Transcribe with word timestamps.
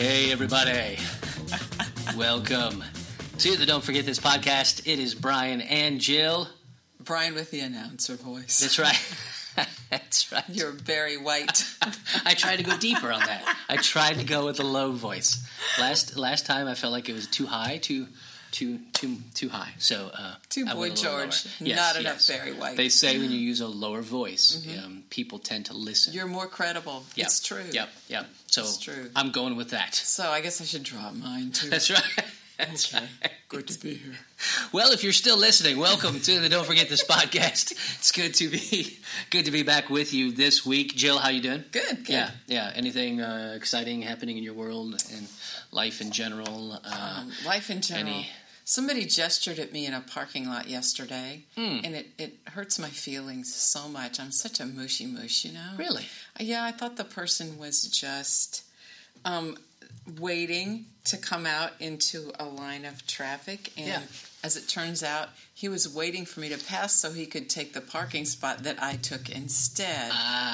Hey, 0.00 0.32
everybody. 0.32 0.96
Welcome 2.16 2.82
to 3.36 3.56
the 3.58 3.66
Don't 3.66 3.84
Forget 3.84 4.06
This 4.06 4.18
podcast. 4.18 4.86
It 4.86 4.98
is 4.98 5.14
Brian 5.14 5.60
and 5.60 6.00
Jill. 6.00 6.48
Brian 7.04 7.34
with 7.34 7.50
the 7.50 7.60
announcer 7.60 8.14
voice. 8.14 8.60
That's 8.60 8.78
right. 8.78 9.68
That's 9.90 10.32
right. 10.32 10.42
You're 10.48 10.70
very 10.70 11.18
white. 11.18 11.64
I 12.24 12.32
tried 12.32 12.56
to 12.56 12.62
go 12.62 12.78
deeper 12.78 13.12
on 13.12 13.20
that. 13.20 13.58
I 13.68 13.76
tried 13.76 14.16
to 14.20 14.24
go 14.24 14.46
with 14.46 14.58
a 14.60 14.64
low 14.64 14.92
voice. 14.92 15.46
Last 15.78 16.16
last 16.16 16.46
time 16.46 16.66
I 16.66 16.74
felt 16.74 16.94
like 16.94 17.10
it 17.10 17.14
was 17.14 17.26
too 17.26 17.44
high, 17.44 17.76
too 17.76 18.06
too 18.52 18.78
too 18.92 19.16
too 19.34 19.48
high. 19.48 19.72
So 19.78 20.10
uh, 20.16 20.34
Too 20.48 20.64
boy 20.66 20.76
went 20.80 20.98
a 21.00 21.02
little 21.04 21.18
George. 21.20 21.46
Yes, 21.60 21.76
Not 21.78 22.00
enough 22.00 22.14
yes. 22.14 22.26
very 22.28 22.52
white. 22.52 22.76
They 22.76 22.88
say 22.88 23.18
when 23.18 23.30
you 23.30 23.38
use 23.38 23.60
a 23.60 23.66
lower 23.68 24.02
voice, 24.02 24.66
um, 24.84 25.04
people 25.10 25.38
tend 25.38 25.66
to 25.66 25.74
listen. 25.74 26.12
You're 26.14 26.26
more 26.26 26.46
credible. 26.46 27.04
Yep. 27.16 27.26
It's 27.26 27.40
true. 27.40 27.62
Yep, 27.72 27.88
yep. 28.08 28.26
So 28.46 28.62
It's 28.62 28.78
true. 28.78 29.10
I'm 29.16 29.30
going 29.30 29.56
with 29.56 29.70
that. 29.70 29.94
So 29.94 30.28
I 30.28 30.40
guess 30.40 30.60
I 30.60 30.64
should 30.64 30.82
drop 30.82 31.14
mine 31.14 31.52
too. 31.52 31.68
That's 31.70 31.90
right. 31.90 32.02
That's 32.58 32.94
Okay. 32.94 33.02
right. 33.22 33.32
Good 33.48 33.68
to 33.68 33.80
be 33.80 33.94
here. 33.94 34.12
Well, 34.70 34.92
if 34.92 35.02
you're 35.02 35.14
still 35.14 35.38
listening, 35.38 35.78
welcome 35.78 36.20
to 36.20 36.38
the 36.40 36.48
Don't 36.50 36.66
Forget 36.66 36.90
This 36.90 37.02
podcast. 37.02 37.72
It's 37.98 38.12
good 38.12 38.34
to 38.34 38.50
be 38.50 38.98
good 39.30 39.46
to 39.46 39.50
be 39.50 39.62
back 39.62 39.88
with 39.88 40.12
you 40.12 40.30
this 40.32 40.64
week. 40.66 40.94
Jill, 40.94 41.16
how 41.18 41.30
you 41.30 41.40
doing? 41.40 41.64
Good. 41.72 42.04
Good. 42.04 42.08
Yeah, 42.10 42.30
yeah. 42.48 42.70
Anything 42.74 43.22
uh, 43.22 43.54
exciting 43.56 44.02
happening 44.02 44.36
in 44.36 44.44
your 44.44 44.52
world 44.54 45.02
and 45.10 45.26
life 45.72 46.02
in 46.02 46.10
general? 46.10 46.78
Uh, 46.84 47.16
Um, 47.22 47.32
life 47.46 47.70
in 47.70 47.80
general. 47.80 48.08
Any- 48.14 48.28
Somebody 48.70 49.04
gestured 49.04 49.58
at 49.58 49.72
me 49.72 49.84
in 49.84 49.94
a 49.94 50.00
parking 50.00 50.48
lot 50.48 50.68
yesterday, 50.68 51.42
Hmm. 51.56 51.80
and 51.82 51.96
it, 51.96 52.10
it 52.18 52.34
hurts 52.54 52.78
my 52.78 52.88
feelings 52.88 53.52
so 53.52 53.88
much. 53.88 54.20
I'm 54.20 54.30
such 54.30 54.60
a 54.60 54.64
mushy 54.64 55.06
mush, 55.06 55.44
you 55.44 55.52
know? 55.52 55.72
really? 55.76 56.06
Yeah, 56.38 56.62
I 56.64 56.70
thought 56.70 56.96
the 56.96 57.02
person 57.04 57.58
was 57.58 57.82
just 57.88 58.62
um, 59.24 59.58
waiting 60.20 60.84
to 61.04 61.16
come 61.16 61.46
out 61.46 61.72
into 61.80 62.30
a 62.38 62.44
line 62.44 62.84
of 62.84 63.04
traffic. 63.08 63.72
And 63.76 63.88
Yeah. 63.88 64.02
as 64.44 64.56
it 64.56 64.68
turns 64.68 65.02
out, 65.02 65.30
he 65.52 65.68
was 65.68 65.88
waiting 65.88 66.24
for 66.24 66.38
me 66.38 66.48
to 66.50 66.58
pass 66.58 66.94
so 66.94 67.12
he 67.12 67.26
could 67.26 67.50
take 67.50 67.72
the 67.72 67.80
parking 67.80 68.24
spot 68.24 68.62
that 68.62 68.80
I 68.80 68.94
took 68.96 69.28
instead. 69.30 70.10
Ah. 70.14 70.49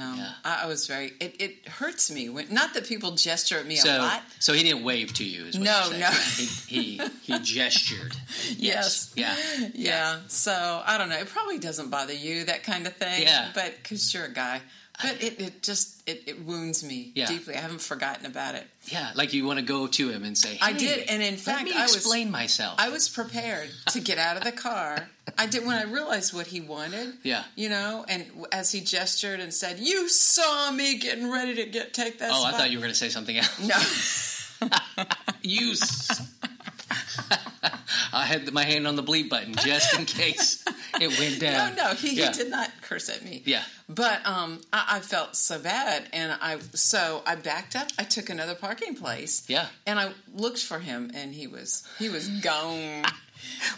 And 0.00 0.12
um, 0.12 0.18
yeah. 0.18 0.32
I, 0.44 0.64
I 0.64 0.66
was 0.66 0.86
very, 0.86 1.12
it, 1.20 1.36
it 1.40 1.68
hurts 1.68 2.10
me. 2.10 2.28
When, 2.28 2.52
not 2.52 2.74
that 2.74 2.86
people 2.86 3.12
gesture 3.12 3.58
at 3.58 3.66
me 3.66 3.74
a 3.74 3.78
So, 3.78 3.98
lot. 3.98 4.22
so 4.38 4.52
he 4.52 4.62
didn't 4.62 4.84
wave 4.84 5.12
to 5.14 5.24
you? 5.24 5.46
No, 5.58 5.90
no. 5.90 6.10
He, 6.36 6.44
he 6.96 7.00
he 7.22 7.38
gestured. 7.42 8.14
Yes. 8.56 9.12
Yeah. 9.16 9.36
Yeah. 9.74 10.20
So 10.28 10.82
I 10.84 10.98
don't 10.98 11.08
know. 11.08 11.18
It 11.18 11.28
probably 11.28 11.58
doesn't 11.58 11.90
bother 11.90 12.14
you, 12.14 12.44
that 12.44 12.62
kind 12.62 12.86
of 12.86 12.96
thing. 12.96 13.22
Yeah. 13.22 13.50
But 13.54 13.74
because 13.82 14.12
you're 14.14 14.24
a 14.26 14.32
guy. 14.32 14.60
But 15.02 15.22
it, 15.22 15.40
it 15.40 15.62
just 15.62 16.02
it, 16.08 16.22
it 16.26 16.44
wounds 16.44 16.82
me 16.84 17.12
Yeah. 17.14 17.26
deeply. 17.26 17.54
I 17.56 17.60
haven't 17.60 17.80
forgotten 17.80 18.26
about 18.26 18.54
it. 18.54 18.66
Yeah. 18.86 19.10
Like 19.14 19.32
you 19.32 19.44
want 19.46 19.58
to 19.58 19.64
go 19.64 19.86
to 19.86 20.08
him 20.10 20.24
and 20.24 20.36
say, 20.36 20.58
I 20.60 20.72
did, 20.72 21.08
and 21.08 21.22
in 21.22 21.32
let 21.34 21.40
fact, 21.40 21.70
I 21.74 21.82
was- 21.82 21.96
explain 21.96 22.30
myself." 22.30 22.76
I 22.78 22.88
was 22.90 23.08
prepared 23.08 23.70
to 23.90 24.00
get 24.00 24.18
out 24.18 24.36
of 24.36 24.44
the 24.44 24.52
car. 24.52 25.08
I 25.38 25.46
did 25.46 25.64
when 25.64 25.76
I 25.76 25.84
realized 25.84 26.34
what 26.34 26.46
he 26.48 26.60
wanted. 26.60 27.14
Yeah. 27.22 27.44
You 27.54 27.68
know, 27.68 28.04
and 28.08 28.26
as 28.52 28.72
he 28.72 28.80
gestured 28.80 29.40
and 29.40 29.52
said, 29.54 29.78
"You 29.78 30.08
saw 30.08 30.70
me 30.72 30.98
getting 30.98 31.30
ready 31.30 31.54
to 31.56 31.66
get 31.66 31.94
take 31.94 32.18
that." 32.18 32.30
oh, 32.32 32.44
I 32.44 32.52
thought 32.52 32.70
you 32.70 32.78
were 32.78 32.82
going 32.82 32.92
to 32.92 32.98
say 32.98 33.08
something 33.10 33.36
else. 33.36 33.58
No. 33.60 34.66
You. 35.42 35.72
s- 35.72 36.30
I 38.12 38.24
had 38.24 38.52
my 38.52 38.64
hand 38.64 38.86
on 38.86 38.96
the 38.96 39.02
bleep 39.02 39.28
button 39.28 39.54
just 39.54 39.98
in 39.98 40.04
case 40.06 40.64
it 41.00 41.18
went 41.18 41.40
down. 41.46 41.76
no, 41.76 41.84
no, 41.90 41.94
he, 41.94 42.16
Yeah. 42.16 42.32
he 42.32 42.38
did 42.38 42.50
not 42.50 42.70
curse 42.82 43.08
at 43.08 43.24
me. 43.24 43.42
Yeah. 43.44 43.62
But 43.88 44.24
um, 44.26 44.60
I, 44.72 44.96
I 44.96 45.00
felt 45.00 45.36
so 45.36 45.58
bad, 45.58 46.04
and 46.12 46.32
I 46.40 46.58
so 46.74 47.22
I 47.26 47.34
backed 47.36 47.76
up. 47.76 47.88
I 47.98 48.04
took 48.04 48.30
another 48.30 48.54
parking 48.54 48.94
place. 48.94 49.44
Yeah. 49.48 49.66
and 49.86 49.98
I 49.98 50.12
looked 50.34 50.62
for 50.62 50.78
him, 50.78 51.10
and 51.14 51.34
he 51.34 51.46
was 51.46 51.86
he 51.98 52.08
was 52.08 52.28
gone. 52.28 53.04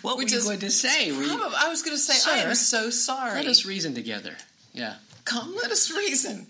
What 0.02 0.16
Which 0.18 0.26
were 0.26 0.30
you 0.32 0.38
is 0.38 0.44
going 0.44 0.58
to 0.58 0.70
say? 0.72 1.12
Were 1.12 1.22
you- 1.22 1.40
I 1.56 1.68
was 1.68 1.82
going 1.82 1.96
to 1.96 2.02
say, 2.02 2.18
I 2.32 2.38
am 2.38 2.54
so 2.56 2.90
sorry. 2.90 3.36
let 3.36 3.46
us 3.46 3.64
reason 3.64 3.94
together. 3.94 4.34
Yeah. 4.72 4.96
Come, 5.24 5.54
let 5.54 5.70
us 5.70 5.88
reason. 5.96 6.48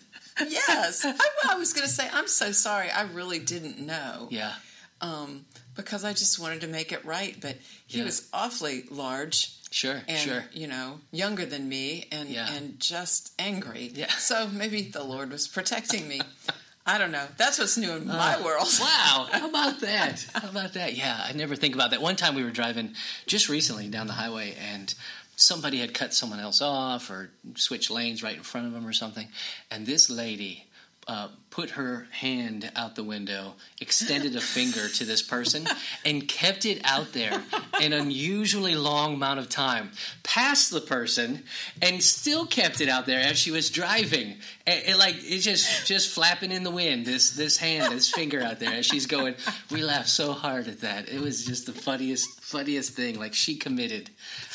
Yes, 0.48 1.04
I, 1.04 1.12
I 1.50 1.56
was 1.58 1.74
going 1.74 1.86
to 1.86 1.92
say, 1.92 2.08
I'm 2.10 2.26
so 2.26 2.52
sorry. 2.52 2.88
I 2.88 3.02
really 3.02 3.38
didn't 3.38 3.78
know. 3.78 4.28
Yeah. 4.30 4.54
Um, 5.02 5.44
because 5.74 6.04
I 6.04 6.12
just 6.12 6.38
wanted 6.38 6.60
to 6.62 6.66
make 6.68 6.92
it 6.92 7.04
right, 7.04 7.36
but 7.40 7.56
he 7.86 7.98
Yeah. 7.98 8.04
was 8.04 8.28
awfully 8.32 8.84
large. 8.90 9.52
Sure. 9.70 10.02
and 10.06 10.18
sure. 10.18 10.44
you 10.52 10.66
know 10.66 11.00
younger 11.12 11.46
than 11.46 11.66
me 11.66 12.06
and 12.12 12.28
Yeah. 12.28 12.52
and 12.52 12.78
just 12.78 13.32
angry 13.38 13.90
Yeah. 13.94 14.10
so 14.18 14.46
maybe 14.48 14.82
the 14.82 15.02
lord 15.02 15.30
was 15.30 15.48
protecting 15.48 16.06
me 16.06 16.20
i 16.86 16.98
don't 16.98 17.10
know 17.10 17.26
that's 17.38 17.58
what's 17.58 17.78
new 17.78 17.90
in 17.92 18.06
my 18.06 18.38
world 18.44 18.66
Uh, 18.70 18.76
Wow, 18.82 19.28
how 19.32 19.48
about 19.48 19.80
that? 19.80 20.26
How 20.34 20.50
about 20.50 20.74
that? 20.74 20.94
Yeah, 20.94 21.18
I 21.26 21.32
never 21.32 21.56
think 21.56 21.74
about 21.74 21.92
that. 21.92 22.02
One 22.02 22.16
time 22.16 22.34
we 22.34 22.44
were 22.44 22.50
driving 22.50 22.94
just 23.26 23.48
recently 23.48 23.88
down 23.88 24.08
the 24.08 24.12
highway 24.12 24.54
and 24.60 24.92
somebody 25.36 25.78
had 25.80 25.94
cut 25.94 26.12
someone 26.12 26.38
else 26.38 26.60
off 26.60 27.08
or 27.10 27.30
switched 27.56 27.90
lanes 27.90 28.22
right 28.22 28.36
in 28.36 28.42
front 28.42 28.66
of 28.66 28.74
them 28.74 28.86
or 28.86 28.92
something. 28.92 29.28
And 29.70 29.86
this 29.86 30.10
lady 30.10 30.66
uh, 31.08 31.28
put 31.52 31.70
her 31.70 32.06
hand 32.10 32.72
out 32.74 32.96
the 32.96 33.04
window, 33.04 33.52
extended 33.78 34.34
a 34.34 34.40
finger 34.40 34.88
to 34.88 35.04
this 35.04 35.20
person, 35.22 35.68
and 36.04 36.26
kept 36.26 36.64
it 36.64 36.80
out 36.82 37.12
there 37.12 37.44
an 37.80 37.92
unusually 37.92 38.74
long 38.74 39.14
amount 39.14 39.38
of 39.38 39.48
time, 39.50 39.90
past 40.22 40.70
the 40.70 40.80
person, 40.80 41.44
and 41.82 42.02
still 42.02 42.46
kept 42.46 42.80
it 42.80 42.88
out 42.88 43.04
there 43.04 43.20
as 43.20 43.38
she 43.38 43.50
was 43.50 43.68
driving. 43.70 44.34
And, 44.66 44.82
and 44.86 44.98
like 44.98 45.16
it's 45.18 45.44
just 45.44 45.86
just 45.86 46.08
flapping 46.10 46.52
in 46.52 46.62
the 46.64 46.70
wind. 46.70 47.04
This 47.04 47.30
this 47.32 47.58
hand, 47.58 47.92
this 47.92 48.10
finger 48.10 48.40
out 48.40 48.58
there 48.58 48.72
as 48.72 48.86
she's 48.86 49.06
going. 49.06 49.34
We 49.70 49.82
laughed 49.82 50.08
so 50.08 50.32
hard 50.32 50.68
at 50.68 50.80
that. 50.80 51.08
It 51.10 51.20
was 51.20 51.44
just 51.44 51.66
the 51.66 51.72
funniest 51.72 52.40
funniest 52.40 52.94
thing. 52.94 53.18
Like 53.18 53.34
she 53.34 53.56
committed 53.56 54.08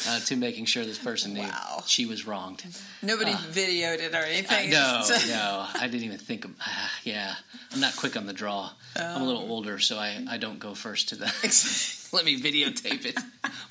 uh, 0.07 0.19
to 0.21 0.35
making 0.35 0.65
sure 0.65 0.83
this 0.83 0.97
person 0.97 1.33
knew 1.35 1.41
Wow. 1.41 1.83
she 1.85 2.05
was 2.07 2.25
wronged. 2.25 2.63
nobody 3.03 3.31
videoed 3.33 3.99
it 3.99 4.13
or 4.15 4.17
anything 4.17 4.73
Uh, 4.73 5.03
No, 5.07 5.17
no, 5.27 5.65
I 5.75 5.87
didn't 5.87 6.03
even 6.05 6.17
think 6.17 6.45
of. 6.45 6.51
Ah, 6.87 6.99
yeah, 7.03 7.35
I'm 7.73 7.79
not 7.79 7.95
quick 7.95 8.15
on 8.17 8.25
the 8.25 8.33
draw. 8.33 8.71
I'm 8.95 9.21
a 9.21 9.25
little 9.25 9.43
Oh. 9.43 9.49
older, 9.51 9.79
so 9.79 9.97
I, 9.97 10.23
I 10.29 10.37
don't 10.37 10.59
go 10.59 10.73
first 10.73 11.09
to 11.09 11.15
the. 11.15 11.25
Let 12.13 12.25
me 12.25 12.39
videotape 12.41 13.05
it. 13.05 13.19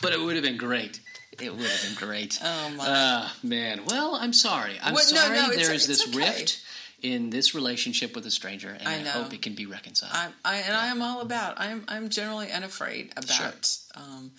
But 0.03 0.13
it 0.13 0.21
would 0.21 0.35
have 0.37 0.45
been 0.45 0.57
great. 0.59 1.01
It 1.41 1.55
would 1.55 1.67
have 1.67 1.83
been 1.83 2.07
great. 2.09 2.39
Oh, 2.43 2.71
my. 2.77 2.85
Uh, 2.87 3.29
man. 3.43 3.81
Well, 3.87 4.15
I'm 4.15 4.33
sorry. 4.33 4.77
I'm 4.83 4.95
Well, 4.95 5.03
sorry 5.05 5.37
no, 5.37 5.51
it's- 5.51 5.67
there 5.67 5.75
is 5.75 5.87
this 5.87 6.07
okay. 6.09 6.19
rift 6.19 6.63
in 7.03 7.31
this 7.31 7.55
relationship 7.55 8.15
with 8.15 8.25
a 8.27 8.31
stranger, 8.31 8.71
and 8.71 8.89
I, 8.89 8.95
I 8.95 9.13
hope 9.13 9.33
it 9.35 9.43
can 9.43 9.55
be 9.55 9.67
reconciled. 9.67 10.13
I, 10.15 10.29
I 10.45 10.57
and 10.59 10.75
i 10.75 10.87
am 10.87 11.03
all 11.03 11.21
about 11.21 11.61
i'm 11.61 11.85
i'm 11.89 12.09
generally 12.09 12.51
unafraid 12.51 13.13
about 13.17 13.77
um, 13.95 14.31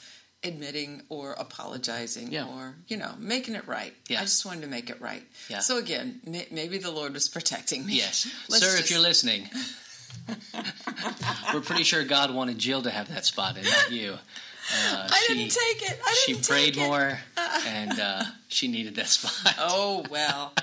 admitting 0.47 1.01
or 1.09 1.33
apologizing 1.33 2.31
Yeah. 2.31 2.47
or 2.47 2.75
you 2.87 2.97
know 2.97 3.11
making 3.19 3.55
it 3.55 3.67
right 3.67 3.93
Yeah. 4.07 4.19
i 4.19 4.23
just 4.23 4.45
wanted 4.45 4.61
to 4.61 4.67
make 4.67 4.89
it 4.89 4.99
right 5.01 5.23
Yeah. 5.49 5.59
so 5.59 5.77
again 5.77 6.19
may, 6.25 6.47
maybe 6.51 6.77
the 6.77 6.91
lord 6.91 7.13
was 7.13 7.27
protecting 7.37 7.85
me 7.85 7.97
yes, 7.97 8.27
Let's 8.49 8.65
sir. 8.65 8.77
If 8.79 8.89
you're 8.91 8.99
listening, 9.01 9.49
we're 11.53 11.61
pretty 11.61 11.83
sure 11.83 12.03
God 12.03 12.33
wanted 12.33 12.57
Jill 12.57 12.81
to 12.83 12.89
have 12.89 13.09
that 13.09 13.25
spot, 13.25 13.55
and 13.57 13.65
not 13.65 13.91
you. 13.91 14.13
Uh, 14.13 15.07
i 15.09 15.23
she- 15.27 15.33
didn't 15.33 15.51
take 15.51 15.91
it 15.91 15.99
i 16.05 16.23
didn't 16.27 16.45
prayed 16.45 16.73
take 16.73 16.77
it. 16.77 16.79
She 16.79 16.81
prayed 16.81 16.87
more 16.89 17.19
and 17.67 17.99
uh, 17.99 18.23
she 18.49 18.67
needed 18.67 18.95
that 18.95 19.07
spot. 19.07 19.55
oh 19.59 20.03
well 20.09 20.53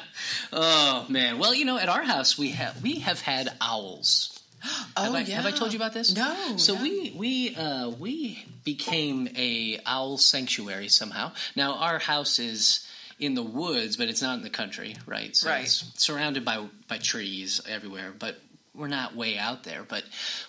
Oh, 0.53 1.05
man! 1.09 1.39
Well, 1.39 1.53
you 1.55 1.65
know, 1.65 1.77
at 1.77 1.89
our 1.89 2.03
house 2.03 2.39
we 2.39 2.51
have 2.51 2.81
we 2.83 3.01
have 3.01 3.21
had 3.21 3.49
owls. 3.61 4.34
Oh, 4.97 5.03
have, 5.05 5.15
I, 5.15 5.21
yeah. 5.21 5.37
have 5.37 5.47
I 5.47 5.51
told 5.51 5.73
you 5.73 5.79
about 5.79 5.93
this? 5.93 6.15
No, 6.15 6.57
So 6.57 6.75
no. 6.75 6.83
we 6.83 7.13
we 7.17 7.55
uh, 7.57 7.91
we 7.91 8.45
became 8.65 9.29
a 9.37 9.79
owl 9.87 10.19
sanctuary 10.19 10.89
somehow. 10.89 11.33
Now 11.55 11.75
our 11.77 11.99
house 11.99 12.39
is 12.39 12.87
in 13.19 13.35
the 13.35 13.43
woods, 13.43 13.97
but 13.97 14.09
it's 14.09 14.23
not 14.23 14.37
in 14.39 14.43
the 14.43 14.51
country, 14.51 14.97
right? 15.07 15.37
So 15.37 15.51
Right. 15.51 15.65
It's 15.65 15.85
surrounded 16.03 16.45
by 16.45 16.67
by 16.89 16.99
trees 16.99 17.61
everywhere, 17.69 18.13
but 18.19 18.41
we're 18.75 18.89
not 18.89 19.15
way 19.15 19.39
out 19.39 19.65
there. 19.65 19.85
But 19.85 20.05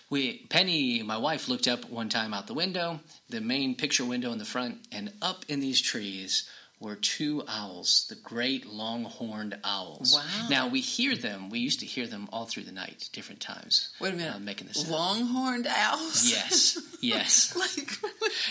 we 0.09 0.39
Penny, 0.49 1.03
my 1.03 1.17
wife, 1.17 1.47
looked 1.47 1.67
up 1.67 1.89
one 1.89 2.09
time 2.09 2.33
out 2.33 2.47
the 2.47 2.53
window, 2.53 2.99
the 3.29 3.41
main 3.41 3.75
picture 3.75 4.05
window 4.05 4.31
in 4.31 4.37
the 4.39 4.45
front, 4.45 4.79
and 4.91 5.11
up 5.21 5.45
in 5.47 5.59
these 5.59 5.81
trees 5.81 6.49
were 6.79 6.95
two 6.95 7.41
owls, 7.47 8.05
the 8.09 8.15
great 8.15 8.65
long-horned 8.67 9.57
owls. 9.63 10.13
Wow. 10.13 10.47
Now 10.49 10.67
we 10.67 10.81
hear 10.81 11.15
them. 11.15 11.49
We 11.49 11.59
used 11.59 11.79
to 11.79 11.85
hear 11.85 12.05
them 12.05 12.27
all 12.33 12.45
through 12.45 12.63
the 12.63 12.71
night, 12.73 13.09
different 13.13 13.39
times. 13.39 13.89
Wait 14.01 14.13
a 14.13 14.17
minute. 14.17 14.35
uh, 14.35 14.39
making 14.39 14.67
this. 14.67 14.89
long 14.89 15.25
horned 15.25 15.67
owls? 15.67 16.29
Yes, 16.29 16.77
yes, 17.01 17.55
like, 17.55 17.89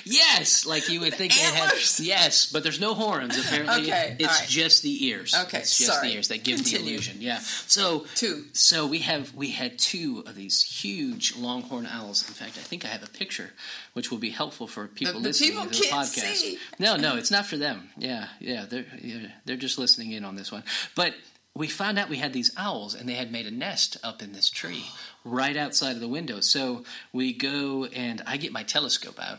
yes. 0.04 0.66
Like 0.66 0.88
you 0.88 1.00
would 1.00 1.14
think 1.14 1.32
they 1.34 1.40
had. 1.40 1.72
Yes, 2.00 2.50
but 2.50 2.62
there's 2.62 2.80
no 2.80 2.94
horns. 2.94 3.38
Apparently, 3.38 3.82
Okay, 3.82 4.16
it's 4.18 4.40
right. 4.40 4.48
just 4.48 4.82
the 4.82 5.06
ears. 5.06 5.34
Okay, 5.44 5.58
it's 5.58 5.76
just 5.76 5.92
sorry. 5.92 6.08
the 6.08 6.14
ears 6.14 6.28
that 6.28 6.42
give 6.44 6.64
the 6.64 6.76
illusion. 6.76 7.18
Yeah. 7.20 7.38
So 7.40 8.06
Two. 8.14 8.44
So 8.52 8.86
we 8.86 9.00
have 9.00 9.34
we 9.34 9.50
had 9.50 9.78
two 9.78 10.24
of 10.26 10.34
these 10.34 10.62
huge 10.62 11.36
longhorn 11.36 11.86
owls. 11.86 12.26
In 12.26 12.34
fact, 12.34 12.56
I 12.56 12.62
think 12.62 12.84
I 12.84 12.88
have 12.88 13.02
a 13.02 13.08
picture, 13.10 13.50
which 13.94 14.10
will 14.10 14.18
be 14.18 14.30
helpful 14.30 14.66
for 14.66 14.86
people 14.86 15.14
the 15.14 15.28
listening 15.28 15.50
people 15.52 15.66
to 15.66 15.80
the 15.80 15.86
podcast. 15.86 16.34
see. 16.34 16.58
No, 16.78 16.96
no, 16.96 17.16
it's 17.16 17.30
not 17.30 17.46
for 17.46 17.56
them. 17.56 17.88
Yeah, 17.96 18.28
yeah, 18.40 18.66
they're 18.68 18.86
yeah, 19.02 19.28
they're 19.46 19.56
just 19.56 19.78
listening 19.78 20.12
in 20.12 20.24
on 20.24 20.36
this 20.36 20.52
one. 20.52 20.62
But 20.94 21.14
we 21.56 21.68
found 21.68 21.98
out 21.98 22.08
we 22.08 22.16
had 22.18 22.32
these 22.32 22.50
owls 22.56 22.94
and 22.94 23.08
they 23.08 23.14
had 23.14 23.30
made 23.32 23.46
a 23.46 23.50
nest 23.50 23.96
up 24.02 24.22
in 24.22 24.32
this 24.32 24.50
tree 24.50 24.84
right 25.24 25.56
outside 25.56 25.92
of 25.92 26.00
the 26.00 26.08
window. 26.08 26.40
So 26.40 26.84
we 27.12 27.32
go 27.32 27.84
and 27.86 28.20
I 28.26 28.36
get 28.36 28.52
my 28.52 28.64
telescope 28.64 29.18
out. 29.22 29.38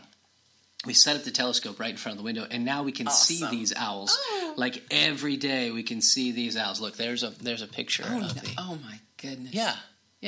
We 0.86 0.94
set 0.94 1.16
up 1.18 1.24
the 1.24 1.32
telescope 1.32 1.80
right 1.80 1.90
in 1.90 1.98
front 1.98 2.14
of 2.14 2.20
the 2.20 2.26
window, 2.26 2.46
and 2.50 2.64
now 2.64 2.84
we 2.84 2.92
can 2.92 3.10
see 3.10 3.44
these 3.50 3.74
owls. 3.76 4.16
Oh. 4.30 4.54
Like 4.56 4.84
every 4.92 5.36
day, 5.36 5.72
we 5.72 5.82
can 5.84 6.00
see 6.00 6.32
these 6.32 6.56
owls. 6.56 6.80
Look, 6.80 6.96
there's 6.96 7.24
a 7.24 7.32
there's 7.42 7.64
a 7.64 7.68
picture 7.68 8.04
Oh, 8.08 8.18
of 8.18 8.22
no- 8.22 8.28
the 8.42 8.54
oh 8.58 8.78
my 8.84 9.00
goodness. 9.18 9.54
yeah 9.54 9.76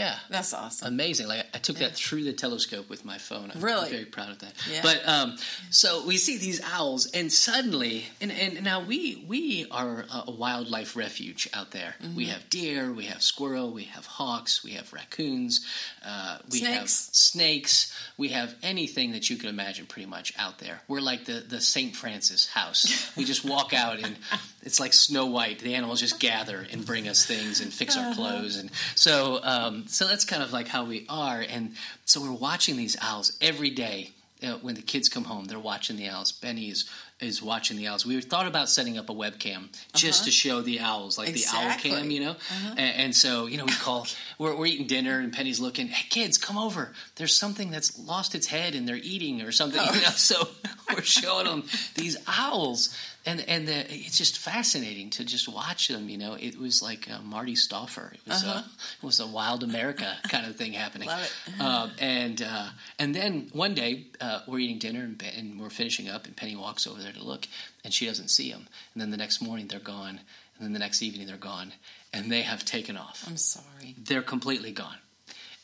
yeah 0.01 0.15
That's 0.29 0.53
awesome. 0.53 0.87
amazing. 0.93 1.27
Like 1.27 1.45
I 1.53 1.57
took 1.57 1.77
that 1.83 1.93
through 1.95 2.23
the 2.23 2.33
telescope 2.33 2.87
with 2.89 3.03
my 3.03 3.17
phone. 3.17 3.51
I'm 3.53 3.61
Really? 3.61 3.89
very 3.89 4.05
proud 4.05 4.31
of 4.35 4.39
that. 4.39 4.53
Yeah. 4.71 4.81
But 4.83 4.99
um, 5.15 5.37
so 5.71 5.89
we 6.05 6.17
see 6.17 6.37
these 6.37 6.59
owls, 6.77 7.07
and 7.17 7.31
suddenly, 7.31 8.05
and, 8.21 8.31
and 8.31 8.63
now 8.63 8.79
we 8.91 9.25
we 9.27 9.65
are 9.71 10.05
a, 10.13 10.31
wildlife 10.31 10.95
refuge 10.95 11.49
out 11.53 11.71
there. 11.71 11.95
Mm-hmm. 12.01 12.15
We 12.19 12.25
have 12.33 12.43
deer, 12.49 12.91
we 12.93 13.05
have 13.05 13.21
squirrel, 13.21 13.71
we 13.71 13.85
have 13.95 14.05
hawks, 14.05 14.63
we 14.63 14.71
have 14.77 14.93
raccoons, 14.93 15.65
uh, 16.05 16.37
we 16.51 16.59
have 16.61 16.89
Snakes. 16.89 17.09
snakes, 17.17 17.93
we 18.17 18.29
have 18.29 18.53
anything 18.63 19.11
that 19.13 19.29
you 19.29 19.37
can 19.37 19.49
imagine, 19.49 19.85
pretty 19.87 20.07
much 20.09 20.33
out 20.37 20.59
there. 20.59 20.81
We're 20.87 21.01
like 21.11 21.25
the 21.25 21.43
the 21.53 21.61
Saint 21.61 21.95
Francis 21.95 22.47
house. 22.47 22.85
we 23.17 23.23
just 23.25 23.43
walk 23.45 23.73
out 23.73 23.99
and. 24.03 24.15
It's 24.67 24.81
like 24.81 24.91
Snow 24.91 25.27
White. 25.27 25.59
The 25.59 25.75
animals 25.75 26.01
just 26.01 26.19
gather 26.19 26.65
and 26.73 26.85
bring 26.85 27.07
us 27.07 27.25
things 27.25 27.61
and 27.61 27.71
fix 27.73 27.95
Uh-huh. 27.95 28.09
our 28.09 28.15
clothes, 28.15 28.57
and 28.57 28.69
so 28.95 29.39
um, 29.41 29.86
so 29.87 30.07
that's 30.07 30.25
kind 30.25 30.43
of 30.43 30.53
like 30.53 30.67
how 30.67 30.85
we 30.85 31.05
are. 31.09 31.43
And 31.47 31.73
so 32.05 32.21
we're 32.21 32.31
watching 32.31 32.77
these 32.77 32.95
owls 33.01 33.37
every 33.41 33.69
day. 33.69 34.11
Uh, 34.43 34.53
when 34.61 34.75
the 34.75 34.83
kids 34.83 35.09
come 35.09 35.23
home, 35.23 35.45
they're 35.45 35.57
watching 35.57 35.97
the 35.97 36.07
owls. 36.09 36.31
Benny 36.31 36.69
is 36.69 36.87
is 37.19 37.41
watching 37.41 37.75
the 37.75 37.87
owls. 37.87 38.05
We 38.05 38.21
thought 38.21 38.45
about 38.45 38.69
setting 38.69 38.95
up 38.99 39.09
a 39.09 39.13
webcam 39.13 39.69
just 39.95 40.25
to 40.25 40.31
show 40.31 40.61
the 40.61 40.79
owls, 40.79 41.17
like 41.17 41.33
the 41.33 41.43
owl 41.51 41.55
Uh-huh. 41.57 41.65
Exactly. 41.73 41.91
Uh-huh. 41.91 41.99
cam, 42.01 42.11
you 42.11 42.19
know. 42.19 42.35
And, 42.77 42.79
and 42.79 43.15
so 43.15 43.47
you 43.47 43.57
know, 43.57 43.65
we 43.65 43.71
call. 43.71 44.05
We're, 44.37 44.55
we're 44.55 44.67
eating 44.67 44.85
dinner, 44.85 45.17
and 45.17 45.33
Penny's 45.33 45.59
looking. 45.59 45.87
Hey, 45.87 46.05
kids, 46.11 46.37
come 46.37 46.55
over. 46.59 46.93
There's 47.15 47.33
something 47.33 47.71
that's 47.71 47.97
lost 47.97 48.35
its 48.35 48.45
head, 48.45 48.75
and 48.75 48.87
they're 48.87 48.97
eating 49.01 49.41
or 49.41 49.51
something. 49.51 49.81
Oh. 49.83 49.91
You 49.91 50.01
know, 50.01 50.09
so 50.09 50.47
we're 50.93 51.01
showing 51.01 51.45
them 51.45 51.63
these 51.95 52.15
owls, 52.27 52.95
and 53.27 53.43
and 53.47 53.67
the, 53.67 53.93
it's 53.93 54.17
just 54.17 54.37
fascinating 54.37 55.09
to 55.11 55.25
just 55.25 55.49
watch 55.49 55.89
them. 55.89 56.09
You 56.09 56.17
know, 56.17 56.35
it 56.39 56.57
was 56.57 56.81
like 56.81 57.11
uh, 57.11 57.19
Marty 57.21 57.55
Stouffer. 57.55 58.13
It 58.13 58.21
was 58.25 58.43
uh 58.43 58.63
it 59.01 59.05
was 59.05 59.19
a 59.19 59.27
Wild 59.27 59.63
America 59.63 60.15
kind 60.29 60.47
of 60.47 60.55
thing 60.55 60.73
happening. 60.73 61.09
Uh-huh. 61.09 61.63
Love 61.63 61.91
it. 61.91 62.01
Um, 62.01 62.07
and 62.07 62.41
uh, 62.41 62.69
and 62.97 63.13
then 63.13 63.49
one 63.51 63.75
day 63.75 64.05
uh, 64.21 64.39
we're 64.47 64.59
eating 64.59 64.79
dinner 64.79 65.01
and, 65.01 65.21
and 65.37 65.59
we're 65.59 65.69
finishing 65.69 66.07
up, 66.07 66.25
and 66.25 66.35
Penny 66.35 66.55
walks 66.55 66.87
over 66.87 67.01
there 67.01 67.11
to 67.11 67.23
look, 67.23 67.47
and 67.83 67.93
she 67.93 68.07
doesn't 68.07 68.29
see 68.29 68.49
them. 68.49 68.67
And 68.93 69.01
then 69.01 69.11
the 69.11 69.17
next 69.17 69.41
morning 69.41 69.67
they're 69.67 69.79
gone, 69.79 70.21
and 70.57 70.65
then 70.65 70.71
the 70.71 70.79
next 70.79 71.03
evening 71.03 71.27
they're 71.27 71.35
gone, 71.35 71.73
and 72.13 72.31
they 72.31 72.43
have 72.43 72.63
taken 72.63 72.95
off. 72.95 73.25
I'm 73.27 73.37
sorry. 73.37 73.95
They're 73.97 74.21
completely 74.21 74.71
gone. 74.71 74.97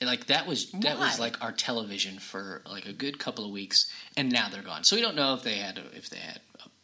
And 0.02 0.10
like 0.10 0.26
that 0.26 0.48
was 0.48 0.70
that 0.72 1.00
was 1.00 1.18
like 1.18 1.42
our 1.42 1.54
television 1.54 2.20
for 2.20 2.62
like 2.70 2.86
a 2.88 2.92
good 2.92 3.20
couple 3.20 3.46
of 3.46 3.52
weeks, 3.52 3.90
and 4.18 4.30
now 4.30 4.50
they're 4.50 4.62
gone. 4.62 4.84
So 4.84 4.98
we 4.98 5.02
don't 5.02 5.16
know 5.16 5.34
if 5.34 5.44
they 5.44 5.56
had 5.56 5.80
if 5.94 6.10
they 6.10 6.18
had 6.18 6.42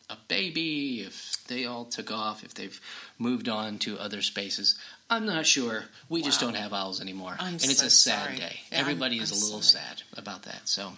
a, 0.09 0.17
baby, 0.27 1.01
if 1.01 1.35
they 1.47 1.65
all 1.65 1.85
took 1.85 2.11
off, 2.11 2.43
if 2.43 2.53
they've 2.53 2.79
moved 3.17 3.47
on 3.49 3.77
to 3.79 3.97
other 3.99 4.21
spaces. 4.21 4.75
I'm 5.09 5.25
not 5.25 5.45
sure. 5.45 5.85
We 6.07 6.21
just 6.21 6.39
don't 6.39 6.55
have 6.55 6.71
owls 6.73 7.01
anymore, 7.01 7.35
I'm 7.39 7.53
and 7.55 7.63
it's 7.65 7.81
a 7.81 7.89
sad 7.89 8.23
sorry. 8.25 8.35
day. 8.37 8.59
Yeah, 8.71 8.77
I'm- 8.77 8.81
Everybody 8.81 9.17
is 9.19 9.31
I'm 9.31 9.37
a 9.39 9.41
little 9.45 9.61
sorry. 9.61 9.83
sad 9.85 10.03
about 10.17 10.43
that. 10.43 10.61
So 10.69 10.93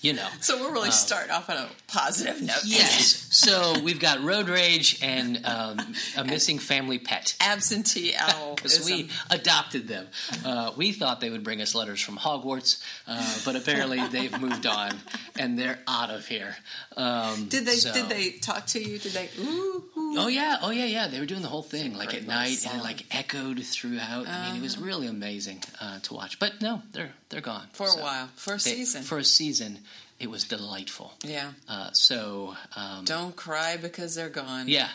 you 0.00 0.12
know. 0.14 0.28
So 0.40 0.60
we're 0.60 0.72
really 0.72 0.90
starting 0.90 1.30
off 1.30 1.48
on 1.48 1.56
a 1.56 1.68
positive 1.86 2.42
note. 2.42 2.62
Yes. 2.64 3.28
so 3.30 3.74
we've 3.84 4.00
got 4.00 4.20
road 4.24 4.48
rage 4.48 4.98
and 5.02 5.44
um, 5.46 5.78
a 6.16 6.24
missing 6.24 6.58
family 6.58 6.98
pet. 6.98 7.36
Absentee 7.40 8.12
owl. 8.18 8.56
Because 8.56 8.84
we 8.84 9.08
adopted 9.30 9.86
them. 9.86 10.08
Uh, 10.44 10.72
we 10.76 10.90
thought 10.92 11.20
they 11.20 11.30
would 11.30 11.44
bring 11.44 11.60
us 11.62 11.74
letters 11.76 12.00
from 12.00 12.16
Hogwarts, 12.18 12.82
uh, 13.06 13.38
but 13.44 13.54
apparently 13.54 14.04
they've 14.08 14.38
moved 14.40 14.66
on 14.66 14.90
and 15.38 15.56
they're 15.58 15.78
out 15.86 16.10
of 16.10 16.26
here. 16.26 16.56
Um, 16.96 17.46
Did 17.48 17.64
they 17.66 17.76
so- 17.76 17.92
did 17.92 18.08
they 18.08 18.30
talk 18.32 18.66
to 18.68 18.80
you? 18.82 18.98
Did 18.98 19.12
they 19.12 19.28
ooh, 19.38 19.84
ooh. 19.96 20.14
Oh 20.18 20.28
yeah, 20.28 20.58
oh 20.62 20.70
yeah, 20.70 20.84
yeah. 20.86 21.06
They 21.08 21.20
were 21.20 21.26
doing 21.26 21.42
the 21.42 21.48
whole 21.48 21.62
thing 21.62 21.94
like 21.96 22.12
at 22.14 22.26
night, 22.26 22.66
and 22.68 22.80
it 22.80 22.82
like 22.84 23.04
echoed 23.14 23.62
throughout. 23.62 24.26
I 24.28 24.48
mean, 24.48 24.56
it 24.56 24.62
was 24.62 24.76
really 24.76 25.06
amazing 25.06 25.62
uh, 25.80 26.00
to 26.00 26.14
watch. 26.14 26.38
But 26.38 26.60
no, 26.60 26.82
they're 26.92 27.12
they're 27.30 27.40
gone 27.40 27.66
for 27.72 27.86
So 27.86 27.98
a 28.00 28.02
while. 28.02 28.28
For 28.36 28.50
a 28.54 28.56
they- 28.56 28.58
season. 28.58 29.02
For 29.04 29.18
a 29.18 29.24
season, 29.34 29.78
it 30.20 30.30
was 30.30 30.44
delightful. 30.44 31.12
yeah. 31.24 31.52
Uh, 31.68 31.90
so 31.92 32.54
um, 32.76 33.04
Don't 33.04 33.34
cry 33.36 33.76
because 33.76 34.14
they're 34.14 34.28
gone. 34.28 34.68
yeah, 34.68 34.88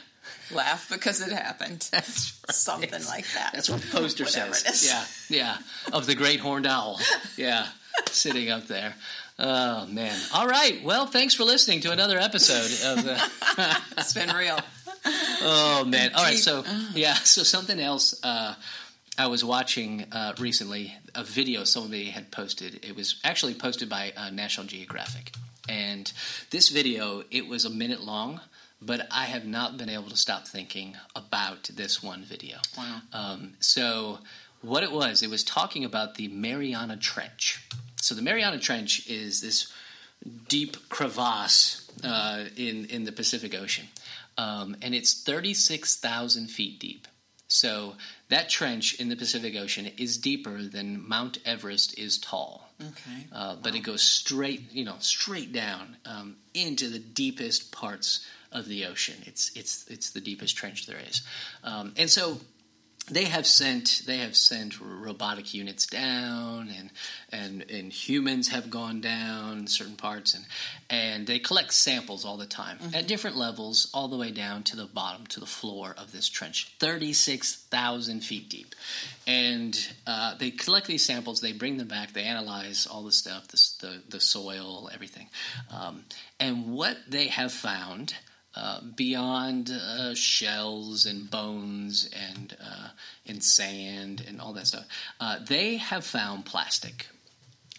Laugh 0.51 0.89
because 0.89 1.21
it 1.25 1.31
happened. 1.31 1.87
that's 1.91 2.39
right. 2.47 2.55
Something 2.55 3.05
like 3.05 3.25
that. 3.33 3.51
That's 3.53 3.69
what 3.69 3.81
the 3.81 3.87
poster 3.87 4.25
says. 4.25 4.85
Yeah, 4.85 5.05
yeah, 5.37 5.57
of 5.93 6.05
the 6.05 6.15
great 6.15 6.39
horned 6.39 6.65
owl. 6.67 6.99
Yeah, 7.37 7.67
sitting 8.11 8.49
up 8.49 8.67
there. 8.67 8.93
Oh 9.39 9.85
man! 9.87 10.17
All 10.33 10.47
right. 10.47 10.83
Well, 10.83 11.05
thanks 11.05 11.33
for 11.35 11.43
listening 11.43 11.81
to 11.81 11.91
another 11.91 12.17
episode 12.17 12.71
of 12.97 13.03
the. 13.05 13.31
It's 13.97 14.13
been 14.13 14.29
real. 14.35 14.59
Oh 15.39 15.85
man! 15.87 16.11
All 16.15 16.23
right. 16.23 16.37
So 16.37 16.63
yeah. 16.93 17.13
So 17.13 17.43
something 17.43 17.79
else. 17.79 18.19
Uh, 18.23 18.55
I 19.17 19.27
was 19.27 19.43
watching 19.43 20.05
uh, 20.11 20.33
recently 20.37 20.95
a 21.15 21.23
video 21.23 21.63
somebody 21.63 22.05
had 22.05 22.29
posted. 22.31 22.85
It 22.85 22.95
was 22.95 23.19
actually 23.23 23.55
posted 23.55 23.89
by 23.89 24.13
uh, 24.15 24.29
National 24.29 24.67
Geographic, 24.67 25.31
and 25.67 26.11
this 26.51 26.69
video 26.69 27.23
it 27.31 27.47
was 27.47 27.65
a 27.65 27.69
minute 27.69 28.01
long, 28.01 28.41
but 28.79 29.07
I 29.09 29.25
have 29.25 29.45
not 29.45 29.77
been 29.77 29.89
able 29.89 30.09
to 30.09 30.17
stop 30.17 30.47
thinking 30.47 30.95
about 31.15 31.63
this 31.73 32.03
one 32.03 32.23
video. 32.23 32.57
Wow. 32.77 33.01
Um, 33.11 33.53
so 33.59 34.19
what 34.61 34.83
it 34.83 34.91
was, 34.91 35.23
it 35.23 35.29
was 35.31 35.43
talking 35.43 35.83
about 35.83 36.15
the 36.15 36.27
Mariana 36.27 36.97
Trench. 36.97 37.67
So 37.99 38.13
the 38.13 38.21
Mariana 38.21 38.59
Trench 38.59 39.07
is 39.09 39.41
this 39.41 39.73
deep 40.47 40.89
crevasse 40.89 41.89
uh, 42.03 42.45
in 42.55 42.85
in 42.85 43.03
the 43.05 43.11
Pacific 43.11 43.55
Ocean, 43.55 43.87
um, 44.37 44.75
and 44.83 44.93
it's 44.93 45.23
thirty 45.23 45.55
six 45.55 45.95
thousand 45.97 46.49
feet 46.49 46.79
deep. 46.79 47.07
So 47.47 47.95
that 48.29 48.49
trench 48.49 48.99
in 48.99 49.09
the 49.09 49.15
Pacific 49.15 49.55
Ocean 49.55 49.89
is 49.97 50.17
deeper 50.17 50.61
than 50.61 51.07
Mount 51.07 51.37
Everest 51.45 51.97
is 51.97 52.17
tall. 52.17 52.69
Okay. 52.81 53.27
Uh, 53.31 53.55
but 53.55 53.73
it 53.73 53.79
goes 53.79 54.03
straight, 54.03 54.71
you 54.71 54.85
know, 54.85 54.95
straight 54.99 55.51
down 55.51 55.97
um, 56.05 56.35
into 56.53 56.89
the 56.89 56.99
deepest 56.99 57.71
parts 57.71 58.25
of 58.51 58.67
the 58.67 58.85
ocean. 58.85 59.15
It's 59.25 59.51
it's 59.55 59.87
it's 59.87 60.11
the 60.11 60.21
deepest 60.21 60.55
trench 60.55 60.85
there 60.85 60.99
is, 61.09 61.21
um, 61.63 61.93
and 61.97 62.09
so 62.09 62.39
they 63.09 63.25
have 63.25 63.47
sent 63.47 64.03
they 64.05 64.17
have 64.17 64.35
sent 64.35 64.79
robotic 64.81 65.53
units 65.53 65.87
down, 65.87 66.69
and 66.69 66.89
and 67.31 67.69
and 67.71 67.91
humans 67.91 68.49
have 68.49 68.69
gone 68.69 68.99
down 68.99 69.67
certain 69.67 69.95
parts, 69.95 70.33
and 70.33 70.45
and 70.89 71.27
they 71.27 71.39
collect 71.39 71.73
samples 71.73 72.25
all 72.25 72.37
the 72.37 72.45
time 72.45 72.77
at 72.93 73.07
different 73.07 73.37
levels, 73.37 73.89
all 73.93 74.07
the 74.07 74.17
way 74.17 74.31
down 74.31 74.63
to 74.63 74.75
the 74.75 74.85
bottom 74.85 75.25
to 75.27 75.39
the 75.39 75.45
floor 75.45 75.95
of 75.97 76.11
this 76.11 76.27
trench, 76.27 76.75
thirty 76.79 77.13
six 77.13 77.55
thousand 77.55 78.21
feet 78.21 78.49
deep, 78.49 78.75
and 79.25 79.77
uh, 80.05 80.35
they 80.35 80.51
collect 80.51 80.87
these 80.87 81.05
samples, 81.05 81.39
they 81.39 81.53
bring 81.53 81.77
them 81.77 81.87
back, 81.87 82.11
they 82.13 82.23
analyze 82.23 82.87
all 82.87 83.03
the 83.03 83.11
stuff, 83.11 83.47
the 83.47 83.57
the, 83.79 84.01
the 84.09 84.19
soil, 84.19 84.89
everything, 84.93 85.29
um, 85.71 86.03
and 86.39 86.73
what 86.73 86.97
they 87.07 87.27
have 87.27 87.53
found. 87.53 88.13
Uh, 88.59 88.79
beyond 88.95 89.69
uh, 89.69 90.15
shells 90.15 91.05
and 91.05 91.29
bones 91.29 92.09
and 92.31 92.57
uh, 92.59 92.87
and 93.27 93.43
sand 93.43 94.25
and 94.27 94.41
all 94.41 94.51
that 94.53 94.65
stuff, 94.65 94.85
uh, 95.19 95.37
they 95.47 95.77
have 95.77 96.03
found 96.03 96.43
plastic. 96.43 97.05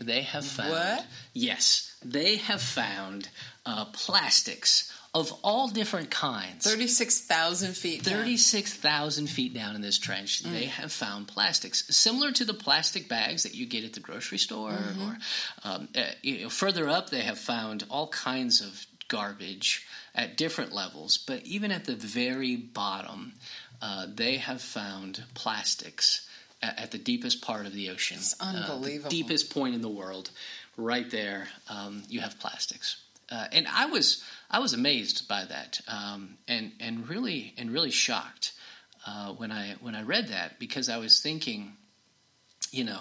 They 0.01 0.23
have 0.23 0.45
found 0.47 0.71
What? 0.71 1.07
yes, 1.35 1.97
they 2.05 2.37
have 2.37 2.63
found 2.63 3.29
uh, 3.67 3.87
plastics 3.87 4.93
of 5.13 5.33
all 5.43 5.67
different 5.69 6.11
kinds. 6.13 6.65
Thirty-six 6.65 7.23
thousand 7.23 7.77
feet. 7.77 8.05
down. 8.05 8.15
36,000 8.23 9.27
feet 9.27 9.55
down 9.55 9.75
in 9.75 9.81
this 9.83 9.99
trench, 9.99 10.43
they 10.45 10.67
have 10.67 10.93
found 10.93 11.27
plastics 11.27 11.85
similar 11.91 12.31
to 12.33 12.45
the 12.45 12.55
plastic 12.55 13.09
bags 13.09 13.43
that 13.43 13.55
you 13.57 13.67
get 13.67 13.83
at 13.85 13.95
the 13.95 14.01
grocery 14.01 14.39
store. 14.39 14.79
Or 15.03 15.19
um, 15.65 15.89
uh, 15.97 16.03
you 16.23 16.43
know, 16.43 16.51
further 16.51 16.89
up, 16.89 17.11
they 17.11 17.23
have 17.23 17.39
found 17.39 17.85
all 17.91 18.07
kinds 18.09 18.61
of 18.61 18.87
garbage 19.09 19.87
at 20.19 20.37
different 20.37 20.73
levels. 20.73 21.17
But 21.17 21.47
even 21.47 21.71
at 21.71 21.85
the 21.85 21.95
very 21.95 22.57
bottom, 22.57 23.33
uh, 23.81 24.07
they 24.13 24.37
have 24.37 24.61
found 24.61 25.23
plastics 25.35 26.29
at, 26.61 26.79
at 26.79 26.91
the 26.91 26.99
deepest 26.99 27.41
part 27.41 27.65
of 27.65 27.73
the 27.73 27.89
ocean. 27.89 28.19
It's 28.19 28.35
Uh, 28.41 28.53
the 28.53 28.59
unbelievable. 28.59 29.11
deepest 29.11 29.51
point 29.51 29.75
in 29.75 29.81
the 29.81 29.89
world, 29.89 30.31
right 30.77 31.09
there, 31.11 31.49
um, 31.69 32.03
you 32.09 32.21
have 32.21 32.39
plastics. 32.41 32.97
Uh, 33.31 33.47
and 33.53 33.67
I 33.69 33.87
was 33.87 34.23
I 34.51 34.59
was 34.59 34.73
amazed 34.73 35.29
by 35.29 35.45
that, 35.45 35.81
um, 35.87 36.39
and 36.49 36.73
and 36.81 37.09
really 37.09 37.55
and 37.59 37.71
really 37.71 37.91
shocked 37.91 38.53
uh, 39.07 39.33
when 39.35 39.53
I 39.53 39.77
when 39.81 39.95
I 39.95 40.03
read 40.03 40.29
that 40.29 40.59
because 40.59 40.89
I 40.89 40.97
was 40.97 41.21
thinking, 41.21 41.77
you 42.73 42.85
know, 42.85 43.01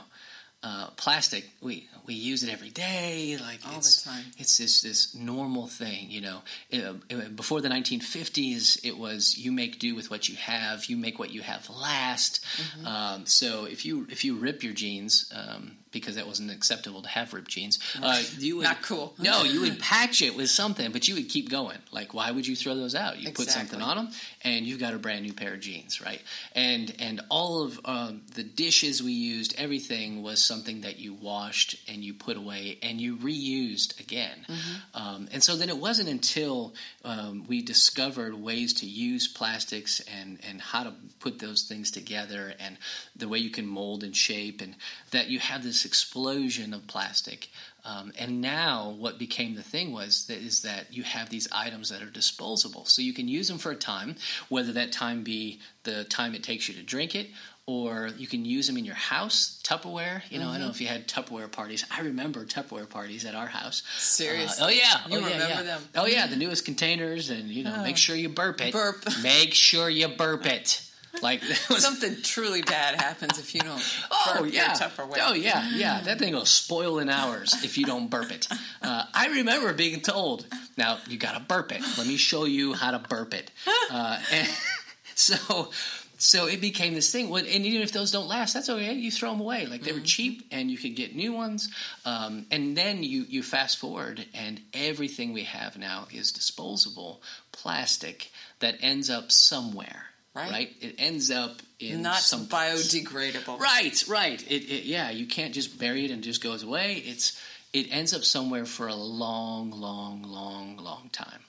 uh, 0.64 0.88
plastic, 0.98 1.46
we 1.62 1.88
we 2.08 2.14
use 2.14 2.44
it 2.44 2.52
every 2.52 2.70
day, 2.70 3.38
like 3.40 3.60
All 3.66 3.74
the 3.74 3.78
it's, 3.78 4.04
time. 4.04 4.24
It's 4.38 4.58
this 4.58 4.82
this 4.82 5.14
normal 5.14 5.68
thing, 5.68 6.10
you 6.10 6.22
know. 6.22 6.42
Uh, 6.74 6.94
uh, 7.14 7.30
before 7.36 7.62
the 7.62 7.70
1950s, 7.70 8.80
it 8.84 8.98
was 8.98 9.38
you 9.38 9.52
make 9.52 9.80
do 9.80 9.94
with 9.96 10.10
what 10.10 10.30
you 10.30 10.36
have, 10.38 10.86
you 10.86 10.98
make 10.98 11.20
what 11.20 11.32
you 11.32 11.42
have 11.42 11.70
last. 11.70 12.44
Mm-hmm. 12.56 12.88
Um, 12.88 13.26
so 13.26 13.66
if 13.66 13.86
you 13.86 14.08
if 14.10 14.24
you 14.24 14.36
rip 14.36 14.64
your 14.64 14.74
jeans, 14.74 15.32
um, 15.36 15.78
because 15.92 16.16
that 16.16 16.28
wasn't 16.28 16.52
acceptable 16.52 17.02
to 17.02 17.08
have 17.10 17.34
ripped 17.34 17.50
jeans, 17.50 17.80
uh, 18.02 18.22
you 18.38 18.58
would 18.58 18.64
Not 18.64 18.82
cool. 18.82 19.16
no, 19.20 19.44
you 19.54 19.62
would 19.62 19.80
patch 19.80 20.22
it 20.22 20.36
with 20.36 20.50
something, 20.50 20.92
but 20.92 21.08
you 21.08 21.16
would 21.16 21.30
keep 21.30 21.50
going. 21.50 21.78
Like, 21.92 22.14
why 22.14 22.32
would 22.32 22.46
you 22.46 22.56
throw 22.56 22.76
those 22.76 22.96
out? 22.96 23.18
You 23.20 23.32
put 23.32 23.50
something 23.50 23.82
on 23.82 23.98
them, 23.98 24.10
and 24.44 24.66
you've 24.66 24.80
got 24.80 24.94
a 24.94 24.98
brand 25.00 25.24
new 25.24 25.34
pair 25.34 25.54
of 25.54 25.60
jeans, 25.60 26.02
right? 26.02 26.22
And 26.54 26.94
and 27.00 27.22
all 27.30 27.64
of 27.64 27.80
um, 27.86 28.22
the 28.36 28.44
dishes 28.44 29.02
we 29.02 29.14
used, 29.14 29.56
everything 29.58 30.22
was 30.24 30.44
something 30.44 30.82
that 30.82 31.00
you 31.00 31.14
washed 31.14 31.76
and 31.88 32.04
you 32.04 32.14
put 32.14 32.38
away 32.38 32.78
and 32.82 33.00
you 33.00 33.18
reused 33.18 34.00
again. 34.00 34.46
Um, 34.94 35.28
and 35.32 35.44
so 35.44 35.56
then 35.56 35.70
it 35.70 35.78
wasn't 35.78 36.10
until 36.10 36.74
um, 37.04 37.46
we 37.48 37.62
discovered 37.62 38.34
ways 38.34 38.74
to 38.76 38.86
use 38.86 39.28
plastics 39.28 40.00
and 40.02 40.40
and 40.50 40.62
how 40.62 40.84
to 40.84 40.94
put 41.20 41.40
those 41.40 41.64
things 41.64 41.92
together 41.92 42.54
and 42.60 42.78
the 43.16 43.28
way 43.28 43.38
you 43.40 43.50
can 43.50 43.66
mold 43.66 44.04
and 44.04 44.16
shape 44.16 44.62
and 44.62 44.76
that 45.12 45.28
you 45.30 45.40
have 45.40 45.64
this 45.78 45.86
explosion 45.86 46.74
of 46.74 46.88
plastic. 46.88 47.50
Um, 47.86 48.12
and 48.18 48.42
now, 48.42 48.96
what 48.98 49.18
became 49.20 49.56
the 49.56 49.62
thing 49.64 49.94
was 49.94 50.26
that 50.28 50.40
is 50.40 50.64
that 50.64 50.92
you 50.94 51.04
have 51.04 51.30
these 51.30 51.48
items 51.52 51.90
that 51.90 52.02
are 52.02 52.10
disposable, 52.10 52.86
so 52.86 53.02
you 53.02 53.14
can 53.14 53.28
use 53.28 53.48
them 53.48 53.60
for 53.60 53.72
a 53.72 53.76
time, 53.76 54.16
whether 54.50 54.74
that 54.74 54.92
time 54.92 55.24
be 55.24 55.60
the 55.84 56.04
time 56.04 56.34
it 56.36 56.44
takes 56.44 56.68
you 56.68 56.74
to 56.76 56.84
drink 56.84 57.16
it, 57.16 57.28
or 57.66 58.10
you 58.18 58.28
can 58.28 58.44
use 58.44 58.66
them 58.68 58.78
in 58.78 58.84
your 58.86 58.96
house, 58.96 59.62
Tupperware. 59.64 60.22
You 60.30 60.40
know, 60.40 60.50
I 60.50 60.54
don't 60.58 60.62
know 60.68 60.70
if 60.72 60.82
you 60.82 60.88
had 60.88 61.08
Tupperware 61.08 61.50
parties. 61.52 61.86
I 61.92 62.02
remember 62.02 62.44
Tupperware 62.44 62.90
parties 62.90 63.24
at 63.24 63.36
our 63.36 63.48
house. 63.48 63.84
Seriously? 64.00 64.64
Uh, 64.64 64.68
oh 64.68 64.70
yeah, 64.70 65.08
You 65.08 65.18
oh, 65.18 65.20
yeah, 65.20 65.34
remember 65.34 65.54
yeah. 65.54 65.62
them? 65.64 65.82
Oh 65.96 66.08
yeah, 66.08 66.28
the 66.28 66.36
newest 66.38 66.66
containers, 66.66 67.30
and 67.30 67.48
you 67.50 67.64
know, 67.64 67.76
Oh. 67.78 67.84
make 67.84 67.98
sure 67.98 68.16
you 68.16 68.30
burp 68.30 68.60
it. 68.62 68.74
Burp. 68.74 69.06
Make 69.22 69.54
sure 69.54 69.90
you 69.90 70.08
burp 70.10 70.46
it. 70.46 70.82
Like 71.22 71.44
Something 71.44 72.18
truly 72.22 72.62
bad 72.62 73.00
happens 73.02 73.40
if 73.40 73.56
you 73.56 73.62
don't 73.62 73.82
Oh 74.12 74.34
burp 74.34 74.54
your 74.54 74.54
yeah! 74.54 74.74
Oh 75.20 75.34
yeah, 75.34 75.70
yeah. 75.74 76.02
That 76.02 76.20
thing 76.20 76.34
will 76.34 76.46
spoil 76.46 77.00
in 77.00 77.10
hours 77.10 77.56
if 77.64 77.78
you 77.78 77.86
don't 77.86 78.10
burp 78.10 78.32
it. 78.32 78.48
Uh, 78.82 79.04
I 79.14 79.28
remember 79.28 79.74
being 79.74 80.02
told, 80.02 80.46
"Now 80.78 81.00
you 81.08 81.18
got 81.18 81.34
to 81.34 81.40
burp 81.40 81.72
it. 81.72 81.82
Let 81.98 82.08
me 82.08 82.18
show 82.18 82.46
you 82.46 82.74
how 82.74 82.92
to 82.92 83.00
burp 83.00 83.34
it." 83.34 83.52
Uh, 83.92 84.20
and 84.32 84.48
so, 85.16 85.72
so 86.18 86.48
it 86.48 86.62
became 86.62 86.94
this 86.94 87.12
thing. 87.12 87.36
And 87.36 87.48
even 87.48 87.82
if 87.82 87.92
those 87.92 88.12
don't 88.12 88.28
last, 88.28 88.54
that's 88.54 88.70
okay. 88.70 88.94
You 88.94 89.12
throw 89.12 89.32
them 89.32 89.42
away. 89.42 89.66
Like 89.66 89.84
they 89.84 89.94
were 89.94 90.00
cheap, 90.00 90.48
and 90.52 90.70
you 90.70 90.78
could 90.78 90.96
get 90.96 91.16
new 91.16 91.34
ones. 91.34 91.70
Um, 92.06 92.46
and 92.52 92.78
then 92.78 93.02
you 93.04 93.26
you 93.28 93.42
fast 93.44 93.80
forward, 93.80 94.26
and 94.34 94.62
everything 94.74 95.34
we 95.34 95.44
have 95.44 95.78
now 95.78 96.08
is 96.12 96.32
disposable 96.32 97.22
plastic 97.52 98.32
that 98.60 98.76
ends 98.82 99.10
up 99.10 99.32
somewhere. 99.32 100.07
Right. 100.38 100.76
It 100.82 100.96
ends 100.98 101.32
up 101.32 101.62
in 101.80 102.02
Not 102.02 102.20
some 102.20 102.46
biodegradable. 102.46 103.60
Right, 103.60 104.04
right. 104.08 104.42
It, 104.50 104.64
it, 104.64 104.84
yeah, 104.86 105.10
you 105.10 105.26
can't 105.26 105.54
just 105.54 105.80
bury 105.80 106.06
it 106.06 106.12
and 106.12 106.22
it 106.22 106.26
just 106.26 106.44
goes 106.44 106.64
away. 106.64 107.04
It's 107.06 107.40
it 107.74 107.88
ends 107.92 108.14
up 108.14 108.24
somewhere 108.24 108.66
for 108.66 108.88
a 108.88 108.96
long, 108.96 109.72
long, 109.72 110.24
long, 110.24 110.78
long 110.78 111.10
time. 111.12 111.42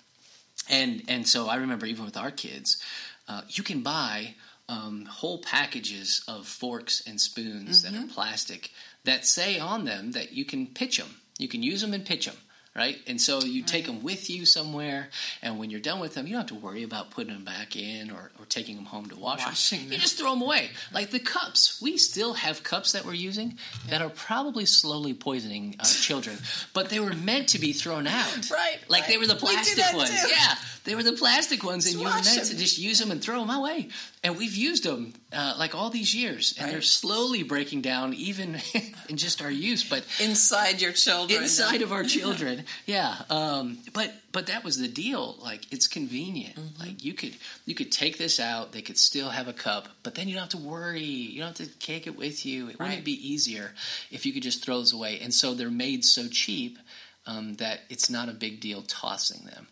And 0.69 1.03
and 1.09 1.27
so 1.27 1.49
I 1.49 1.57
remember 1.57 1.87
even 1.87 2.05
with 2.05 2.17
our 2.17 2.31
kids, 2.31 2.83
uh, 3.29 3.43
you 3.49 3.63
can 3.63 3.83
buy 3.83 4.35
um, 4.69 5.07
whole 5.07 5.39
packages 5.39 6.23
of 6.29 6.47
forks 6.47 7.03
and 7.07 7.21
spoons 7.21 7.83
that 7.83 7.95
are 7.95 8.07
plastic 8.07 8.71
that 9.05 9.25
say 9.25 9.59
on 9.59 9.85
them 9.85 10.13
that 10.13 10.33
you 10.33 10.45
can 10.45 10.67
pitch 10.67 10.99
them. 10.99 11.17
You 11.39 11.49
can 11.49 11.63
use 11.63 11.81
them 11.81 11.95
and 11.95 12.05
pitch 12.05 12.27
them. 12.27 12.37
Right, 12.79 12.97
and 13.09 13.21
so 13.21 13.41
you 13.43 13.65
take 13.65 13.87
them 13.87 14.05
with 14.05 14.31
you 14.31 14.47
somewhere, 14.47 15.09
and 15.43 15.59
when 15.59 15.69
you're 15.69 15.81
done 15.81 15.99
with 15.99 16.15
them, 16.15 16.27
you 16.29 16.35
don't 16.35 16.49
have 16.49 16.59
to 16.61 16.65
worry 16.65 16.85
about 16.85 17.11
putting 17.11 17.33
them 17.35 17.45
back 17.45 17.75
in 17.75 18.11
or, 18.13 18.31
or 18.39 18.45
taking 18.49 18.77
them 18.77 18.85
home 18.85 19.07
to 19.07 19.17
wash 19.17 19.45
Washing 19.45 19.81
them. 19.81 19.87
them. 19.89 19.93
You 19.95 19.99
just 19.99 20.17
throw 20.17 20.31
them 20.31 20.43
away. 20.43 20.71
Like 20.95 21.11
the 21.11 21.19
cups, 21.19 21.83
we 21.83 21.97
still 21.97 22.35
have 22.35 22.63
cups 22.63 22.93
that 22.93 23.05
we're 23.05 23.15
using 23.15 23.59
that 23.89 24.01
are 24.01 24.11
probably 24.11 24.65
slowly 24.65 25.13
poisoning 25.13 25.75
uh, 25.81 25.85
children, 26.01 26.39
but 26.73 26.89
they 26.89 27.01
were 27.01 27.15
meant 27.15 27.49
to 27.49 27.59
be 27.59 27.73
thrown 27.73 28.07
out. 28.07 28.49
Right, 28.51 28.79
Like 28.89 29.09
they 29.09 29.19
were 29.19 29.27
the 29.27 29.35
plastic 29.35 29.77
that 29.77 29.95
ones. 29.97 30.11
too. 30.11 30.29
Yeah, 30.29 30.55
they 30.85 30.95
were 30.95 31.03
the 31.03 31.13
plastic 31.15 31.65
ones, 31.65 31.85
and 31.87 31.95
Just 31.95 31.99
you 31.99 32.05
were 32.09 32.37
meant 32.37 32.49
to 32.49 32.57
just 32.57 32.79
use 32.79 32.99
them 33.01 33.11
and 33.11 33.21
throw 33.21 33.41
them 33.41 33.51
away. 33.51 33.89
And 34.25 34.37
we've 34.37 34.55
used 34.57 34.83
them 34.83 35.13
uh, 35.33 35.55
like 35.59 35.77
all 35.77 35.91
these 35.91 36.13
years, 36.15 36.55
and 36.59 36.65
Right. 36.67 36.73
they're 36.73 36.83
slowly 36.83 37.45
breaking 37.45 37.83
down, 37.83 38.15
even 38.15 38.61
in 39.09 39.17
just 39.17 39.41
our 39.41 39.51
use. 39.51 39.89
But 39.89 40.05
Inside 40.21 40.81
your 40.81 40.91
children. 40.93 41.43
inside 41.43 41.83
of 41.83 41.93
our 41.93 42.03
children. 42.17 42.65
Yeah 42.87 43.15
um, 43.31 43.79
but 43.93 44.13
but 44.33 44.47
that 44.49 44.65
was 44.65 44.77
the 44.79 44.89
deal. 44.89 45.37
Like 45.43 45.73
it's 45.73 45.87
convenient. 45.87 46.57
Mm-hmm. 46.57 46.81
like 46.83 47.05
you 47.05 47.15
could 47.15 47.37
you 47.65 47.75
could 47.77 47.93
take 47.93 48.19
this 48.19 48.41
out. 48.41 48.73
They 48.73 48.83
could 48.83 48.99
still 48.99 49.29
have 49.31 49.47
a 49.49 49.53
cup 49.53 49.89
but 50.03 50.15
then 50.17 50.27
you 50.27 50.35
don't 50.35 50.43
have 50.51 50.61
to 50.61 50.69
worry. 50.69 51.01
You 51.05 51.41
don't 51.41 51.57
have 51.59 51.69
to 51.69 51.79
take 51.79 52.07
it 52.07 52.17
with 52.17 52.45
you. 52.45 52.69
It 52.71 52.79
wouldn't 52.81 52.99
it 52.99 53.05
be 53.05 53.33
easier 53.33 53.73
if 54.11 54.27
you 54.27 54.33
could 54.33 54.43
just 54.43 54.65
throw 54.65 54.79
those 54.79 54.93
away. 54.93 55.21
And 55.23 55.33
so 55.33 55.55
they're 55.55 55.71
made 55.71 56.05
so 56.05 56.27
cheap 56.29 56.79
um, 57.27 57.55
that 57.57 57.81
it's 57.89 58.11
not 58.11 58.29
a 58.29 58.33
big 58.33 58.59
deal 58.61 58.83
tossing 58.83 59.45
them 59.47 59.69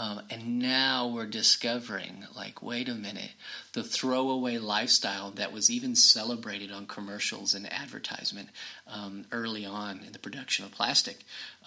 um, 0.00 0.22
and 0.30 0.58
now 0.58 1.08
we're 1.08 1.26
discovering, 1.26 2.24
like, 2.34 2.62
wait 2.62 2.88
a 2.88 2.94
minute, 2.94 3.32
the 3.74 3.82
throwaway 3.82 4.56
lifestyle 4.56 5.30
that 5.32 5.52
was 5.52 5.70
even 5.70 5.94
celebrated 5.94 6.72
on 6.72 6.86
commercials 6.86 7.54
and 7.54 7.70
advertisement 7.70 8.48
um, 8.88 9.26
early 9.30 9.66
on 9.66 10.00
in 10.06 10.12
the 10.12 10.18
production 10.18 10.64
of 10.64 10.72
plastic. 10.72 11.18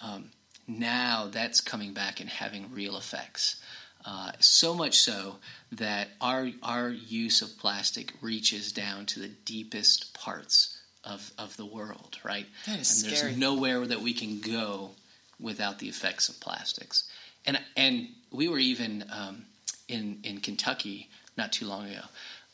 Um, 0.02 0.30
now 0.66 1.28
that's 1.30 1.60
coming 1.60 1.92
back 1.92 2.18
and 2.18 2.28
having 2.28 2.72
real 2.72 2.96
effects. 2.96 3.62
Uh, 4.04 4.32
so 4.40 4.74
much 4.74 4.98
so 4.98 5.36
that 5.70 6.08
our 6.20 6.50
our 6.62 6.90
use 6.90 7.40
of 7.40 7.56
plastic 7.58 8.12
reaches 8.20 8.72
down 8.72 9.06
to 9.06 9.20
the 9.20 9.28
deepest 9.28 10.12
parts 10.12 10.80
of, 11.04 11.30
of 11.38 11.56
the 11.56 11.64
world, 11.64 12.18
right? 12.24 12.46
That 12.66 12.80
is 12.80 12.90
and 12.90 13.12
scary. 13.12 13.30
there's 13.30 13.36
nowhere 13.38 13.86
that 13.86 14.00
we 14.00 14.12
can 14.12 14.40
go 14.40 14.90
without 15.38 15.78
the 15.78 15.88
effects 15.88 16.28
of 16.28 16.40
plastics. 16.40 17.08
And 17.46 17.60
and 17.76 18.08
we 18.34 18.48
were 18.48 18.58
even 18.58 19.04
um, 19.10 19.46
in 19.88 20.18
in 20.24 20.40
Kentucky 20.40 21.08
not 21.36 21.52
too 21.52 21.66
long 21.66 21.88
ago, 21.88 22.02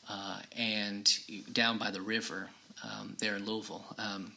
uh, 0.09 0.39
and 0.57 1.11
down 1.51 1.77
by 1.77 1.91
the 1.91 2.01
river 2.01 2.49
um, 2.83 3.15
there 3.19 3.35
in 3.35 3.45
Louisville. 3.45 3.85
Um, 3.97 4.33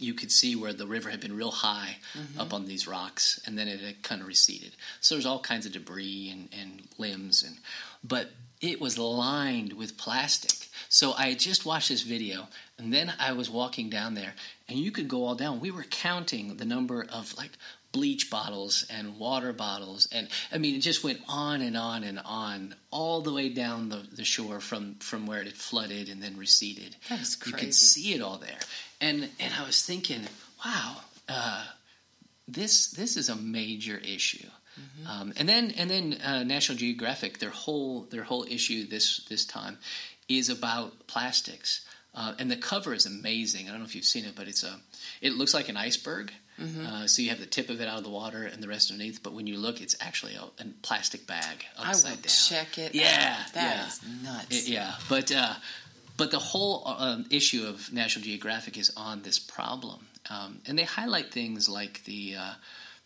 you 0.00 0.14
could 0.14 0.30
see 0.30 0.54
where 0.54 0.72
the 0.72 0.86
river 0.86 1.10
had 1.10 1.20
been 1.20 1.36
real 1.36 1.50
high 1.50 1.96
up 2.38 2.54
on 2.54 2.66
these 2.66 2.86
rocks, 2.86 3.40
and 3.44 3.58
then 3.58 3.66
it 3.66 3.80
had 3.80 4.02
kind 4.04 4.20
of 4.20 4.28
receded. 4.28 4.70
So 5.00 5.16
there's 5.16 5.26
all 5.26 5.40
kinds 5.40 5.66
of 5.66 5.72
debris 5.72 6.30
and, 6.30 6.48
and 6.52 6.82
limbs, 6.98 7.42
and 7.42 7.56
but 8.04 8.30
it 8.60 8.80
was 8.80 8.96
lined 8.96 9.72
with 9.72 9.96
plastic. 9.98 10.68
So 10.88 11.14
I 11.14 11.30
had 11.30 11.40
just 11.40 11.66
watched 11.66 11.88
this 11.88 12.02
video, 12.02 12.46
and 12.78 12.92
then 12.94 13.12
I 13.18 13.32
was 13.32 13.50
walking 13.50 13.90
down 13.90 14.14
there, 14.14 14.34
and 14.68 14.78
you 14.78 14.90
could 14.90 15.08
go 15.08 15.24
all 15.24 15.34
down. 15.34 15.60
We 15.60 15.70
were 15.70 15.84
counting 15.84 16.56
the 16.56 16.64
number 16.64 17.06
of 17.10 17.36
like 17.36 17.52
bleach 17.92 18.30
bottles 18.30 18.84
and 18.90 19.18
water 19.18 19.52
bottles, 19.52 20.08
and 20.12 20.28
I 20.52 20.58
mean 20.58 20.76
it 20.76 20.80
just 20.80 21.02
went 21.02 21.20
on 21.28 21.62
and 21.62 21.76
on 21.76 22.04
and 22.04 22.20
on 22.24 22.74
all 22.90 23.20
the 23.22 23.32
way 23.32 23.48
down 23.48 23.88
the, 23.88 24.02
the 24.12 24.24
shore 24.24 24.60
from 24.60 24.96
from 24.96 25.26
where 25.26 25.40
it 25.40 25.46
had 25.46 25.56
flooded 25.56 26.08
and 26.08 26.22
then 26.22 26.36
receded. 26.36 26.96
That 27.08 27.20
is 27.20 27.36
crazy. 27.36 27.56
You 27.56 27.62
could 27.64 27.74
see 27.74 28.14
it 28.14 28.22
all 28.22 28.38
there, 28.38 28.58
and 29.00 29.28
and 29.40 29.54
I 29.58 29.64
was 29.64 29.82
thinking, 29.82 30.22
wow, 30.64 30.96
uh, 31.28 31.64
this 32.46 32.90
this 32.90 33.16
is 33.16 33.28
a 33.28 33.36
major 33.36 33.98
issue. 33.98 34.48
Um, 35.08 35.32
and 35.36 35.48
then 35.48 35.72
and 35.76 35.90
then 35.90 36.18
uh, 36.24 36.44
National 36.44 36.78
Geographic, 36.78 37.38
their 37.38 37.50
whole 37.50 38.02
their 38.10 38.22
whole 38.22 38.44
issue 38.44 38.86
this 38.86 39.24
this 39.28 39.44
time 39.44 39.78
is 40.28 40.50
about 40.50 41.06
plastics, 41.06 41.84
uh, 42.20 42.32
and 42.40 42.50
the 42.50 42.56
cover 42.56 42.92
is 42.94 43.06
amazing. 43.06 43.66
I 43.66 43.70
don't 43.70 43.80
know 43.80 43.86
if 43.86 43.94
you've 43.94 44.04
seen 44.14 44.24
it, 44.24 44.34
but 44.34 44.48
it's 44.48 44.64
a 44.64 44.74
it 45.20 45.32
looks 45.34 45.54
like 45.54 45.68
an 45.68 45.76
iceberg. 45.76 46.32
Uh, 46.60 47.06
so 47.06 47.22
you 47.22 47.28
have 47.30 47.38
the 47.38 47.46
tip 47.46 47.70
of 47.70 47.80
it 47.80 47.86
out 47.86 47.98
of 47.98 48.04
the 48.04 48.10
water 48.10 48.42
and 48.42 48.60
the 48.60 48.66
rest 48.66 48.90
underneath, 48.90 49.22
but 49.22 49.32
when 49.32 49.46
you 49.46 49.56
look, 49.56 49.80
it's 49.80 49.94
actually 50.00 50.34
a, 50.34 50.42
a 50.60 50.64
plastic 50.82 51.24
bag 51.24 51.64
I 51.78 51.92
will 51.94 52.02
down. 52.02 52.16
check 52.22 52.78
it. 52.78 52.96
Yeah, 52.96 53.36
out. 53.46 53.52
That 53.54 53.76
yeah. 53.76 53.86
is 53.86 54.00
nuts. 54.24 54.56
It- 54.66 54.68
yeah, 54.68 54.94
but 55.08 55.30
uh, 55.30 55.54
but 56.16 56.32
the 56.32 56.40
whole 56.40 56.82
um, 56.98 57.26
issue 57.30 57.64
of 57.64 57.92
National 57.92 58.24
Geographic 58.24 58.76
is 58.76 58.90
on 58.96 59.22
this 59.22 59.38
problem, 59.38 60.00
um, 60.30 60.58
and 60.66 60.76
they 60.76 60.82
highlight 60.82 61.32
things 61.32 61.68
like 61.68 62.02
the 62.06 62.34
uh, 62.36 62.54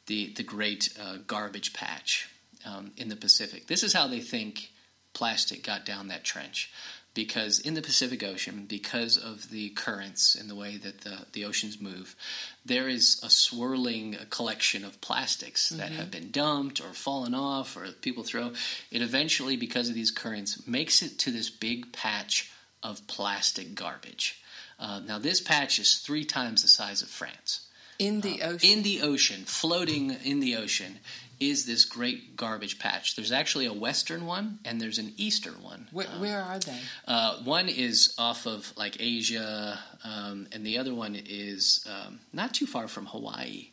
the 0.07 0.33
the 0.35 0.43
great 0.43 0.89
uh, 0.99 1.19
garbage 1.27 1.75
patch 1.75 2.31
um, 2.65 2.93
in 2.97 3.09
the 3.11 3.17
Pacific. 3.17 3.67
This 3.67 3.83
is 3.83 3.93
how 3.93 4.07
they 4.07 4.21
think 4.21 4.71
plastic 5.13 5.63
got 5.63 5.85
down 5.85 6.09
that 6.09 6.25
trench. 6.25 6.73
Because 7.15 7.61
in 7.61 7.75
the 7.75 7.83
Pacific 7.83 8.23
Ocean, 8.23 8.65
because 8.67 9.19
of 9.19 9.51
the 9.51 9.69
currents 9.71 10.35
and 10.35 10.49
the 10.49 10.55
way 10.55 10.79
that 10.79 11.03
the, 11.03 11.27
the 11.33 11.45
oceans 11.45 11.79
move, 11.79 12.17
there 12.65 12.89
is 12.89 13.21
a 13.23 13.29
swirling 13.29 14.17
collection 14.31 14.83
of 14.83 15.01
plastics 15.03 15.69
that 15.69 15.93
have 15.93 16.11
been 16.11 16.31
dumped 16.31 16.81
or 16.81 16.95
fallen 16.95 17.35
off 17.35 17.77
or 17.77 17.87
people 18.01 18.23
throw. 18.23 18.53
It 18.91 19.03
eventually, 19.03 19.57
because 19.57 19.91
of 19.91 19.95
these 19.95 20.11
currents, 20.11 20.67
makes 20.67 21.03
it 21.03 21.19
to 21.19 21.31
this 21.31 21.51
big 21.51 21.93
patch 21.93 22.51
of 22.83 23.07
plastic 23.07 23.75
garbage. 23.75 24.43
Uh, 24.79 25.01
now, 25.07 25.19
this 25.19 25.41
patch 25.41 25.79
is 25.79 25.99
three 25.99 26.25
times 26.25 26.63
the 26.63 26.69
size 26.69 27.03
of 27.03 27.09
France. 27.09 27.69
In 28.03 28.21
the 28.21 28.43
ocean. 28.43 28.71
In 28.71 28.83
the 28.83 29.03
ocean, 29.03 29.45
floating 29.45 30.17
in 30.25 30.41
the 30.41 30.57
ocean, 30.57 30.99
is 31.39 31.67
this 31.67 31.85
great 31.85 32.37
garbage 32.37 32.79
patch. 32.79 33.17
There's 33.17 33.33
actually 33.33 33.67
a 33.67 33.73
western 33.73 34.27
one 34.27 34.59
and 34.65 34.81
there's 34.81 34.99
an 34.99 35.13
eastern 35.17 35.63
one. 35.63 35.89
Where, 35.93 36.09
um, 36.09 36.21
where 36.21 36.41
are 36.41 36.59
they? 36.59 36.79
Uh, 37.07 37.37
one 37.39 37.69
is 37.69 38.15
off 38.19 38.47
of 38.47 38.73
like 38.77 38.97
Asia, 39.01 39.79
um, 40.05 40.47
and 40.53 40.65
the 40.65 40.79
other 40.79 40.95
one 40.95 41.17
is 41.17 41.87
um, 41.89 42.21
not 42.33 42.55
too 42.55 42.67
far 42.67 42.89
from 42.89 43.07
Hawaii. 43.07 43.71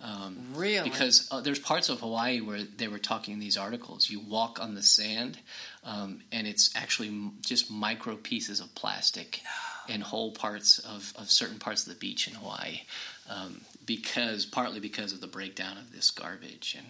Um, 0.00 0.38
really? 0.54 0.88
Because 0.88 1.28
uh, 1.30 1.40
there's 1.40 1.58
parts 1.58 1.88
of 1.88 2.00
Hawaii 2.00 2.40
where 2.40 2.62
they 2.62 2.88
were 2.88 2.98
talking 2.98 3.34
in 3.34 3.40
these 3.40 3.56
articles. 3.56 4.10
You 4.10 4.20
walk 4.20 4.58
on 4.60 4.74
the 4.74 4.82
sand, 4.82 5.38
um, 5.84 6.22
and 6.32 6.46
it's 6.46 6.74
actually 6.74 7.08
m- 7.08 7.34
just 7.40 7.70
micro 7.70 8.16
pieces 8.16 8.60
of 8.60 8.74
plastic 8.74 9.40
no. 9.44 9.71
In 9.88 10.00
whole 10.00 10.32
parts 10.32 10.78
of, 10.78 11.12
of 11.16 11.30
certain 11.30 11.58
parts 11.58 11.86
of 11.86 11.92
the 11.92 11.98
beach 11.98 12.28
in 12.28 12.34
Hawaii. 12.34 12.80
Um, 13.28 13.60
because 13.86 14.44
partly 14.44 14.80
because 14.80 15.12
of 15.12 15.20
the 15.20 15.26
breakdown 15.26 15.76
of 15.78 15.92
this 15.92 16.10
garbage, 16.10 16.76
and 16.78 16.86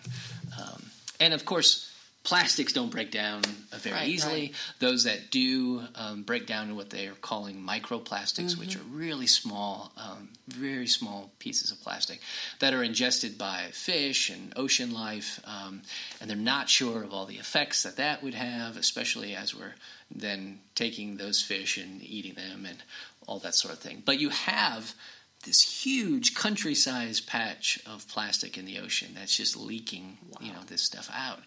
um, 0.61 0.83
and 1.21 1.35
of 1.35 1.45
course 1.45 1.93
plastics 2.25 2.73
don't 2.73 2.91
break 2.91 3.11
down 3.11 3.43
very 3.73 3.97
right, 3.97 4.09
easily. 4.09 4.41
Right. 4.41 4.55
Those 4.79 5.05
that 5.05 5.31
do 5.31 5.83
um, 5.95 6.23
break 6.23 6.47
down 6.47 6.69
to 6.69 6.75
what 6.75 6.91
they 6.91 7.07
are 7.09 7.15
calling 7.15 7.57
microplastics, 7.57 8.53
mm-hmm. 8.53 8.61
which 8.61 8.77
are 8.77 8.83
really 8.91 9.27
small, 9.27 9.93
um, 9.97 10.29
very 10.49 10.87
small 10.87 11.33
pieces 11.39 11.73
of 11.73 11.81
plastic 11.83 12.21
that 12.61 12.75
are 12.75 12.83
ingested 12.83 13.39
by 13.39 13.67
fish 13.73 14.31
and 14.31 14.53
ocean 14.57 14.93
life, 14.93 15.41
um, 15.45 15.83
and 16.21 16.31
they're 16.31 16.37
not 16.37 16.69
sure 16.69 17.03
of 17.03 17.13
all 17.13 17.27
the 17.27 17.37
effects 17.37 17.83
that 17.83 17.97
that 17.97 18.23
would 18.23 18.35
have, 18.35 18.77
especially 18.77 19.35
as 19.35 19.55
we're 19.55 19.75
then 20.15 20.61
taking 20.75 21.17
those 21.17 21.43
fish 21.43 21.77
and 21.79 22.03
eating 22.03 22.35
them 22.35 22.67
and 22.67 22.79
all 23.27 23.39
that 23.41 23.55
sort 23.55 23.75
of 23.75 23.81
thing. 23.81 24.03
But 24.05 24.19
you 24.19 24.31
have 24.31 24.95
this 25.45 25.85
huge 25.85 26.35
country-sized 26.35 27.27
patch 27.27 27.81
of 27.87 28.07
plastic 28.09 28.57
in 28.57 28.65
the 28.65 28.79
ocean 28.79 29.13
that's 29.15 29.37
just 29.37 29.57
leaking, 29.57 30.19
wow. 30.31 30.39
you 30.41 30.53
know, 30.53 30.61
this 30.67 30.83
stuff 30.83 31.11
out. 31.13 31.41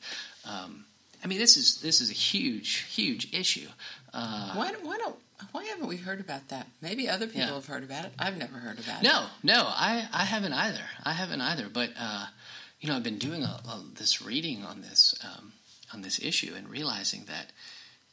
Um, 0.45 0.85
I 1.23 1.27
mean, 1.27 1.39
this 1.39 1.57
is 1.57 1.81
this 1.81 2.01
is 2.01 2.11
a 2.11 2.13
huge, 2.13 2.85
huge 2.93 3.33
issue. 3.33 3.67
Uh, 4.13 4.53
why, 4.53 4.73
why 4.83 4.97
don't 4.97 5.15
why 5.51 5.63
haven't 5.65 5.87
we 5.87 5.97
heard 5.97 6.19
about 6.19 6.49
that? 6.49 6.67
Maybe 6.81 7.09
other 7.09 7.25
people 7.25 7.41
yeah. 7.41 7.53
have 7.53 7.65
heard 7.65 7.83
about 7.83 8.05
it. 8.05 8.11
I've 8.19 8.37
never 8.37 8.57
heard 8.57 8.79
about 8.79 9.01
no, 9.01 9.23
it. 9.23 9.27
No, 9.43 9.53
no, 9.55 9.63
I, 9.65 10.07
I 10.13 10.23
haven't 10.23 10.53
either. 10.53 10.83
I 11.03 11.13
haven't 11.13 11.41
either. 11.41 11.67
But 11.71 11.91
uh, 11.99 12.27
you 12.79 12.89
know, 12.89 12.95
I've 12.95 13.03
been 13.03 13.17
doing 13.17 13.43
a, 13.43 13.59
a, 13.67 13.83
this 13.95 14.21
reading 14.21 14.63
on 14.63 14.81
this 14.81 15.15
um, 15.23 15.53
on 15.93 16.01
this 16.01 16.19
issue 16.19 16.53
and 16.55 16.69
realizing 16.69 17.25
that 17.25 17.51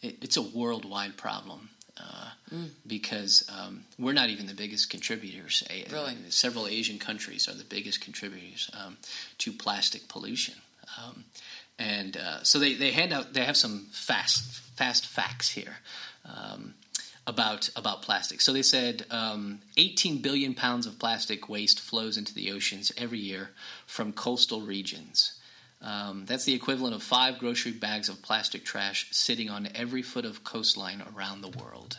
it, 0.02 0.18
it's 0.23 0.37
a 0.37 0.42
worldwide 0.42 1.16
problem. 1.16 1.71
Uh, 2.00 2.28
mm. 2.52 2.68
Because 2.87 3.49
um, 3.54 3.85
we're 3.99 4.14
not 4.14 4.30
even 4.30 4.47
the 4.47 4.54
biggest 4.54 4.88
contributors. 4.88 5.62
Really? 5.92 6.16
several 6.30 6.66
Asian 6.66 6.99
countries 6.99 7.49
are 7.49 7.54
the 7.54 7.64
biggest 7.64 8.00
contributors 8.00 8.71
um, 8.82 8.97
to 9.38 9.52
plastic 9.52 10.09
pollution. 10.09 10.54
Um, 10.99 11.25
and 11.78 12.16
uh, 12.16 12.42
so 12.42 12.59
they, 12.59 12.75
they 12.75 12.90
hand 12.90 13.12
out 13.12 13.35
they 13.35 13.44
have 13.44 13.56
some 13.56 13.87
fast 13.92 14.42
fast 14.76 15.06
facts 15.06 15.50
here 15.50 15.76
um, 16.25 16.75
about 17.26 17.71
about 17.76 18.02
plastic. 18.02 18.40
So 18.40 18.52
they 18.52 18.62
said 18.62 19.04
um, 19.11 19.61
18 19.76 20.23
billion 20.23 20.54
pounds 20.54 20.87
of 20.87 20.99
plastic 20.99 21.49
waste 21.49 21.80
flows 21.80 22.16
into 22.16 22.35
the 22.35 22.52
oceans 22.52 22.92
every 22.97 23.18
year 23.18 23.50
from 23.87 24.12
coastal 24.12 24.61
regions. 24.61 25.38
Um, 25.83 26.25
that's 26.27 26.45
the 26.45 26.55
equivalent 26.55 26.95
of 26.95 27.03
five 27.03 27.39
grocery 27.39 27.73
bags 27.73 28.09
of 28.09 28.23
plastic 28.23 28.65
trash 28.65 29.09
sitting 29.11 29.51
on 29.51 29.69
every 29.75 30.03
foot 30.03 30.25
of 30.25 30.45
coastline 30.45 31.03
around 31.15 31.41
the 31.41 31.49
world. 31.49 31.99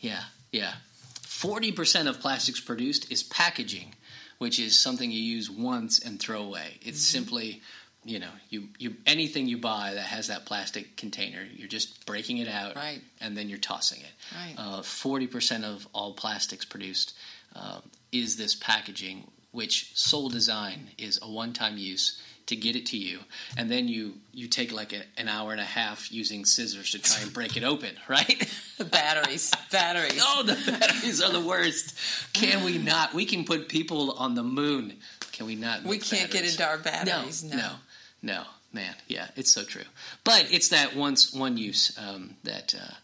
Yeah, 0.00 0.24
yeah. 0.50 0.74
40% 1.22 2.08
of 2.08 2.20
plastics 2.20 2.60
produced 2.60 3.12
is 3.12 3.22
packaging 3.22 3.94
which 4.38 4.58
is 4.58 4.78
something 4.78 5.10
you 5.10 5.20
use 5.20 5.50
once 5.50 5.98
and 5.98 6.20
throw 6.20 6.42
away. 6.42 6.78
It's 6.82 6.98
mm-hmm. 6.98 7.18
simply, 7.18 7.62
you 8.04 8.18
know, 8.18 8.30
you, 8.50 8.68
you 8.78 8.96
anything 9.06 9.46
you 9.46 9.58
buy 9.58 9.94
that 9.94 10.04
has 10.04 10.28
that 10.28 10.44
plastic 10.46 10.96
container, 10.96 11.44
you're 11.54 11.68
just 11.68 12.04
breaking 12.06 12.38
it 12.38 12.48
out, 12.48 12.76
right. 12.76 13.00
and 13.20 13.36
then 13.36 13.48
you're 13.48 13.58
tossing 13.58 14.00
it. 14.00 14.58
Uh, 14.58 14.82
forty 14.82 15.26
percent 15.26 15.64
of 15.64 15.86
all 15.92 16.12
plastics 16.12 16.64
produced 16.64 17.14
uh, 17.54 17.80
is 18.12 18.36
this 18.36 18.54
packaging, 18.54 19.30
which 19.56 19.90
sole 19.96 20.28
design 20.28 20.90
is 20.98 21.18
a 21.22 21.30
one-time 21.30 21.78
use 21.78 22.20
to 22.44 22.54
get 22.54 22.76
it 22.76 22.86
to 22.86 22.96
you, 22.96 23.18
and 23.56 23.70
then 23.70 23.88
you 23.88 24.14
you 24.32 24.46
take 24.46 24.70
like 24.70 24.92
a, 24.92 25.02
an 25.16 25.28
hour 25.28 25.50
and 25.50 25.60
a 25.60 25.64
half 25.64 26.12
using 26.12 26.44
scissors 26.44 26.92
to 26.92 26.98
try 27.00 27.22
and 27.22 27.32
break 27.32 27.56
it 27.56 27.64
open, 27.64 27.90
right? 28.08 28.48
The 28.76 28.84
batteries, 28.84 29.52
batteries. 29.72 30.20
oh, 30.22 30.42
the 30.44 30.54
batteries 30.70 31.22
are 31.22 31.32
the 31.32 31.40
worst. 31.40 31.98
Can 32.34 32.64
we 32.64 32.78
not? 32.78 33.14
We 33.14 33.24
can 33.24 33.44
put 33.44 33.68
people 33.68 34.12
on 34.12 34.34
the 34.34 34.44
moon. 34.44 34.94
Can 35.32 35.46
we 35.46 35.56
not? 35.56 35.82
We 35.82 35.98
can't 35.98 36.30
batteries? 36.30 36.32
get 36.32 36.44
into 36.44 36.66
our 36.66 36.78
batteries. 36.78 37.42
No, 37.42 37.56
no, 37.56 37.62
no, 37.62 38.34
no, 38.34 38.42
man. 38.72 38.94
Yeah, 39.08 39.28
it's 39.36 39.52
so 39.52 39.64
true. 39.64 39.88
But 40.22 40.46
it's 40.50 40.68
that 40.68 40.94
once 40.94 41.32
one 41.32 41.56
use 41.56 41.96
um, 41.98 42.36
that. 42.44 42.74
Uh, 42.78 42.94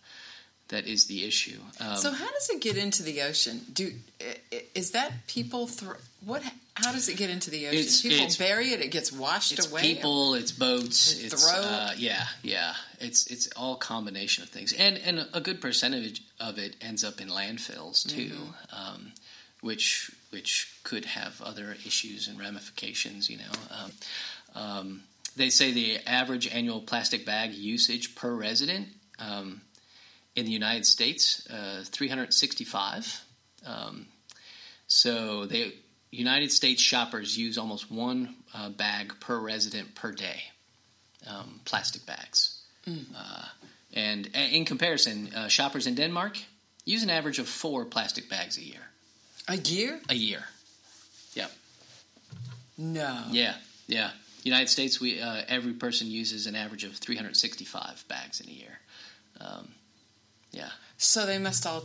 that 0.72 0.87
is 0.87 1.04
the 1.04 1.24
issue. 1.24 1.61
Um, 1.80 1.96
so 1.96 2.11
how 2.11 2.30
does 2.30 2.48
it 2.48 2.61
get 2.62 2.78
into 2.78 3.02
the 3.02 3.22
ocean? 3.22 3.61
Do 3.72 3.92
is 4.74 4.92
that 4.92 5.26
people 5.26 5.66
throw 5.66 5.94
what? 6.24 6.42
How 6.74 6.92
does 6.92 7.11
it 7.11 7.18
get 7.18 7.28
into 7.28 7.50
the 7.50 7.66
ocean? 7.66 7.78
It's, 7.78 8.00
people 8.00 8.24
it's, 8.24 8.37
bury 8.37 8.70
it; 8.70 8.80
it 8.80 8.90
gets 8.90 9.12
washed 9.12 9.52
it's 9.52 9.70
away. 9.70 9.82
People, 9.82 10.35
it's 10.35 10.50
boats, 10.50 11.12
it's, 11.12 11.35
it's 11.35 11.52
uh, 11.52 11.92
yeah, 11.98 12.24
yeah. 12.42 12.72
It's 13.00 13.26
it's 13.26 13.48
all 13.54 13.76
combination 13.76 14.42
of 14.42 14.48
things, 14.48 14.72
and 14.72 14.98
and 14.98 15.26
a 15.35 15.40
good 15.42 15.61
percentage 15.61 16.22
of 16.40 16.58
it 16.58 16.74
ends 16.80 17.04
up 17.04 17.20
in 17.20 17.28
landfills 17.28 18.08
too, 18.08 18.30
mm-hmm. 18.30 18.94
um, 18.94 19.12
which 19.61 20.11
which 20.30 20.74
could 20.85 21.04
have 21.04 21.40
other 21.42 21.76
issues 21.85 22.28
and 22.28 22.40
ramifications. 22.40 23.28
You 23.28 23.38
know. 23.38 23.52
Um, 23.70 23.92
um 24.54 25.02
they 25.35 25.48
say 25.48 25.72
the 25.72 25.98
average 26.06 26.46
annual 26.46 26.82
plastic 26.82 27.24
bag 27.24 27.54
usage 27.54 28.14
per 28.14 28.35
resident 28.35 28.88
um, 29.18 29.62
in 30.35 30.45
the 30.45 30.51
United 30.51 30.87
States, 30.87 31.47
uh, 31.51 31.85
365. 31.85 33.25
Um, 33.66 34.07
so 34.87 35.47
the 35.47 35.75
United 36.11 36.53
States 36.53 36.83
shoppers 36.83 37.37
use 37.37 37.59
almost 37.59 37.90
one 37.90 38.37
uh, 38.55 38.68
bag 38.71 39.14
per 39.21 39.38
resident 39.38 39.95
per 39.95 40.12
day, 40.12 40.42
um, 41.27 41.61
plastic 41.64 42.05
bags. 42.07 42.61
Mm. 42.87 43.05
Uh, 43.16 43.45
and 43.95 44.27
in 44.35 44.64
comparison, 44.64 45.31
uh, 45.35 45.49
shoppers 45.49 45.87
in 45.87 45.95
Denmark 45.95 46.38
use 46.85 47.03
an 47.03 47.11
average 47.11 47.38
of 47.38 47.49
four 47.49 47.85
plastic 47.85 48.29
bags 48.29 48.59
a 48.59 48.62
year. 48.62 48.81
A 49.49 49.57
year? 49.57 50.01
A 50.09 50.14
year. 50.14 50.45
Yep. 51.35 51.53
No. 52.79 53.23
Yeah, 53.31 53.55
yeah. 53.87 54.11
United 54.45 54.68
States, 54.68 55.01
we 55.01 55.21
uh, 55.21 55.42
every 55.49 55.73
person 55.73 56.09
uses 56.09 56.47
an 56.47 56.57
average 56.57 56.85
of 56.85 56.97
365 56.97 58.05
bags 58.09 58.40
in 58.40 58.49
a 58.49 58.53
year. 58.53 58.79
Um, 59.40 59.68
yeah. 60.53 60.71
So 60.99 61.27
they 61.27 61.38
must 61.38 61.67
all 61.67 61.85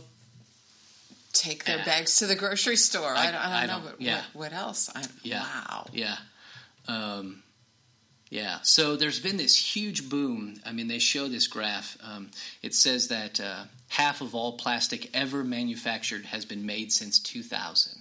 take 1.32 1.64
their 1.64 1.84
bags 1.84 2.16
to 2.18 2.26
the 2.26 2.34
grocery 2.34 2.76
store. 2.76 3.14
I, 3.14 3.28
I, 3.28 3.32
don't, 3.32 3.34
I 3.34 3.42
don't, 3.42 3.52
I 3.52 3.66
don't 3.66 3.84
know, 3.84 3.90
but 3.90 4.00
yeah. 4.00 4.22
what, 4.32 4.50
what 4.50 4.52
else? 4.52 4.90
yeah. 5.22 5.42
Wow. 5.42 5.86
Yeah. 5.92 6.16
Um, 6.86 7.42
yeah. 8.30 8.58
So 8.62 8.96
there's 8.96 9.20
been 9.20 9.36
this 9.36 9.56
huge 9.56 10.08
boom. 10.08 10.60
I 10.64 10.72
mean, 10.72 10.88
they 10.88 10.98
show 10.98 11.28
this 11.28 11.46
graph. 11.46 11.96
Um, 12.02 12.30
it 12.62 12.74
says 12.74 13.08
that 13.08 13.40
uh, 13.40 13.64
half 13.88 14.20
of 14.20 14.34
all 14.34 14.52
plastic 14.52 15.10
ever 15.16 15.44
manufactured 15.44 16.26
has 16.26 16.44
been 16.44 16.66
made 16.66 16.92
since 16.92 17.18
2000. 17.18 18.00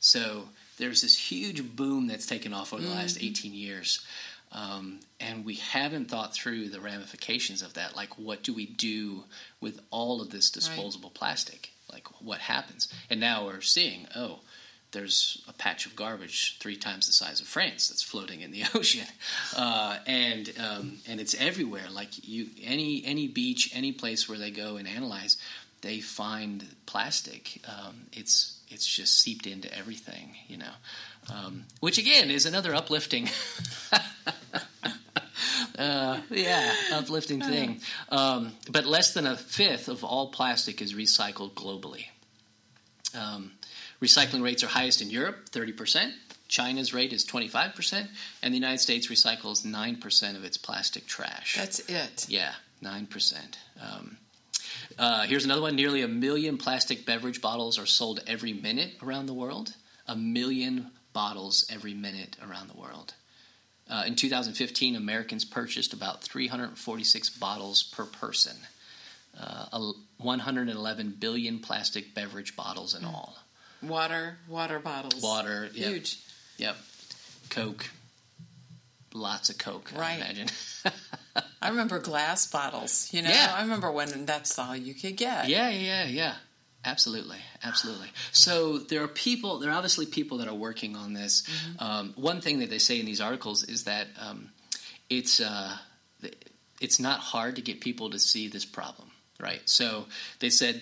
So 0.00 0.44
there's 0.78 1.02
this 1.02 1.18
huge 1.18 1.76
boom 1.76 2.06
that's 2.06 2.26
taken 2.26 2.52
off 2.52 2.72
over 2.72 2.82
the 2.82 2.88
mm-hmm. 2.88 2.98
last 2.98 3.18
18 3.20 3.52
years. 3.52 4.06
Um, 4.52 5.00
and 5.20 5.44
we 5.44 5.56
haven't 5.56 6.08
thought 6.08 6.32
through 6.32 6.68
the 6.70 6.80
ramifications 6.80 7.62
of 7.62 7.74
that. 7.74 7.94
Like, 7.94 8.18
what 8.18 8.42
do 8.42 8.54
we 8.54 8.66
do 8.66 9.24
with 9.60 9.80
all 9.90 10.22
of 10.22 10.30
this 10.30 10.50
disposable 10.50 11.10
right. 11.10 11.14
plastic? 11.14 11.70
Like, 11.92 12.06
what 12.22 12.38
happens? 12.38 12.92
And 13.10 13.20
now 13.20 13.46
we're 13.46 13.60
seeing, 13.60 14.06
oh, 14.16 14.40
there's 14.92 15.42
a 15.48 15.52
patch 15.52 15.86
of 15.86 15.94
garbage 15.94 16.56
three 16.60 16.76
times 16.76 17.06
the 17.06 17.12
size 17.12 17.40
of 17.40 17.46
France 17.46 17.88
that's 17.88 18.02
floating 18.02 18.40
in 18.40 18.50
the 18.50 18.62
ocean, 18.74 19.06
uh, 19.56 19.98
and 20.06 20.52
um, 20.58 20.98
and 21.06 21.20
it's 21.20 21.34
everywhere. 21.34 21.90
Like 21.92 22.26
you, 22.26 22.46
any 22.62 23.02
any 23.04 23.28
beach, 23.28 23.70
any 23.74 23.92
place 23.92 24.28
where 24.28 24.38
they 24.38 24.50
go 24.50 24.76
and 24.76 24.88
analyze, 24.88 25.36
they 25.82 26.00
find 26.00 26.64
plastic. 26.86 27.60
Um, 27.68 28.06
it's 28.12 28.60
it's 28.68 28.86
just 28.86 29.20
seeped 29.20 29.46
into 29.46 29.72
everything, 29.76 30.36
you 30.46 30.56
know. 30.56 30.72
Um, 31.32 31.64
which 31.80 31.98
again 31.98 32.30
is 32.30 32.46
another 32.46 32.74
uplifting. 32.74 33.28
uh, 35.78 36.20
yeah, 36.30 36.72
uplifting 36.92 37.40
thing. 37.40 37.80
Um, 38.08 38.52
but 38.70 38.86
less 38.86 39.12
than 39.14 39.26
a 39.26 39.36
fifth 39.36 39.88
of 39.88 40.04
all 40.04 40.28
plastic 40.28 40.80
is 40.80 40.94
recycled 40.94 41.52
globally. 41.52 42.06
Um, 43.14 43.52
recycling 44.00 44.42
rates 44.42 44.62
are 44.64 44.68
highest 44.68 45.02
in 45.02 45.10
Europe, 45.10 45.50
30%. 45.50 46.12
China's 46.48 46.94
rate 46.94 47.12
is 47.12 47.26
25%, 47.26 48.08
and 48.42 48.54
the 48.54 48.58
United 48.58 48.78
States 48.78 49.08
recycles 49.08 49.66
9% 49.66 50.36
of 50.36 50.44
its 50.44 50.56
plastic 50.56 51.06
trash. 51.06 51.56
That's 51.56 51.80
it. 51.80 52.26
Yeah, 52.28 52.52
Nine 52.80 53.06
percent. 53.06 53.58
Um, 53.80 54.18
uh, 54.98 55.22
here's 55.22 55.44
another 55.44 55.62
one. 55.62 55.74
Nearly 55.74 56.02
a 56.02 56.08
million 56.08 56.58
plastic 56.58 57.04
beverage 57.04 57.40
bottles 57.40 57.78
are 57.78 57.86
sold 57.86 58.20
every 58.26 58.52
minute 58.52 58.94
around 59.02 59.26
the 59.26 59.34
world. 59.34 59.74
A 60.06 60.14
million 60.14 60.90
bottles 61.12 61.66
every 61.72 61.94
minute 61.94 62.36
around 62.46 62.68
the 62.68 62.76
world. 62.78 63.14
Uh, 63.90 64.04
in 64.06 64.14
2015, 64.14 64.96
Americans 64.96 65.44
purchased 65.44 65.92
about 65.92 66.22
346 66.22 67.30
bottles 67.30 67.82
per 67.82 68.04
person. 68.04 68.56
Uh, 69.38 69.92
111 70.18 71.16
billion 71.18 71.58
plastic 71.60 72.14
beverage 72.14 72.56
bottles 72.56 72.94
in 72.94 73.04
all. 73.04 73.36
Water, 73.82 74.38
water 74.48 74.78
bottles. 74.78 75.22
Water, 75.22 75.70
yep. 75.72 75.88
huge. 75.88 76.18
Yep. 76.58 76.76
Coke, 77.50 77.88
lots 79.14 79.48
of 79.48 79.58
Coke. 79.58 79.92
Right. 79.96 80.12
I 80.12 80.16
imagine. 80.16 80.48
I 81.62 81.68
remember 81.68 81.98
glass 81.98 82.46
bottles. 82.50 83.08
You 83.12 83.22
know, 83.22 83.30
Yeah. 83.30 83.54
I 83.56 83.62
remember 83.62 83.90
when 83.90 84.26
that's 84.26 84.58
all 84.58 84.76
you 84.76 84.94
could 84.94 85.16
get. 85.16 85.48
Yeah, 85.48 85.70
yeah, 85.70 86.04
yeah. 86.06 86.34
Absolutely, 86.84 87.38
absolutely. 87.64 88.08
So 88.30 88.78
there 88.78 89.02
are 89.02 89.08
people. 89.08 89.58
There 89.58 89.70
are 89.70 89.74
obviously 89.74 90.06
people 90.06 90.38
that 90.38 90.48
are 90.48 90.54
working 90.54 90.96
on 90.96 91.12
this. 91.12 91.42
Um, 91.80 92.12
one 92.16 92.40
thing 92.40 92.60
that 92.60 92.70
they 92.70 92.78
say 92.78 93.00
in 93.00 93.06
these 93.06 93.20
articles 93.20 93.64
is 93.64 93.84
that 93.84 94.06
um, 94.20 94.50
it's 95.10 95.40
uh, 95.40 95.76
it's 96.80 97.00
not 97.00 97.20
hard 97.20 97.56
to 97.56 97.62
get 97.62 97.80
people 97.80 98.10
to 98.10 98.18
see 98.18 98.48
this 98.48 98.64
problem, 98.64 99.10
right? 99.40 99.60
So 99.64 100.06
they 100.38 100.50
said 100.50 100.80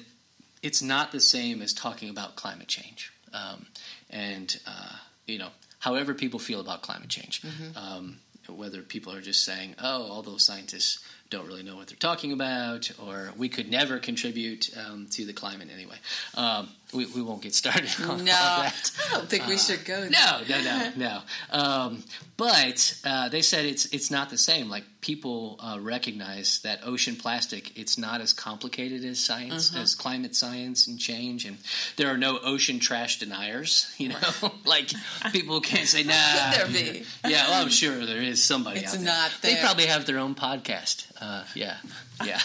it's 0.63 0.83
not 0.83 1.13
the 1.13 1.21
same 1.21 1.63
as 1.63 1.73
talking 1.73 2.11
about 2.11 2.37
climate 2.37 2.69
change, 2.69 3.11
um, 3.33 3.67
and 4.11 4.55
uh, 4.67 4.97
you 5.27 5.39
know, 5.39 5.49
however 5.79 6.13
people 6.13 6.39
feel 6.39 6.61
about 6.61 6.83
climate 6.83 7.09
change. 7.09 7.43
Um, 7.75 8.19
whether 8.49 8.81
people 8.83 9.13
are 9.13 9.21
just 9.23 9.45
saying, 9.45 9.75
"Oh, 9.83 10.11
all 10.11 10.23
those 10.23 10.45
scientists 10.45 11.01
don't 11.31 11.47
really 11.47 11.63
know 11.63 11.77
what 11.77 11.89
they're 11.89 11.97
talking 11.97 12.33
about," 12.33 12.91
or 12.99 13.33
"We 13.37 13.49
could 13.49 13.71
never 13.71 13.99
contribute 13.99 14.71
um, 14.77 15.07
to 15.13 15.25
the 15.25 15.33
climate 15.33 15.69
anyway." 15.73 15.97
Um, 16.35 16.69
we, 16.97 17.07
we 17.07 17.23
won't 17.23 17.43
get 17.43 17.55
started 17.55 17.91
on 18.09 18.19
No, 18.19 18.25
that. 18.25 18.91
I 19.11 19.15
don't 19.15 19.29
think 19.29 19.47
we 19.47 19.59
should 19.59 19.85
go. 19.85 20.01
there. 20.01 20.11
No, 20.11 20.41
no, 20.49 20.63
no, 20.63 20.93
no. 20.97 21.21
Um, 21.51 22.05
but 22.37 23.01
uh, 23.05 23.29
they 23.29 23.41
said 23.43 23.65
it's 23.65 23.87
it's 23.87 24.11
not 24.11 24.29
the 24.31 24.37
same. 24.39 24.69
Like 24.69 24.85
people 25.01 25.59
uh, 25.61 25.79
recognize 25.81 26.61
that 26.65 26.81
ocean 26.85 27.17
plastic, 27.17 27.79
it's 27.79 27.97
not 27.97 28.21
as 28.21 28.33
complicated 28.33 29.05
as 29.05 29.19
science, 29.25 29.73
Uh-huh. 29.73 29.83
as 29.83 29.95
climate 29.95 30.35
science 30.37 30.87
and 30.87 30.99
change, 30.99 31.45
and 31.47 31.57
there 31.97 32.09
are 32.13 32.19
no 32.19 32.39
ocean 32.43 32.79
trash 32.79 33.19
deniers. 33.19 33.87
You 33.99 34.11
know, 34.11 34.19
like 34.65 34.91
people 35.33 35.61
can't 35.61 35.89
say, 35.89 36.03
"Nah." 36.03 36.13
Could 36.13 36.59
there 36.59 36.83
be? 36.93 37.05
Yeah, 37.27 37.49
well, 37.49 37.63
I'm 37.63 37.71
sure 37.71 38.05
there 38.05 38.21
is 38.23 38.45
somebody 38.45 38.81
It's 38.81 38.93
out 38.93 38.97
there. 38.97 39.05
not 39.07 39.31
They 39.43 39.57
probably 39.57 39.87
have 39.87 40.05
their 40.07 40.19
own 40.19 40.35
podcast. 40.35 41.07
Uh, 41.21 41.45
yeah, 41.55 41.77
yeah. 42.25 42.41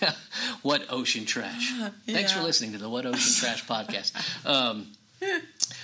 what 0.62 0.86
ocean 0.90 1.24
trash? 1.24 1.72
Thanks 2.06 2.32
for 2.32 2.42
listening 2.42 2.72
to 2.72 2.78
the 2.78 2.88
What 2.88 3.06
Ocean 3.06 3.32
Trash 3.40 3.64
podcast. 3.66 4.12
Um, 4.46 4.88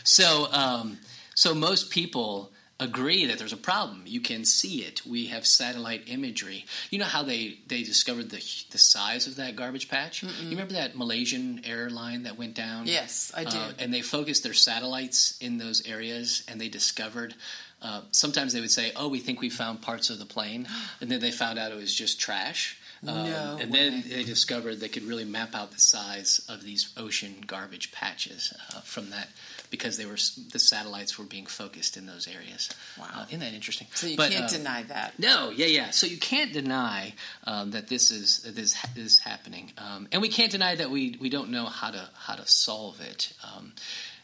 so, 0.05 0.49
um, 0.53 0.99
so 1.35 1.55
most 1.55 1.91
people 1.91 2.53
agree 2.81 3.27
that 3.27 3.39
there's 3.39 3.53
a 3.53 3.57
problem. 3.59 4.03
You 4.07 4.21
can 4.21 4.45
see 4.45 4.83
it. 4.83 5.07
We 5.07 5.27
have 5.27 5.47
satellite 5.47 6.03
imagery. 6.07 6.67
You 6.91 6.99
know 6.99 7.05
how 7.05 7.23
they 7.23 7.59
they 7.67 7.83
discovered 7.83 8.31
the 8.31 8.43
the 8.71 8.79
size 8.79 9.27
of 9.27 9.37
that 9.37 9.57
garbage 9.57 9.89
patch? 9.89 10.23
You 10.23 10.51
remember 10.51 10.75
that 10.75 10.97
Malaysian 10.97 11.63
airline 11.65 12.25
that 12.25 12.39
went 12.39 12.55
down? 12.55 12.87
Yes, 12.87 13.33
I 13.35 13.45
do. 13.45 13.57
Uh, 13.57 13.73
and 13.79 13.93
they 13.95 14.03
focused 14.03 14.43
their 14.43 14.55
satellites 14.55 15.39
in 15.41 15.59
those 15.59 15.87
areas, 15.87 16.43
and 16.49 16.61
they 16.61 16.69
discovered. 16.69 17.35
Uh, 17.81 18.03
sometimes 18.13 18.53
they 18.53 18.61
would 18.61 18.71
say, 18.71 18.93
"Oh, 18.95 19.09
we 19.09 19.19
think 19.19 19.41
we 19.41 19.51
found 19.51 19.83
parts 19.83 20.11
of 20.11 20.19
the 20.19 20.27
plane," 20.27 20.69
and 21.01 21.11
then 21.11 21.21
they 21.21 21.31
found 21.33 21.59
out 21.59 21.73
it 21.73 21.77
was 21.77 21.95
just 21.95 22.21
trash. 22.21 22.79
Um, 23.07 23.25
No 23.25 23.59
and 23.61 23.73
way. 23.73 23.79
then 23.79 24.05
they 24.09 24.23
discovered 24.23 24.77
they 24.79 24.89
could 24.89 25.03
really 25.03 25.25
map 25.25 25.55
out 25.57 25.73
the 25.73 25.81
size 25.81 26.41
of 26.49 26.63
these 26.63 26.93
ocean 26.97 27.43
garbage 27.47 27.91
patches 27.91 28.53
uh, 28.75 28.81
from 28.83 29.11
that 29.11 29.29
because 29.71 29.97
they 29.97 30.07
were 30.07 30.19
the 30.53 30.59
satellites 30.61 31.19
were 31.19 31.25
being 31.25 31.47
focused 31.47 31.97
in 31.97 32.07
those 32.07 32.29
areas. 32.29 32.71
Wow. 32.97 33.07
Uh, 33.13 33.25
isn't 33.29 33.41
that 33.41 33.55
interesting? 33.55 33.89
So 33.95 34.07
you 34.07 34.17
But, 34.17 34.31
can't 34.31 34.45
uh, 34.45 34.57
deny 34.57 34.83
that. 34.85 35.19
no, 35.19 35.51
yeah, 35.51 35.67
yeah. 35.67 35.91
So 35.91 36.07
you 36.07 36.17
can't 36.19 36.53
deny 36.53 37.15
um, 37.45 37.73
that 37.73 37.89
this 37.89 38.13
is 38.13 38.39
that 38.45 38.55
this 38.55 38.77
is 38.95 39.19
happening, 39.19 39.73
um, 39.79 40.07
and 40.13 40.23
we 40.23 40.29
can't 40.29 40.53
deny 40.53 40.77
that 40.77 40.91
we 40.91 41.17
we 41.21 41.29
don't 41.29 41.51
know 41.51 41.67
how 41.67 41.91
to 41.91 42.09
how 42.15 42.35
to 42.37 42.47
solve 42.47 43.01
it. 43.01 43.33
Um, 43.43 43.73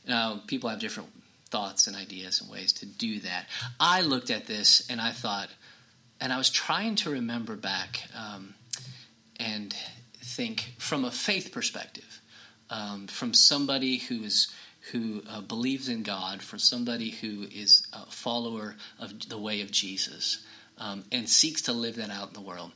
now, 0.07 0.41
people 0.47 0.71
have 0.71 0.79
different 0.79 1.09
thoughts 1.51 1.87
and 1.88 1.97
ideas 1.97 2.41
and 2.41 2.49
ways 2.51 2.73
to 2.75 2.87
do 2.87 3.19
that. 3.21 3.47
I 3.81 4.03
looked 4.03 4.31
at 4.31 4.47
this 4.47 4.88
and 4.88 5.01
I 5.01 5.11
thought, 5.12 5.49
and 6.21 6.33
I 6.33 6.38
was 6.38 6.49
trying 6.51 6.95
to 6.97 7.11
remember 7.11 7.57
back 7.57 8.03
um, 8.14 8.55
think 10.38 10.74
from 10.79 11.05
a 11.05 11.11
faith 11.11 11.51
perspective, 11.51 12.22
um, 12.70 13.09
from 13.09 13.35
somebody 13.35 13.96
who 13.98 14.22
is 14.22 14.46
who 14.92 15.20
uh, 15.29 15.40
believes 15.40 15.88
in 15.88 16.05
God, 16.05 16.40
from 16.40 16.61
somebody 16.61 17.11
who 17.11 17.48
is 17.53 17.85
a 17.92 18.07
follower 18.07 18.77
of 19.01 19.29
the 19.29 19.37
way 19.37 19.62
of 19.62 19.72
Jesus, 19.72 20.46
um, 20.79 21.03
and 21.11 21.29
seeks 21.29 21.62
to 21.62 21.72
live 21.72 21.96
that 21.96 22.11
out 22.11 22.29
in 22.29 22.35
the 22.35 22.40
world. 22.40 22.70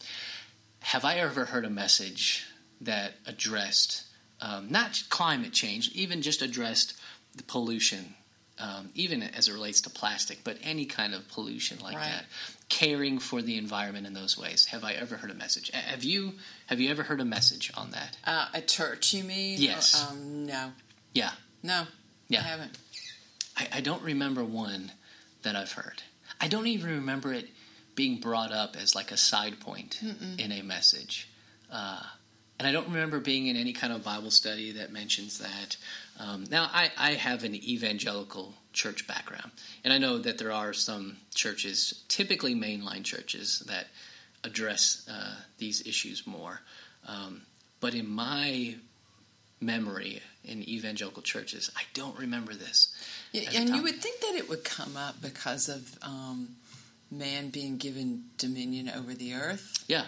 Have 0.81 1.05
I 1.05 1.18
ever 1.18 1.44
heard 1.44 1.64
a 1.64 1.70
message 1.70 2.44
that 2.81 3.12
addressed 3.27 4.07
um, 4.40 4.66
not 4.68 5.05
climate 5.09 5.53
change, 5.53 5.92
even 5.94 6.20
just 6.20 6.42
addressed 6.42 6.94
the 7.37 7.44
pollution, 7.44 8.16
um, 8.62 8.90
even 8.94 9.22
as 9.22 9.48
it 9.48 9.53
relates 9.53 9.81
to 9.83 9.90
plastic, 9.90 10.44
but 10.44 10.57
any 10.62 10.85
kind 10.85 11.14
of 11.14 11.27
pollution 11.29 11.79
like 11.81 11.96
Right. 11.96 12.07
that, 12.12 12.25
caring 12.68 13.18
for 13.18 13.42
the 13.42 13.59
environment 13.59 14.07
in 14.07 14.12
those 14.12 14.38
ways? 14.38 14.66
Have 14.66 14.85
I 14.85 14.92
ever 14.92 15.16
heard 15.16 15.31
a 15.31 15.35
message? 15.35 15.70
Have 15.72 16.05
you? 16.05 16.35
Have 16.66 16.79
you 16.81 16.90
ever 16.90 17.03
heard 17.03 17.20
a 17.20 17.25
message 17.25 17.72
on 17.77 17.90
that? 17.90 18.16
Uh, 18.25 18.46
a 18.55 18.61
church, 18.62 19.12
you 19.14 19.25
mean? 19.25 19.59
Yes. 19.61 20.09
Um, 20.11 20.46
no, 20.46 20.70
Yeah, 21.12 21.33
no, 21.62 21.87
Yeah. 22.29 22.40
I 22.40 22.42
haven't. 22.44 22.79
I, 23.57 23.68
I 23.75 23.81
don't 23.81 24.03
remember 24.03 24.44
one 24.44 24.92
that 25.42 25.57
I've 25.57 25.72
heard. 25.72 26.03
I 26.40 26.48
don't 26.48 26.66
even 26.68 26.88
remember 26.90 27.33
it 27.35 27.48
being 27.94 28.20
brought 28.20 28.53
up 28.53 28.77
as 28.81 28.94
like 28.94 29.11
a 29.11 29.16
side 29.16 29.61
point 29.61 30.01
in 30.38 30.53
a 30.53 30.62
message. 30.62 31.29
Uh, 31.70 32.03
and 32.62 32.68
I 32.68 32.70
don't 32.70 32.87
remember 32.92 33.18
being 33.18 33.48
in 33.48 33.57
any 33.57 33.72
kind 33.72 33.92
of 33.92 34.05
Bible 34.05 34.31
study 34.31 34.70
that 34.72 34.92
mentions 34.92 35.40
that. 35.40 35.77
Um, 36.20 36.44
now, 36.48 36.70
I, 36.72 36.92
I 36.96 37.11
have 37.14 37.42
an 37.42 37.57
evangelical 37.57 38.55
church 38.72 39.09
background, 39.09 39.51
and 39.83 39.92
I 39.92 39.98
know 39.98 40.18
that 40.18 40.38
there 40.38 40.53
are 40.53 40.72
some 40.72 41.16
churches, 41.35 42.05
typically 42.07 42.55
mainline 42.55 43.03
churches, 43.03 43.64
that 43.66 43.88
address 44.44 45.05
uh, 45.11 45.35
these 45.59 45.85
issues 45.85 46.25
more. 46.25 46.61
Um, 47.09 47.42
but 47.81 47.94
in 47.94 48.09
my 48.09 48.77
memory 49.61 50.20
in 50.44 50.62
evangelical 50.68 51.22
churches, 51.22 51.68
I 51.77 51.83
don't 51.94 52.16
remember 52.16 52.55
this. 52.55 52.94
Yeah, 53.33 53.51
and 53.57 53.70
you 53.70 53.83
would 53.83 53.96
think 53.96 54.20
that 54.20 54.37
it 54.37 54.48
would 54.48 54.62
come 54.62 54.96
up 54.96 55.20
because 55.20 55.68
of 55.68 55.98
um, 56.01 56.51
man 57.11 57.48
being 57.48 57.77
given 57.77 58.27
dominion 58.38 58.88
over 58.88 59.14
the 59.14 59.35
earth. 59.35 59.85
Yeah, 59.88 60.05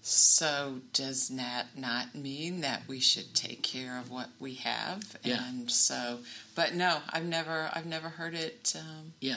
So 0.00 0.80
does 0.92 1.28
that 1.30 1.66
not 1.76 2.14
mean 2.14 2.62
that 2.62 2.82
we 2.88 3.00
should 3.00 3.34
take 3.34 3.62
care 3.62 3.98
of 3.98 4.10
what 4.10 4.28
we 4.40 4.54
have? 4.54 5.18
Yeah. 5.22 5.46
And 5.48 5.70
so, 5.70 6.20
but 6.54 6.74
no, 6.74 6.98
I've 7.10 7.26
never, 7.26 7.68
I've 7.74 7.86
never 7.86 8.08
heard 8.08 8.34
it 8.34 8.74
um, 8.78 9.12
yeah. 9.20 9.36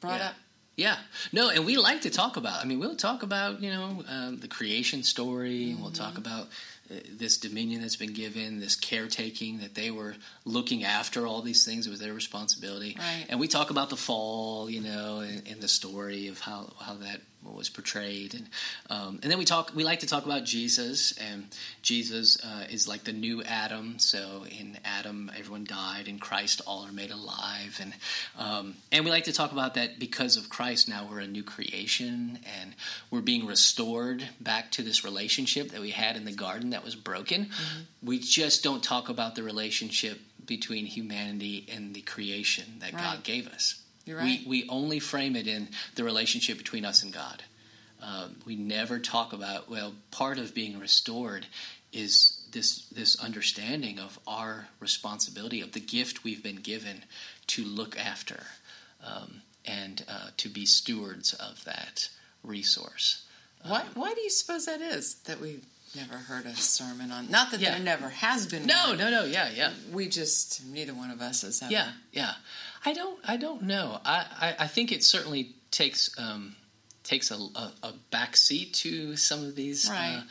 brought 0.00 0.20
Yeah. 0.20 0.28
up. 0.28 0.34
Yeah, 0.76 0.96
no, 1.30 1.50
and 1.50 1.66
we 1.66 1.76
like 1.76 2.02
to 2.02 2.10
talk 2.10 2.38
about. 2.38 2.62
I 2.62 2.64
mean, 2.64 2.78
we'll 2.80 2.96
talk 2.96 3.22
about 3.22 3.60
you 3.60 3.70
know 3.70 4.02
um, 4.08 4.38
the 4.38 4.48
creation 4.48 5.02
story. 5.02 5.72
and 5.72 5.82
We'll 5.82 5.90
talk 5.90 6.16
about 6.16 6.46
uh, 6.90 6.94
this 7.18 7.36
dominion 7.36 7.82
that's 7.82 7.96
been 7.96 8.14
given, 8.14 8.60
this 8.60 8.76
caretaking 8.76 9.58
that 9.58 9.74
they 9.74 9.90
were 9.90 10.14
looking 10.46 10.82
after 10.84 11.26
all 11.26 11.42
these 11.42 11.66
things. 11.66 11.86
It 11.86 11.90
was 11.90 12.00
their 12.00 12.14
responsibility, 12.14 12.96
Right. 12.98 13.26
and 13.28 13.38
we 13.38 13.46
talk 13.46 13.68
about 13.68 13.90
the 13.90 13.96
fall, 13.96 14.70
you 14.70 14.80
know, 14.80 15.18
and, 15.20 15.46
and 15.48 15.60
the 15.60 15.68
story 15.68 16.28
of 16.28 16.40
how 16.40 16.72
how 16.80 16.94
that 16.94 17.20
was 17.42 17.68
portrayed, 17.68 18.34
and 18.34 18.48
um, 18.90 19.18
and 19.22 19.30
then 19.30 19.38
we 19.38 19.44
talk. 19.44 19.72
We 19.74 19.84
like 19.84 20.00
to 20.00 20.06
talk 20.06 20.24
about 20.24 20.44
Jesus, 20.44 21.16
and 21.18 21.46
Jesus 21.82 22.38
uh, 22.44 22.64
is 22.70 22.86
like 22.86 23.04
the 23.04 23.12
new 23.12 23.42
Adam. 23.42 23.98
So 23.98 24.44
in 24.50 24.78
Adam, 24.84 25.30
everyone 25.36 25.64
died. 25.64 26.08
In 26.08 26.18
Christ, 26.18 26.60
all 26.66 26.84
are 26.86 26.92
made 26.92 27.10
alive, 27.10 27.78
and 27.80 27.94
um, 28.38 28.74
and 28.92 29.04
we 29.04 29.10
like 29.10 29.24
to 29.24 29.32
talk 29.32 29.52
about 29.52 29.74
that 29.74 29.98
because 29.98 30.36
of 30.36 30.48
Christ. 30.48 30.88
Now 30.88 31.06
we're 31.10 31.20
a 31.20 31.26
new 31.26 31.42
creation, 31.42 32.38
and 32.60 32.74
we're 33.10 33.20
being 33.20 33.46
restored 33.46 34.28
back 34.40 34.70
to 34.72 34.82
this 34.82 35.04
relationship 35.04 35.70
that 35.70 35.80
we 35.80 35.90
had 35.90 36.16
in 36.16 36.24
the 36.24 36.32
garden 36.32 36.70
that 36.70 36.84
was 36.84 36.94
broken. 36.94 37.50
We 38.02 38.18
just 38.18 38.62
don't 38.62 38.82
talk 38.82 39.08
about 39.08 39.34
the 39.34 39.42
relationship 39.42 40.18
between 40.46 40.86
humanity 40.86 41.66
and 41.72 41.94
the 41.94 42.00
creation 42.02 42.64
that 42.80 42.92
God 42.92 43.22
gave 43.22 43.46
us. 43.48 43.79
You're 44.10 44.18
right. 44.18 44.40
We 44.44 44.62
we 44.64 44.68
only 44.68 44.98
frame 44.98 45.36
it 45.36 45.46
in 45.46 45.68
the 45.94 46.02
relationship 46.02 46.58
between 46.58 46.84
us 46.84 47.04
and 47.04 47.12
God. 47.12 47.44
Um, 48.02 48.36
we 48.44 48.56
never 48.56 48.98
talk 48.98 49.32
about 49.32 49.70
well, 49.70 49.94
part 50.10 50.38
of 50.38 50.52
being 50.52 50.80
restored 50.80 51.46
is 51.92 52.44
this 52.50 52.86
this 52.86 53.22
understanding 53.22 54.00
of 54.00 54.18
our 54.26 54.66
responsibility 54.80 55.60
of 55.60 55.70
the 55.70 55.80
gift 55.80 56.24
we've 56.24 56.42
been 56.42 56.56
given 56.56 57.04
to 57.46 57.62
look 57.62 57.96
after 57.96 58.42
um, 59.04 59.42
and 59.64 60.04
uh, 60.08 60.30
to 60.38 60.48
be 60.48 60.66
stewards 60.66 61.32
of 61.34 61.62
that 61.64 62.08
resource. 62.42 63.26
Why? 63.62 63.84
Why 63.94 64.12
do 64.12 64.22
you 64.22 64.30
suppose 64.30 64.66
that 64.66 64.80
is 64.80 65.20
that 65.26 65.40
we've 65.40 65.64
never 65.94 66.14
heard 66.16 66.46
a 66.46 66.54
sermon 66.56 67.10
on? 67.10 67.30
Not 67.30 67.50
that 67.50 67.60
Yeah. 67.60 67.72
there 67.72 67.80
never 67.80 68.08
has 68.08 68.46
been. 68.46 68.66
No, 68.66 68.88
one. 68.90 68.98
no, 68.98 69.10
no. 69.10 69.24
Yeah, 69.24 69.50
yeah. 69.54 69.72
We 69.92 70.08
just 70.08 70.64
neither 70.66 70.94
one 70.94 71.10
of 71.10 71.20
us 71.20 71.42
has 71.42 71.62
ever. 71.62 71.72
Yeah, 71.72 71.92
yeah. 72.12 72.34
I 72.84 72.92
don't. 72.92 73.18
I 73.26 73.36
don't 73.36 73.62
know. 73.62 74.00
I. 74.04 74.26
I, 74.40 74.64
I 74.64 74.66
think 74.66 74.92
it 74.92 75.04
certainly 75.04 75.54
takes 75.70 76.10
um, 76.18 76.56
takes 77.02 77.30
a, 77.30 77.34
a, 77.34 77.72
a 77.82 77.92
back 78.10 78.36
seat 78.36 78.74
to 78.74 79.16
some 79.16 79.44
of 79.44 79.54
these. 79.56 79.88
Right. 79.90 80.18
Uh, 80.18 80.22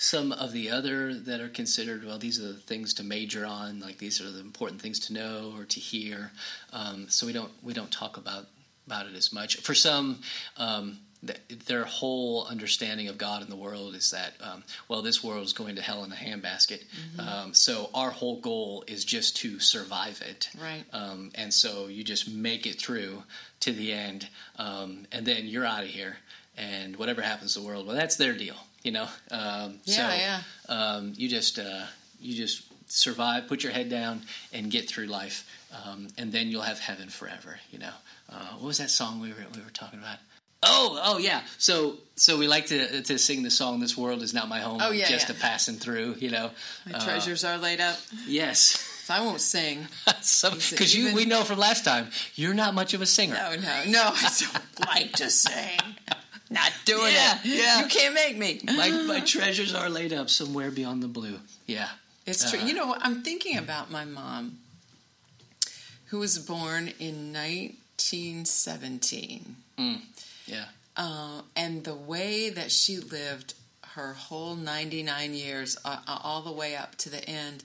some 0.00 0.30
of 0.30 0.52
the 0.52 0.70
other 0.70 1.12
that 1.12 1.40
are 1.40 1.48
considered 1.48 2.04
well, 2.04 2.18
these 2.18 2.38
are 2.38 2.52
the 2.52 2.54
things 2.54 2.94
to 2.94 3.02
major 3.02 3.44
on. 3.44 3.80
Like 3.80 3.98
these 3.98 4.20
are 4.20 4.30
the 4.30 4.38
important 4.40 4.80
things 4.80 5.00
to 5.06 5.12
know 5.12 5.52
or 5.56 5.64
to 5.64 5.80
hear. 5.80 6.30
Um, 6.72 7.08
so 7.08 7.26
we 7.26 7.32
don't 7.32 7.50
we 7.64 7.72
don't 7.72 7.90
talk 7.90 8.16
about 8.16 8.46
about 8.86 9.06
it 9.06 9.14
as 9.16 9.32
much. 9.32 9.56
For 9.56 9.74
some. 9.74 10.20
Um, 10.56 10.98
their 11.66 11.84
whole 11.84 12.46
understanding 12.46 13.08
of 13.08 13.18
God 13.18 13.42
and 13.42 13.50
the 13.50 13.56
world 13.56 13.94
is 13.94 14.10
that, 14.10 14.34
um, 14.40 14.62
well, 14.88 15.02
this 15.02 15.22
world 15.24 15.44
is 15.44 15.52
going 15.52 15.76
to 15.76 15.82
hell 15.82 16.04
in 16.04 16.12
a 16.12 16.14
handbasket. 16.14 16.84
Um, 17.18 17.54
so 17.54 17.90
our 17.92 18.10
whole 18.10 18.40
goal 18.40 18.84
is 18.86 19.04
just 19.04 19.36
to 19.38 19.58
survive 19.58 20.22
it. 20.22 20.48
Right. 20.60 20.84
Um, 20.92 21.30
and 21.34 21.52
so 21.52 21.88
you 21.88 22.04
just 22.04 22.30
make 22.30 22.66
it 22.66 22.80
through 22.80 23.24
to 23.60 23.72
the 23.72 23.92
end, 23.92 24.28
um, 24.56 25.06
and 25.10 25.26
then 25.26 25.46
you're 25.46 25.66
out 25.66 25.82
of 25.82 25.88
here. 25.90 26.18
And 26.56 26.96
whatever 26.96 27.22
happens 27.22 27.54
to 27.54 27.60
the 27.60 27.66
world, 27.66 27.86
well, 27.86 27.94
that's 27.96 28.16
their 28.16 28.34
deal, 28.36 28.56
you 28.82 28.90
know. 28.92 29.06
Um, 29.30 29.78
so, 29.84 30.02
Yeah, 30.02 30.40
Um, 30.68 31.12
you 31.16 31.28
just 31.28 31.58
uh, 31.58 31.84
you 32.20 32.34
just 32.34 32.64
survive, 32.90 33.46
put 33.46 33.62
your 33.62 33.72
head 33.72 33.88
down, 33.88 34.22
and 34.52 34.68
get 34.70 34.88
through 34.88 35.06
life, 35.06 35.46
um, 35.84 36.08
and 36.16 36.32
then 36.32 36.48
you'll 36.48 36.62
have 36.62 36.80
heaven 36.80 37.08
forever. 37.10 37.60
You 37.70 37.78
know. 37.78 37.92
Uh, 38.28 38.54
what 38.58 38.66
was 38.66 38.78
that 38.78 38.90
song 38.90 39.20
we 39.20 39.28
were 39.28 39.46
we 39.54 39.62
were 39.62 39.70
talking 39.70 40.00
about? 40.00 40.18
Oh, 40.62 40.98
oh 41.02 41.18
yeah. 41.18 41.42
So, 41.58 41.96
so 42.16 42.36
we 42.38 42.48
like 42.48 42.66
to 42.66 43.02
to 43.02 43.18
sing 43.18 43.42
the 43.44 43.50
song 43.50 43.80
"This 43.80 43.96
World 43.96 44.22
Is 44.22 44.32
Not 44.34 44.48
My 44.48 44.58
Home." 44.60 44.80
Oh, 44.82 44.88
I'm 44.90 44.94
yeah, 44.94 45.08
just 45.08 45.28
yeah. 45.28 45.36
a 45.36 45.38
passing 45.38 45.76
through. 45.76 46.16
You 46.18 46.30
know. 46.30 46.50
My 46.90 46.98
Uh, 46.98 47.04
treasures 47.04 47.44
are 47.44 47.58
laid 47.58 47.80
up. 47.80 47.96
yes. 48.26 48.76
I 49.10 49.20
won't 49.22 49.40
sing. 49.40 49.86
Because 50.06 50.94
you, 50.94 51.14
we 51.14 51.24
know 51.24 51.42
from 51.42 51.58
last 51.58 51.82
time, 51.84 52.10
you're 52.34 52.52
not 52.52 52.74
much 52.74 52.92
of 52.92 53.00
a 53.00 53.06
singer. 53.06 53.32
No, 53.34 53.54
no, 53.56 53.84
no. 53.86 54.10
I 54.12 54.28
don't 54.38 54.62
like 54.94 55.12
to 55.14 55.30
sing. 55.30 55.78
Not 56.50 56.72
doing 56.84 57.14
Yeah, 57.14 57.38
it. 57.42 57.46
yeah. 57.46 57.80
You 57.80 57.86
can't 57.88 58.12
make 58.14 58.36
me. 58.36 58.60
My, 58.76 58.90
my 58.90 59.20
treasures 59.20 59.72
are 59.74 59.88
laid 59.88 60.12
up 60.12 60.28
somewhere 60.28 60.70
beyond 60.70 61.02
the 61.02 61.08
blue. 61.08 61.38
Yeah. 61.66 61.88
It's 62.26 62.50
true. 62.50 62.60
Uh, 62.60 62.66
You 62.66 62.74
know. 62.74 62.94
I'm 63.00 63.22
thinking 63.22 63.56
about 63.56 63.90
my 63.90 64.04
mom, 64.04 64.58
who 66.10 66.18
was 66.18 66.38
born 66.38 66.88
in 66.98 67.32
1917, 67.32 69.56
Yeah. 70.48 70.64
uh, 70.96 71.42
and 71.54 71.84
the 71.84 71.94
way 71.94 72.50
that 72.50 72.72
she 72.72 72.98
lived 72.98 73.54
her 73.94 74.12
whole 74.14 74.54
99 74.54 75.34
years, 75.34 75.76
uh, 75.84 75.98
uh, 76.06 76.18
all 76.22 76.42
the 76.42 76.52
way 76.52 76.76
up 76.76 76.96
to 76.96 77.10
the 77.10 77.28
end, 77.28 77.64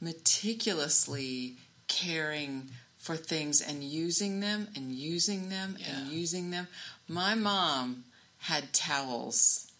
meticulously 0.00 1.56
caring 1.86 2.70
for 2.96 3.16
things 3.16 3.60
and 3.62 3.82
using 3.82 4.40
them 4.40 4.68
and 4.74 4.92
using 4.92 5.48
them 5.48 5.76
and 5.88 6.08
using 6.08 6.50
them. 6.50 6.68
My 7.08 7.34
mom 7.34 8.04
had 8.38 8.72
towels 8.72 9.70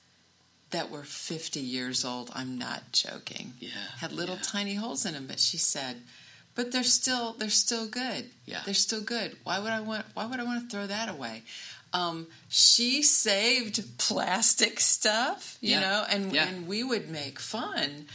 that 0.70 0.90
were 0.90 1.02
50 1.02 1.60
years 1.60 2.04
old. 2.04 2.30
I'm 2.34 2.58
not 2.58 2.92
joking. 2.92 3.54
Yeah. 3.58 3.70
Had 3.98 4.12
little 4.12 4.36
yeah. 4.36 4.42
tiny 4.42 4.74
holes 4.74 5.04
in 5.06 5.14
them, 5.14 5.26
but 5.26 5.40
she 5.40 5.56
said, 5.56 6.02
"But 6.54 6.72
they're 6.72 6.84
still 6.84 7.34
they're 7.38 7.50
still 7.50 7.86
good. 7.88 8.30
Yeah. 8.44 8.60
They're 8.64 8.74
still 8.74 9.00
good. 9.00 9.36
Why 9.44 9.58
would 9.58 9.72
I 9.72 9.80
want 9.80 10.06
why 10.14 10.26
would 10.26 10.40
I 10.40 10.44
want 10.44 10.62
to 10.62 10.76
throw 10.76 10.86
that 10.86 11.08
away?" 11.08 11.42
Um, 11.92 12.26
she 12.48 13.02
saved 13.02 13.82
plastic 13.98 14.78
stuff, 14.80 15.56
you 15.60 15.70
Yeah. 15.72 15.80
know, 15.80 16.06
and 16.08 16.32
Yeah. 16.34 16.46
and 16.46 16.66
we 16.66 16.82
would 16.84 17.08
make 17.08 17.38
fun 17.38 18.06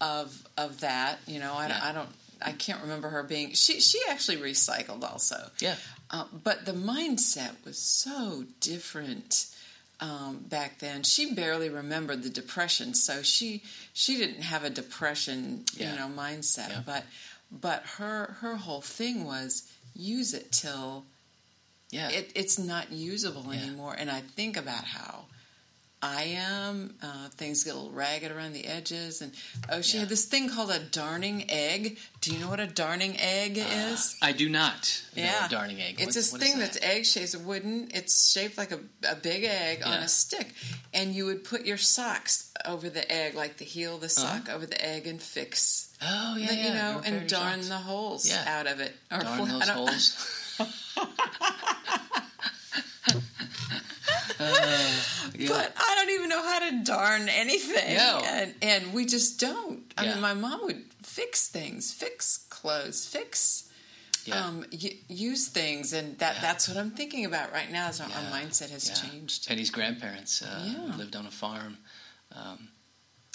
of 0.00 0.46
of 0.56 0.80
that. 0.80 1.20
You 1.26 1.38
know, 1.38 1.54
I, 1.54 1.68
Yeah. 1.68 1.80
I 1.82 1.92
don't 1.92 2.10
I 2.44 2.52
can't 2.52 2.82
remember 2.82 3.08
her 3.08 3.22
being 3.22 3.54
she 3.54 3.80
she 3.80 4.00
actually 4.08 4.36
recycled 4.38 5.02
also. 5.02 5.50
Yeah. 5.60 5.76
Uh, 6.10 6.24
but 6.44 6.66
the 6.66 6.72
mindset 6.72 7.52
was 7.64 7.78
so 7.78 8.44
different 8.60 9.46
um, 10.00 10.38
back 10.48 10.80
then. 10.80 11.04
She 11.04 11.32
barely 11.32 11.68
remembered 11.70 12.22
the 12.22 12.28
depression, 12.30 12.92
so 12.94 13.22
she 13.22 13.62
she 13.94 14.16
didn't 14.16 14.42
have 14.42 14.64
a 14.64 14.70
depression, 14.70 15.64
you 15.76 15.86
know, 15.86 16.10
mindset. 16.14 16.84
But 16.84 17.04
but 17.50 17.82
her 17.98 18.36
her 18.40 18.56
whole 18.56 18.80
thing 18.82 19.24
was 19.24 19.62
use 19.94 20.34
it 20.34 20.50
till 20.52 21.06
Yeah. 21.92 22.08
it, 22.10 22.32
it's 22.34 22.58
not 22.58 22.90
usable 22.90 23.44
Yeah. 23.54 23.60
anymore. 23.62 23.94
And 23.96 24.10
I 24.10 24.20
think 24.22 24.56
about 24.56 24.82
how 24.84 25.26
I 26.04 26.22
am. 26.36 26.96
Uh, 27.00 27.28
things 27.28 27.62
get 27.62 27.74
a 27.74 27.76
little 27.76 27.92
ragged 27.92 28.32
around 28.32 28.54
the 28.54 28.66
edges, 28.66 29.22
and 29.22 29.30
oh, 29.68 29.82
she 29.82 29.94
Yeah. 29.94 30.00
had 30.00 30.08
this 30.08 30.24
thing 30.24 30.48
called 30.50 30.72
a 30.72 30.80
darning 30.80 31.48
egg. 31.48 31.96
Do 32.20 32.32
you 32.32 32.40
know 32.40 32.48
what 32.50 32.58
a 32.58 32.66
darning 32.66 33.16
egg 33.20 33.56
is? 33.56 34.16
I 34.20 34.32
do 34.32 34.48
not 34.48 35.00
know 35.14 35.22
Yeah, 35.22 35.46
a 35.46 35.48
darning 35.48 35.80
egg. 35.80 36.00
It's 36.00 36.06
What- 36.06 36.14
this 36.14 36.32
what 36.32 36.40
thing 36.40 36.58
that? 36.58 36.72
that's 36.72 36.84
egg 36.84 37.06
shaped, 37.06 37.36
wooden. 37.36 37.88
It's 37.94 38.32
shaped 38.32 38.58
like 38.58 38.72
a, 38.72 38.80
a 39.08 39.14
big 39.14 39.44
egg 39.44 39.84
on 39.84 39.92
a 39.92 40.08
stick, 40.08 40.52
and 40.92 41.14
you 41.14 41.24
would 41.26 41.44
put 41.44 41.66
your 41.66 41.78
socks 41.78 42.50
over 42.64 42.90
the 42.90 43.08
egg, 43.12 43.36
like 43.36 43.58
the 43.58 43.64
heel 43.64 43.94
of 43.94 44.00
the 44.00 44.08
sock 44.08 44.48
over 44.48 44.66
the 44.66 44.84
egg, 44.84 45.06
and 45.06 45.22
fix, 45.22 45.86
Oh, 46.04 46.34
yeah, 46.36 46.46
the, 46.48 46.54
yeah. 46.56 46.66
you 46.66 46.74
know, 46.74 46.96
repair 46.96 47.12
your 47.12 47.20
and 47.20 47.28
darn 47.30 47.54
socks. 47.62 47.68
the 47.68 47.78
holes 47.78 48.26
Yeah. 48.28 48.44
out 48.58 48.66
of 48.66 48.80
it. 48.80 48.96
Or 49.12 49.20
Darn 49.20 49.46
those 49.48 49.66
don't- 50.58 50.68
holes. 54.44 55.48
But 55.48 55.72
I 55.76 55.94
don't 55.96 56.10
even 56.10 56.28
know 56.28 56.42
how 56.42 56.58
to 56.70 56.82
darn 56.84 57.28
anything, 57.28 57.96
No. 57.96 58.20
and 58.24 58.54
and 58.62 58.92
we 58.92 59.06
just 59.06 59.40
don't. 59.40 59.80
I 59.96 60.04
Yeah. 60.04 60.12
mean, 60.12 60.20
my 60.22 60.34
mom 60.34 60.64
would 60.64 60.84
fix 61.02 61.48
things, 61.48 61.92
fix 61.92 62.38
clothes, 62.48 63.06
fix. 63.06 63.64
Yeah. 64.24 64.44
Um, 64.46 64.64
y- 64.72 64.98
use 65.08 65.48
things, 65.48 65.92
and 65.92 66.16
that 66.20 66.36
Yeah. 66.36 66.40
that's 66.42 66.68
what 66.68 66.76
I'm 66.76 66.92
thinking 66.92 67.24
about 67.24 67.52
right 67.52 67.70
now. 67.72 67.88
Is 67.88 68.00
our, 68.00 68.08
our 68.08 68.30
mindset 68.30 68.70
has 68.70 68.88
Yeah. 68.88 68.94
changed. 68.94 69.46
Penny's 69.48 69.70
grandparents 69.70 70.42
uh, 70.42 70.62
Yeah. 70.64 70.96
lived 70.96 71.16
on 71.16 71.26
a 71.26 71.30
farm. 71.30 71.78
Um, 72.30 72.68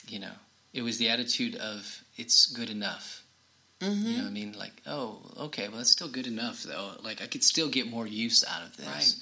you 0.07 0.19
know, 0.19 0.31
it 0.73 0.81
was 0.83 0.97
the 0.97 1.09
attitude 1.09 1.55
of 1.55 2.03
it's 2.15 2.45
good 2.45 2.69
enough. 2.69 3.23
Mm-hmm. 3.81 4.07
You 4.07 4.17
know 4.17 4.23
what 4.23 4.29
I 4.29 4.31
mean? 4.31 4.53
Like, 4.53 4.81
oh, 4.87 5.21
okay, 5.37 5.67
well, 5.67 5.77
that's 5.77 5.91
still 5.91 6.07
good 6.07 6.25
enough, 6.25 6.63
though. 6.63 6.93
Like, 7.03 7.21
I 7.21 7.27
could 7.27 7.43
still 7.43 7.69
get 7.69 7.85
more 7.87 8.07
use 8.07 8.43
out 8.43 8.63
of 8.63 8.75
this. 8.77 8.87
Right. 8.87 9.15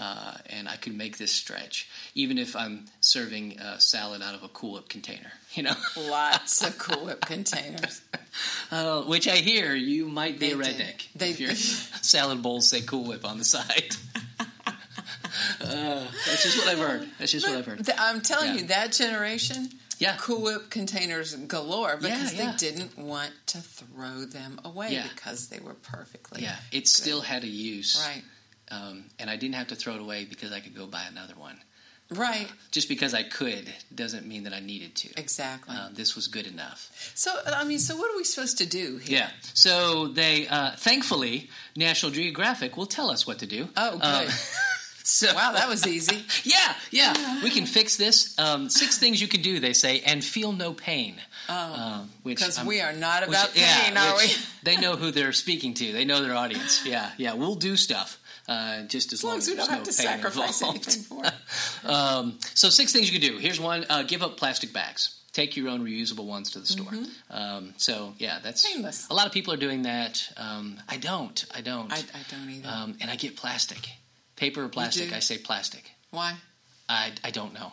Uh, 0.00 0.32
and 0.50 0.68
I 0.68 0.76
could 0.76 0.94
make 0.96 1.18
this 1.18 1.32
stretch, 1.32 1.88
even 2.14 2.38
if 2.38 2.54
I'm 2.54 2.84
serving 3.00 3.58
uh, 3.58 3.78
salad 3.78 4.22
out 4.22 4.36
of 4.36 4.44
a 4.44 4.48
Cool 4.48 4.74
Whip 4.74 4.88
container, 4.88 5.32
you 5.54 5.64
know? 5.64 5.74
Lots 5.96 6.64
of 6.64 6.78
Cool 6.78 7.06
Whip 7.06 7.20
containers. 7.22 8.00
Uh, 8.70 9.00
which 9.02 9.26
I 9.26 9.36
hear 9.36 9.74
you 9.74 10.06
might 10.06 10.38
be 10.38 10.52
They 10.52 10.52
a 10.52 10.56
redneck. 10.56 11.06
They- 11.16 11.30
if 11.30 11.40
your 11.40 11.54
salad 11.56 12.42
bowls 12.42 12.68
say 12.68 12.82
Cool 12.82 13.04
Whip 13.08 13.24
on 13.24 13.38
the 13.38 13.44
side. 13.44 13.96
uh, 14.38 16.04
that's 16.26 16.42
just 16.42 16.58
what 16.58 16.68
I've 16.68 16.78
heard. 16.78 17.08
That's 17.18 17.32
just 17.32 17.46
what 17.48 17.56
I've 17.56 17.66
heard. 17.66 17.84
Th- 17.84 17.98
I'm 18.00 18.20
telling 18.20 18.54
Yeah. 18.54 18.60
you, 18.60 18.66
that 18.68 18.92
generation, 18.92 19.70
Yeah. 19.98 20.16
Cool 20.18 20.42
Whip 20.42 20.70
containers 20.70 21.34
galore 21.34 21.96
because 21.96 22.34
yeah. 22.34 22.52
they 22.52 22.56
didn't 22.56 22.96
want 22.98 23.32
to 23.46 23.58
throw 23.58 24.24
them 24.24 24.60
away 24.64 24.92
Yeah. 24.92 25.06
because 25.12 25.48
they 25.48 25.58
were 25.58 25.74
perfectly 25.74 26.42
Yeah, 26.42 26.56
it 26.70 26.86
still 26.86 27.22
had 27.22 27.42
a 27.42 27.48
use. 27.48 28.00
right. 28.06 28.22
Um, 28.70 29.04
and 29.18 29.30
I 29.30 29.36
didn't 29.36 29.54
have 29.54 29.68
to 29.68 29.74
throw 29.76 29.94
it 29.94 30.00
away 30.00 30.24
because 30.28 30.52
I 30.52 30.60
could 30.60 30.74
go 30.76 30.86
buy 30.86 31.04
another 31.10 31.34
one. 31.36 31.56
Right, 32.10 32.48
Just 32.70 32.88
because 32.88 33.12
I 33.12 33.22
could 33.22 33.68
doesn't 33.94 34.26
mean 34.26 34.44
that 34.44 34.54
I 34.54 34.60
needed 34.60 34.94
to. 34.96 35.08
exactly. 35.20 35.76
Um, 35.76 35.92
this 35.92 36.16
was 36.16 36.26
good 36.26 36.46
enough. 36.46 37.12
so, 37.14 37.30
I 37.46 37.64
mean, 37.64 37.78
so 37.78 37.96
what 37.96 38.10
are 38.10 38.16
we 38.16 38.24
supposed 38.24 38.56
to 38.58 38.66
do 38.66 38.96
here? 38.96 39.18
Yeah. 39.18 39.30
So 39.52 40.08
they, 40.08 40.48
uh, 40.48 40.70
thankfully, 40.76 41.50
National 41.76 42.10
Geographic 42.10 42.78
will 42.78 42.86
tell 42.86 43.10
us 43.10 43.26
what 43.26 43.40
to 43.40 43.46
do. 43.46 43.68
Oh, 43.76 43.98
good. 43.98 44.28
Um, 44.28 44.28
so 45.04 45.34
wow, 45.34 45.52
that 45.52 45.68
was 45.68 45.86
easy. 45.86 46.24
Yeah, 46.44 46.74
yeah, 46.90 47.42
we 47.42 47.50
can 47.50 47.66
fix 47.66 47.98
this. 47.98 48.38
Um, 48.38 48.70
six 48.70 48.96
things 48.96 49.20
you 49.20 49.28
can 49.28 49.42
do, 49.42 49.60
they 49.60 49.74
say, 49.74 50.00
and 50.00 50.24
feel 50.24 50.52
no 50.52 50.72
pain. 50.72 51.16
Oh, 51.50 51.54
Um, 51.74 52.10
which 52.22 52.38
because 52.38 52.56
I'm- 52.56 52.66
we 52.66 52.80
are 52.80 52.94
not 52.94 53.20
which- 53.28 53.36
about 53.36 53.54
yeah, 53.54 53.80
pain, 53.82 53.96
are 53.98 54.16
which 54.16 54.34
we? 54.38 54.42
They 54.62 54.76
know 54.80 54.96
who 54.96 55.10
they're 55.10 55.34
speaking 55.34 55.74
to. 55.74 55.92
They 55.92 56.06
know 56.06 56.22
their 56.22 56.34
audience. 56.34 56.86
Yeah, 56.86 57.10
yeah. 57.18 57.34
We'll 57.34 57.54
do 57.56 57.76
stuff. 57.76 58.18
Uh, 58.48 58.82
just 58.84 59.12
as, 59.12 59.20
As 59.20 59.24
long 59.24 59.36
as 59.38 59.46
we 59.46 59.54
there's 59.54 59.68
don't 59.68 59.76
have 59.76 59.86
no 59.86 59.92
to 59.92 59.96
pain 59.98 60.06
sacrifice 60.06 60.60
involved. 60.62 60.86
anything 60.86 61.02
for 61.04 61.24
it. 61.24 61.34
Um, 61.84 62.38
so 62.54 62.70
six 62.70 62.92
things 62.92 63.10
you 63.12 63.18
can 63.20 63.30
do. 63.30 63.38
Here's 63.38 63.60
one: 63.60 63.84
uh, 63.90 64.02
give 64.04 64.22
up 64.22 64.36
plastic 64.38 64.72
bags. 64.72 65.14
Take 65.32 65.56
your 65.56 65.68
own 65.68 65.84
reusable 65.84 66.24
ones 66.24 66.50
to 66.52 66.58
the 66.58 66.66
store. 66.66 66.92
Um, 67.30 67.74
so 67.76 68.14
yeah, 68.18 68.38
that's 68.42 68.66
Painless. 68.72 69.06
a 69.10 69.14
lot 69.14 69.26
of 69.26 69.32
people 69.32 69.52
are 69.52 69.58
doing 69.58 69.82
that. 69.82 70.26
Um, 70.36 70.78
I 70.88 70.96
don't. 70.96 71.44
I 71.54 71.60
don't. 71.60 71.92
I, 71.92 71.96
I 71.98 72.20
don't 72.30 72.50
either. 72.50 72.68
um, 72.68 72.96
and 73.00 73.10
I 73.10 73.16
get 73.16 73.36
plastic, 73.36 73.86
paper 74.36 74.64
or 74.64 74.68
plastic. 74.68 75.12
I 75.12 75.20
say 75.20 75.38
plastic. 75.38 75.90
Why? 76.10 76.34
I, 76.88 77.12
I 77.22 77.30
don't 77.30 77.52
know. 77.52 77.72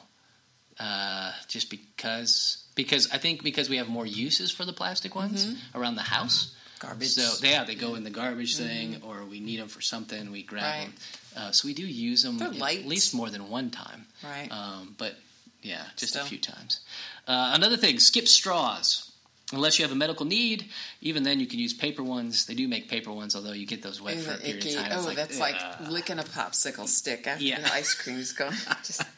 Uh, 0.79 1.31
just 1.47 1.69
because 1.71 2.67
because 2.75 3.09
I 3.11 3.17
think 3.17 3.43
because 3.43 3.69
we 3.69 3.77
have 3.77 3.87
more 3.87 4.05
uses 4.05 4.51
for 4.51 4.65
the 4.65 4.73
plastic 4.73 5.15
ones 5.15 5.55
around 5.73 5.95
the 5.95 6.01
house. 6.01 6.53
Mm-hmm. 6.77 6.87
Garbage. 6.87 7.07
So 7.09 7.45
yeah, 7.47 7.63
they 7.63 7.75
go 7.75 7.95
in 7.95 8.03
the 8.03 8.09
garbage 8.09 8.57
thing, 8.57 9.01
or 9.03 9.23
we 9.25 9.39
need 9.39 9.59
them 9.59 9.67
for 9.67 9.81
something. 9.81 10.31
We 10.31 10.43
grab 10.43 10.63
Right. 10.63 10.81
them. 10.85 10.93
Uh, 11.37 11.51
so 11.51 11.67
we 11.67 11.73
do 11.73 11.85
use 11.85 12.23
them 12.23 12.41
at 12.41 12.53
least 12.85 13.13
more 13.13 13.29
than 13.29 13.49
one 13.49 13.69
time. 13.71 14.05
Right. 14.23 14.49
Um, 14.51 14.95
but 14.97 15.15
Yeah, 15.61 15.83
just 15.97 16.11
Still. 16.13 16.25
a 16.25 16.27
few 16.27 16.37
times. 16.37 16.79
Uh, 17.27 17.51
another 17.55 17.77
thing: 17.77 17.99
skip 17.99 18.27
straws. 18.27 19.11
Unless 19.53 19.77
you 19.77 19.85
have 19.85 19.91
a 19.91 19.95
medical 19.95 20.25
need, 20.25 20.65
even 21.01 21.21
then 21.23 21.39
you 21.39 21.45
can 21.45 21.59
use 21.59 21.71
paper 21.71 22.01
ones. 22.03 22.45
They 22.47 22.55
do 22.55 22.67
make 22.67 22.89
paper 22.89 23.11
ones, 23.11 23.35
although 23.35 23.51
you 23.51 23.67
get 23.67 23.83
those 23.83 24.01
wet 24.01 24.17
Ooh, 24.17 24.21
for 24.21 24.31
a 24.33 24.37
period 24.37 24.65
icky- 24.65 24.75
of 24.75 24.81
time. 24.81 24.91
It's 24.91 25.05
Oh, 25.07 25.13
that's 25.13 25.39
like 25.39 25.55
licking 25.87 26.17
a 26.17 26.23
popsicle 26.23 26.87
stick 26.87 27.27
after 27.27 27.43
Yeah. 27.43 27.61
the 27.61 27.71
ice 27.73 27.93
cream's 27.93 28.31
gone. 28.31 28.55
Just. 28.83 29.01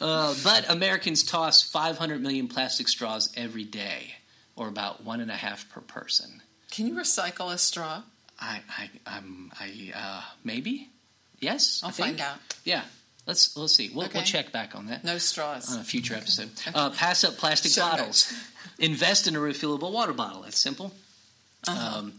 Uh, 0.00 0.34
but 0.42 0.68
Americans 0.70 1.22
toss 1.22 1.62
500 1.62 2.20
million 2.22 2.48
plastic 2.48 2.88
straws 2.88 3.30
every 3.36 3.64
day, 3.64 4.14
or 4.60 4.68
about 4.68 5.02
one 5.02 5.20
and 5.22 5.30
a 5.30 5.34
half 5.36 5.66
per 5.70 5.80
person. 5.80 6.42
Can 6.70 6.86
you 6.86 6.94
recycle 6.94 7.50
a 7.52 7.56
straw? 7.56 8.02
I, 8.38 8.60
I, 8.78 8.90
I'm, 9.06 9.50
I, 9.58 9.92
uh, 9.96 10.22
maybe, 10.44 10.88
yes. 11.40 11.80
I'll 11.82 11.90
find 11.90 12.20
out. 12.20 12.36
Yeah, 12.64 12.82
let's 13.26 13.56
let's 13.56 13.74
see. 13.74 13.90
We'll, 13.94 14.08
we'll 14.12 14.22
check 14.22 14.52
back 14.52 14.76
on 14.76 14.86
that 14.86 15.02
No 15.02 15.16
straws. 15.18 15.72
on 15.74 15.80
a 15.80 15.84
future 15.84 16.14
episode. 16.14 16.50
Uh, 16.74 16.90
pass 16.90 17.24
up 17.24 17.36
plastic 17.38 17.72
Show 17.72 17.80
bottles. 17.80 18.32
Invest 18.78 19.26
in 19.26 19.34
a 19.34 19.38
refillable 19.38 19.92
water 19.92 20.12
bottle. 20.12 20.42
That's 20.42 20.58
simple. 20.58 20.92
Uh-huh. 21.66 21.98
Um, 21.98 22.12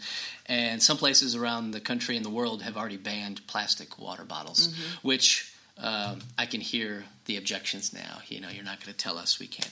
and 0.47 0.82
some 0.82 0.97
places 0.97 1.36
around 1.36 1.71
the 1.71 1.80
country 1.80 2.15
and 2.17 2.25
the 2.25 2.30
world 2.30 2.62
have 2.63 2.75
already 2.75 2.97
banned 2.97 3.45
plastic 3.47 3.99
water 3.99 4.23
bottles, 4.25 4.67
Mm-hmm. 4.67 5.08
which 5.08 5.54
um, 5.77 6.19
I 6.38 6.45
can 6.47 6.62
hear 6.62 7.04
the 7.25 7.38
objections 7.38 7.93
now. 7.93 8.19
You 8.27 8.41
know, 8.41 8.49
you're 8.49 8.63
not 8.65 8.80
going 8.84 8.91
to 8.93 8.97
tell 8.97 9.17
us 9.17 9.39
we 9.39 9.47
can't 9.47 9.71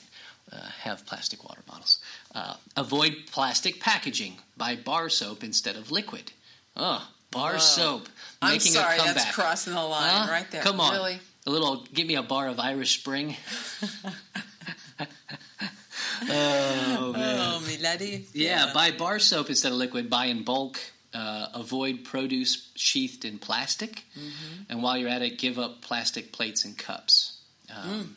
uh, 0.52 0.58
have 0.82 1.06
plastic 1.06 1.44
water 1.48 1.62
bottles. 1.68 2.00
Uh, 2.36 2.56
avoid 2.78 3.16
plastic 3.32 3.80
packaging. 3.80 4.36
Buy 4.58 4.76
bar 4.76 5.10
soap 5.10 5.44
instead 5.44 5.76
of 5.76 5.92
liquid. 5.92 6.32
Oh, 6.78 7.06
bar 7.32 7.54
Whoa. 7.54 7.58
soap 7.60 8.10
I'm 8.42 8.52
making 8.54 8.72
sorry, 8.74 8.96
a 8.96 9.00
comeback. 9.00 9.16
that's 9.16 9.36
crossing 9.36 9.74
the 9.74 9.82
line 9.84 10.10
Huh? 10.28 10.32
right 10.32 10.50
there. 10.52 10.62
Come 10.62 10.80
on, 10.80 10.94
Really? 10.94 11.20
a 11.48 11.50
little. 11.50 11.86
Give 11.94 12.06
me 12.08 12.16
a 12.16 12.24
bar 12.24 12.48
of 12.48 12.60
Irish 12.60 13.00
Spring. 13.00 13.36
oh 16.30 17.14
man. 17.14 17.40
Oh, 17.42 17.60
me 17.66 17.78
laddie. 17.78 18.26
Yeah, 18.34 18.72
buy 18.74 18.92
bar 18.92 19.20
soap 19.20 19.50
instead 19.50 19.72
of 19.72 19.78
liquid. 19.78 20.10
Buy 20.10 20.26
in 20.26 20.44
bulk. 20.44 20.80
Uh, 21.14 21.48
avoid 21.56 22.04
produce 22.04 22.70
sheathed 22.76 23.26
in 23.26 23.40
plastic. 23.40 24.04
Mm-hmm. 24.18 24.64
And 24.70 24.84
while 24.84 24.96
you're 24.98 25.10
at 25.10 25.24
it, 25.24 25.40
give 25.40 25.58
up 25.58 25.82
plastic 25.82 26.32
plates 26.32 26.66
and 26.66 26.78
cups. 26.78 27.38
Um, 27.76 27.90
Mm. 27.90 28.08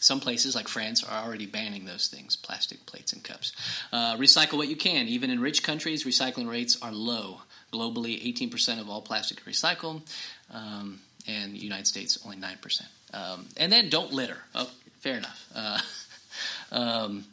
Some 0.00 0.20
places, 0.20 0.54
like 0.54 0.68
France, 0.68 1.02
are 1.02 1.24
already 1.24 1.46
banning 1.46 1.84
those 1.84 2.06
things 2.06 2.36
plastic 2.36 2.86
plates 2.86 3.12
and 3.12 3.22
cups. 3.22 3.52
Uh, 3.92 4.16
recycle 4.16 4.56
what 4.56 4.68
you 4.68 4.76
can. 4.76 5.08
Even 5.08 5.30
in 5.30 5.40
rich 5.40 5.62
countries, 5.62 6.04
recycling 6.04 6.48
rates 6.48 6.78
are 6.80 6.92
low. 6.92 7.40
Globally, 7.72 8.22
18% 8.34 8.80
of 8.80 8.88
all 8.88 9.02
plastic 9.02 9.46
is 9.46 9.60
recycled, 9.60 10.00
um, 10.52 11.00
and 11.26 11.52
the 11.52 11.58
United 11.58 11.86
States, 11.86 12.18
only 12.24 12.36
9%. 12.36 12.82
Um, 13.12 13.46
and 13.56 13.72
then 13.72 13.90
don't 13.90 14.12
litter. 14.12 14.38
Oh, 14.54 14.70
fair 15.00 15.18
enough. 15.18 15.46
Uh, 15.54 15.78
um, 16.72 17.24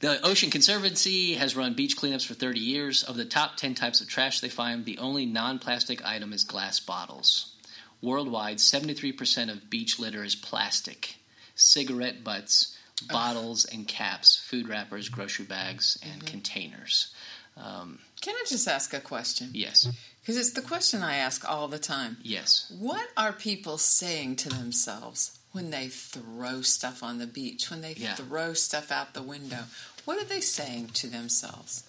the 0.00 0.24
Ocean 0.26 0.50
Conservancy 0.50 1.34
has 1.34 1.56
run 1.56 1.74
beach 1.74 1.96
cleanups 1.96 2.26
for 2.26 2.34
30 2.34 2.60
years. 2.60 3.04
Of 3.04 3.16
the 3.16 3.24
top 3.24 3.56
10 3.56 3.74
types 3.74 4.00
of 4.00 4.08
trash 4.08 4.40
they 4.40 4.50
find, 4.50 4.84
the 4.84 4.98
only 4.98 5.24
non 5.24 5.58
plastic 5.58 6.04
item 6.04 6.32
is 6.32 6.44
glass 6.44 6.80
bottles. 6.80 7.54
Worldwide, 8.02 8.58
73% 8.58 9.50
of 9.50 9.70
beach 9.70 9.98
litter 9.98 10.22
is 10.22 10.34
plastic. 10.34 11.16
Cigarette 11.54 12.24
butts, 12.24 12.76
bottles 13.10 13.64
and 13.64 13.86
caps, 13.86 14.36
food 14.48 14.68
wrappers, 14.68 15.08
grocery 15.08 15.44
bags, 15.44 15.98
and 16.02 16.24
containers. 16.26 17.12
Um, 17.56 17.98
Can 18.20 18.34
I 18.34 18.44
just 18.48 18.66
ask 18.66 18.92
a 18.94 19.00
question? 19.00 19.50
yes, 19.52 19.86
Because 20.20 20.36
it's 20.38 20.52
the 20.52 20.62
question 20.62 21.02
I 21.02 21.16
ask 21.16 21.48
all 21.48 21.68
the 21.68 21.78
time. 21.78 22.16
yes. 22.22 22.72
What 22.78 23.08
are 23.16 23.32
people 23.32 23.78
saying 23.78 24.36
to 24.36 24.48
themselves 24.48 25.38
when 25.52 25.70
they 25.70 25.88
throw 25.88 26.62
stuff 26.62 27.02
on 27.02 27.18
the 27.18 27.26
beach, 27.28 27.70
when 27.70 27.80
they 27.82 27.92
Yeah. 27.94 28.14
throw 28.16 28.54
stuff 28.54 28.90
out 28.90 29.14
the 29.14 29.22
window? 29.22 29.64
What 30.04 30.18
are 30.18 30.24
they 30.24 30.40
saying 30.40 30.88
to 30.94 31.06
themselves? 31.06 31.84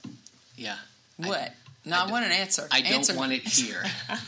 Yeah. 0.56 0.78
I- 1.24 1.28
What? 1.28 1.54
no, 1.86 1.98
I 1.98 2.12
want 2.12 2.26
an 2.26 2.32
answer. 2.32 2.68
I 2.72 2.82
don't 2.82 2.94
Answer 2.94 3.16
want 3.16 3.32
it 3.32 3.48
here. 3.48 3.84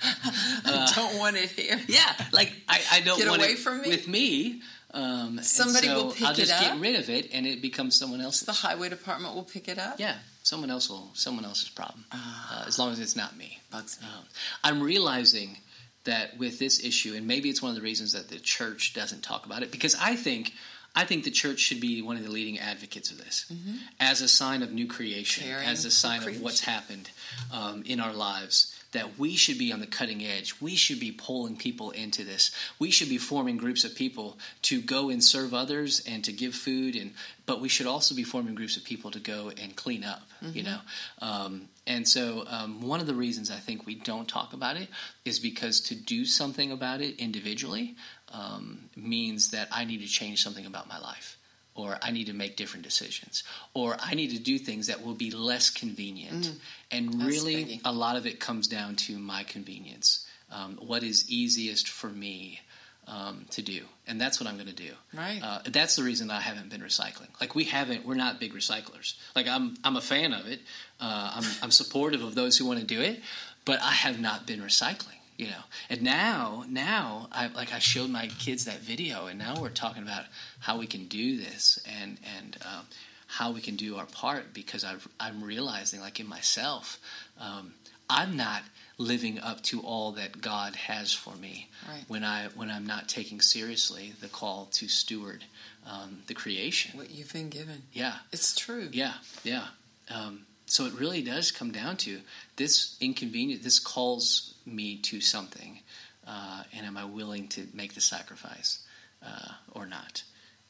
I 0.64 0.92
don't 0.94 1.18
want 1.18 1.36
it 1.36 1.50
here. 1.50 1.80
yeah, 1.88 2.14
like 2.32 2.52
I, 2.68 2.80
I 2.92 3.00
don't 3.00 3.18
Get 3.18 3.28
want 3.28 3.42
away 3.42 3.52
it 3.52 3.58
from 3.58 3.82
me? 3.82 3.88
with 3.88 4.08
me. 4.08 4.62
Um, 4.94 5.38
Somebody 5.42 5.86
so 5.88 5.94
will 6.06 6.12
pick 6.12 6.26
I'll 6.26 6.34
just 6.34 6.50
it 6.52 6.60
get 6.60 6.72
up? 6.74 6.80
rid 6.80 6.96
of 6.96 7.10
it, 7.10 7.30
and 7.32 7.46
it 7.46 7.60
becomes 7.60 7.98
someone 7.98 8.20
else's. 8.20 8.46
The 8.46 8.52
highway 8.52 8.88
department 8.88 9.34
will 9.34 9.42
pick 9.44 9.68
it 9.68 9.78
up. 9.78 9.98
Yeah, 10.00 10.16
someone 10.42 10.70
else 10.70 10.88
will. 10.88 11.10
Someone 11.14 11.44
else's 11.44 11.68
problem, 11.68 12.04
Ah. 12.12 12.62
uh, 12.64 12.66
as 12.68 12.78
long 12.78 12.92
as 12.92 12.98
it's 13.00 13.16
not 13.16 13.36
me. 13.36 13.58
Bugs 13.70 13.98
me. 14.00 14.06
Um, 14.06 14.24
I'm 14.64 14.82
realizing 14.82 15.58
that 16.04 16.38
with 16.38 16.58
this 16.58 16.82
issue, 16.82 17.14
and 17.14 17.26
maybe 17.26 17.50
it's 17.50 17.60
one 17.60 17.70
of 17.70 17.76
the 17.76 17.82
reasons 17.82 18.12
that 18.12 18.28
the 18.30 18.38
church 18.38 18.94
doesn't 18.94 19.22
talk 19.22 19.44
about 19.46 19.62
it, 19.62 19.70
because 19.70 19.94
I 20.00 20.16
think. 20.16 20.52
I 20.96 21.04
think 21.04 21.22
the 21.24 21.30
church 21.30 21.60
should 21.60 21.80
be 21.80 22.00
one 22.02 22.16
of 22.16 22.24
the 22.24 22.30
leading 22.30 22.58
advocates 22.58 23.12
of 23.12 23.18
this 23.18 23.52
as 24.00 24.20
a 24.22 24.26
sign 24.26 24.62
of 24.62 24.72
new 24.72 24.86
creation, 24.88 25.44
Mm-hmm. 25.44 25.52
Caring 25.52 25.68
as 25.68 25.84
a 25.84 25.90
sign 25.92 26.26
of 26.26 26.40
what's 26.40 26.60
happened 26.62 27.10
um, 27.52 27.82
in 27.86 28.00
our 28.00 28.12
lives. 28.14 28.74
That 28.92 29.18
we 29.18 29.36
should 29.36 29.58
be 29.58 29.72
on 29.72 29.80
the 29.80 29.86
cutting 29.86 30.24
edge. 30.24 30.60
We 30.60 30.74
should 30.74 30.98
be 30.98 31.12
pulling 31.12 31.56
people 31.56 31.90
into 31.90 32.24
this. 32.24 32.50
We 32.78 32.90
should 32.90 33.10
be 33.10 33.18
forming 33.18 33.58
groups 33.58 33.84
of 33.84 33.94
people 33.94 34.38
to 34.62 34.80
go 34.80 35.10
and 35.10 35.22
serve 35.22 35.52
others 35.52 36.02
and 36.06 36.24
to 36.24 36.32
give 36.32 36.54
food. 36.54 36.96
And 36.96 37.12
but 37.44 37.60
we 37.60 37.68
should 37.68 37.86
also 37.86 38.14
be 38.14 38.24
forming 38.24 38.54
groups 38.54 38.76
of 38.76 38.84
people 38.84 39.10
to 39.10 39.20
go 39.20 39.50
and 39.60 39.76
clean 39.76 40.04
up. 40.04 40.22
You 40.52 40.62
know, 40.62 40.78
um, 41.20 41.68
and 41.86 42.06
so 42.06 42.44
um, 42.46 42.80
one 42.80 43.00
of 43.00 43.06
the 43.06 43.14
reasons 43.14 43.50
I 43.50 43.56
think 43.56 43.86
we 43.86 43.94
don't 43.94 44.28
talk 44.28 44.52
about 44.52 44.76
it 44.76 44.88
is 45.24 45.38
because 45.38 45.80
to 45.80 45.94
do 45.94 46.24
something 46.24 46.70
about 46.72 47.00
it 47.00 47.18
individually 47.18 47.96
um, 48.32 48.88
means 48.96 49.50
that 49.50 49.68
I 49.72 49.84
need 49.84 50.00
to 50.02 50.06
change 50.06 50.42
something 50.42 50.66
about 50.66 50.88
my 50.88 50.98
life 50.98 51.37
or 51.78 51.96
I 52.02 52.10
need 52.10 52.26
to 52.26 52.32
make 52.32 52.56
different 52.56 52.84
decisions, 52.84 53.44
or 53.72 53.96
I 54.00 54.14
need 54.14 54.30
to 54.32 54.38
do 54.40 54.58
things 54.58 54.88
that 54.88 55.04
will 55.06 55.14
be 55.14 55.30
less 55.30 55.70
convenient. 55.70 56.50
And 56.90 57.14
That's 57.14 57.24
really, 57.24 57.80
a 57.84 57.92
lot 57.92 58.16
of 58.16 58.26
it 58.26 58.40
comes 58.40 58.66
down 58.66 58.96
to 58.96 59.16
my 59.16 59.44
convenience. 59.44 60.26
Um, 60.50 60.76
what 60.82 61.04
is 61.04 61.30
easiest 61.30 61.88
for 61.88 62.08
me 62.08 62.60
um, 63.06 63.46
to 63.50 63.62
do, 63.62 63.82
and 64.08 64.20
that's 64.20 64.40
what 64.40 64.48
I'm 64.48 64.56
going 64.56 64.66
to 64.66 64.74
do. 64.74 64.90
Right. 65.14 65.40
Uh, 65.40 65.60
that's 65.70 65.94
the 65.94 66.02
reason 66.02 66.32
I 66.32 66.40
haven't 66.40 66.68
been 66.68 66.80
recycling. 66.80 67.28
Like 67.40 67.54
we 67.54 67.64
haven't, 67.64 68.04
we're 68.04 68.16
not 68.16 68.40
big 68.40 68.54
recyclers. 68.54 69.14
Like 69.36 69.46
I'm, 69.46 69.76
I'm 69.84 69.96
a 69.96 70.00
fan 70.00 70.32
of 70.32 70.48
it. 70.48 70.60
Uh, 71.00 71.30
I'm, 71.36 71.44
I'm 71.62 71.70
supportive 71.70 72.24
of 72.24 72.34
those 72.34 72.58
who 72.58 72.66
want 72.66 72.80
to 72.80 72.84
do 72.86 73.00
it, 73.00 73.20
but 73.64 73.80
I 73.80 73.92
have 73.92 74.18
not 74.18 74.48
been 74.48 74.60
recycling. 74.60 75.17
You 75.38 75.46
know, 75.46 75.62
and 75.88 76.02
now, 76.02 76.64
now, 76.68 77.28
I 77.32 77.46
like 77.46 77.72
I 77.72 77.78
showed 77.78 78.10
my 78.10 78.26
kids 78.26 78.64
that 78.66 78.80
video, 78.80 79.26
and 79.28 79.38
now 79.38 79.54
we're 79.60 79.68
talking 79.70 80.02
about 80.02 80.24
how 80.58 80.78
we 80.78 80.86
can 80.88 81.06
do 81.06 81.36
this 81.38 81.78
and 82.00 82.18
and 82.36 82.56
um, 82.66 82.86
how 83.28 83.52
we 83.52 83.60
can 83.60 83.76
do 83.76 83.96
our 83.96 84.06
part 84.06 84.52
because 84.52 84.82
I've, 84.84 85.06
I'm 85.20 85.44
realizing, 85.44 86.00
like 86.00 86.18
in 86.18 86.26
myself, 86.28 86.98
um, 87.40 87.74
I'm 88.10 88.36
not 88.36 88.62
living 88.96 89.38
up 89.38 89.62
to 89.62 89.80
all 89.82 90.10
that 90.12 90.40
God 90.40 90.74
has 90.74 91.12
for 91.12 91.36
me 91.36 91.68
Right. 91.88 92.02
when 92.08 92.24
I 92.24 92.48
when 92.56 92.68
I'm 92.68 92.84
not 92.86 93.08
taking 93.08 93.40
seriously 93.40 94.14
the 94.20 94.28
call 94.28 94.66
to 94.72 94.88
steward 94.88 95.44
um, 95.86 96.22
the 96.26 96.34
creation. 96.34 96.98
What 96.98 97.12
you've 97.12 97.32
been 97.32 97.48
given. 97.48 97.82
Yeah, 97.92 98.14
It's 98.32 98.56
true. 98.56 98.88
yeah, 98.92 99.12
yeah. 99.44 99.66
Um, 100.10 100.46
so 100.66 100.84
it 100.86 100.94
really 100.94 101.22
does 101.22 101.52
come 101.52 101.70
down 101.70 101.96
to 101.98 102.18
this 102.56 102.96
inconvenience. 103.00 103.62
This 103.62 103.78
calls 103.78 104.54
me 104.74 104.96
to 104.98 105.20
something, 105.20 105.80
uh, 106.26 106.62
and 106.76 106.86
am 106.86 106.96
I 106.96 107.04
willing 107.04 107.48
to 107.48 107.66
make 107.74 107.94
the 107.94 108.00
sacrifice 108.00 108.80
uh, 109.24 109.52
or 109.72 109.86
not? 109.86 110.22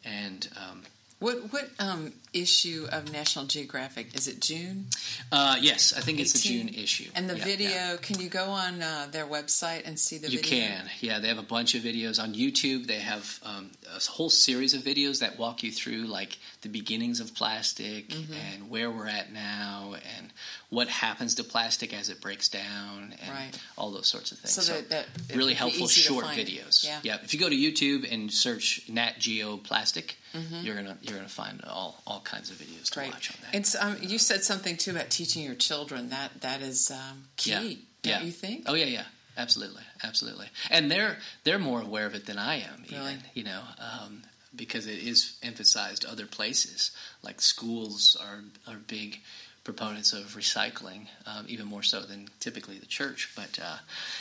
And 0.05 0.49
um, 0.57 0.83
What 1.19 1.53
what 1.53 1.69
um, 1.81 2.13
issue 2.33 2.87
of 2.93 3.13
National 3.13 3.45
Geographic 3.47 4.15
is 4.15 4.29
it? 4.29 4.41
June 4.41 4.87
uh, 5.33 5.57
yes, 5.61 5.93
I 5.97 6.01
think 6.01 6.21
it's 6.21 6.33
the 6.33 6.39
June 6.49 6.69
issue. 6.69 7.11
and 7.17 7.29
the 7.29 7.37
Yeah, 7.37 7.45
video. 7.45 7.71
yeah. 7.71 7.97
Can 8.01 8.21
you 8.21 8.29
go 8.29 8.47
on 8.51 8.81
uh, 8.81 9.09
their 9.11 9.27
website 9.27 9.83
and 9.87 9.99
see 9.99 10.17
the 10.19 10.31
You 10.31 10.39
video? 10.41 10.59
can, 10.69 10.91
yeah. 11.01 11.19
They 11.19 11.27
have 11.29 11.39
a 11.39 11.43
bunch 11.57 11.75
of 11.75 11.83
videos 11.83 12.23
on 12.23 12.35
YouTube. 12.35 12.87
They 12.87 13.01
have 13.01 13.41
um, 13.45 13.71
a 13.95 14.01
whole 14.11 14.31
series 14.31 14.73
of 14.75 14.83
videos 14.83 15.19
that 15.19 15.37
walk 15.39 15.65
you 15.65 15.73
through 15.73 16.07
like 16.07 16.39
the 16.63 16.69
beginnings 16.69 17.19
of 17.21 17.35
plastic 17.35 18.09
Mm-hmm. 18.09 18.33
and 18.55 18.71
where 18.71 18.89
we're 18.91 19.09
at 19.09 19.33
now 19.33 19.97
and 20.17 20.31
what 20.71 20.87
happens 20.89 21.35
to 21.37 21.45
plastic 21.45 21.95
as 21.95 22.11
it 22.11 22.21
breaks 22.21 22.49
down 22.51 23.15
and 23.23 23.31
Right. 23.31 23.59
all 23.79 23.91
those 23.91 24.07
sorts 24.07 24.33
of 24.33 24.39
things. 24.39 24.53
So 24.67 24.81
that- 24.83 24.91
that- 24.91 25.37
really 25.37 25.55
helpful 25.55 25.89
short 25.89 26.27
videos. 26.27 26.85
Yeah. 27.03 27.17
If 27.25 27.33
you 27.33 27.41
go 27.41 27.49
to 27.49 27.57
YouTube 27.57 28.11
and 28.13 28.31
search 28.33 28.83
Nat 28.89 29.19
Geo 29.19 29.57
Plastic, 29.57 30.17
Mm-hmm. 30.35 30.61
you're 30.67 30.75
gonna 30.77 30.99
you're 31.01 31.17
gonna 31.17 31.27
find 31.29 31.63
all 31.65 32.03
all 32.07 32.21
kinds 32.21 32.51
of 32.51 32.59
videos 32.59 32.85
to 32.91 32.93
Great. 32.93 33.11
watch 33.13 33.31
on 33.31 33.37
that. 33.45 33.55
It's 33.59 33.75
um, 33.75 33.97
you 34.03 34.19
said 34.19 34.45
something 34.45 34.77
too 34.77 34.91
about 34.91 35.09
teaching 35.09 35.43
your 35.43 35.55
children. 35.55 36.11
That 36.11 36.43
that 36.43 36.61
is 36.61 36.91
um, 36.91 37.29
key. 37.39 37.51
Yeah. 37.51 37.59
Don't 37.61 37.79
Yeah. 38.05 38.23
you 38.25 38.33
think? 38.33 38.65
Oh 38.67 38.75
yeah, 38.75 38.85
yeah, 38.85 39.05
absolutely, 39.39 39.85
absolutely. 40.03 40.49
And 40.69 40.91
they're 40.91 41.19
they're 41.45 41.59
more 41.59 41.81
aware 41.81 42.05
of 42.05 42.15
it 42.15 42.27
than 42.27 42.39
I 42.39 42.57
am. 42.61 42.85
Even, 42.87 42.99
Really? 43.01 43.17
you 43.33 43.45
know, 43.45 43.63
um, 43.79 44.23
because 44.55 44.87
it 44.87 44.99
is 44.99 45.33
emphasized 45.43 46.05
other 46.05 46.27
places. 46.27 46.91
Like 47.23 47.41
schools 47.41 48.15
are 48.21 48.45
are 48.67 48.77
big 48.77 49.21
proponents 49.69 50.15
of 50.15 50.35
recycling, 50.35 51.09
um, 51.27 51.45
even 51.47 51.67
more 51.67 51.83
so 51.83 52.01
than 52.01 52.27
typically 52.41 52.79
the 52.79 52.87
church. 52.87 53.31
But 53.37 53.59
uh, 53.63 53.77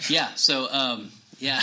yeah, 0.09 0.33
so 0.35 0.67
um, 0.73 1.13
yeah. 1.39 1.61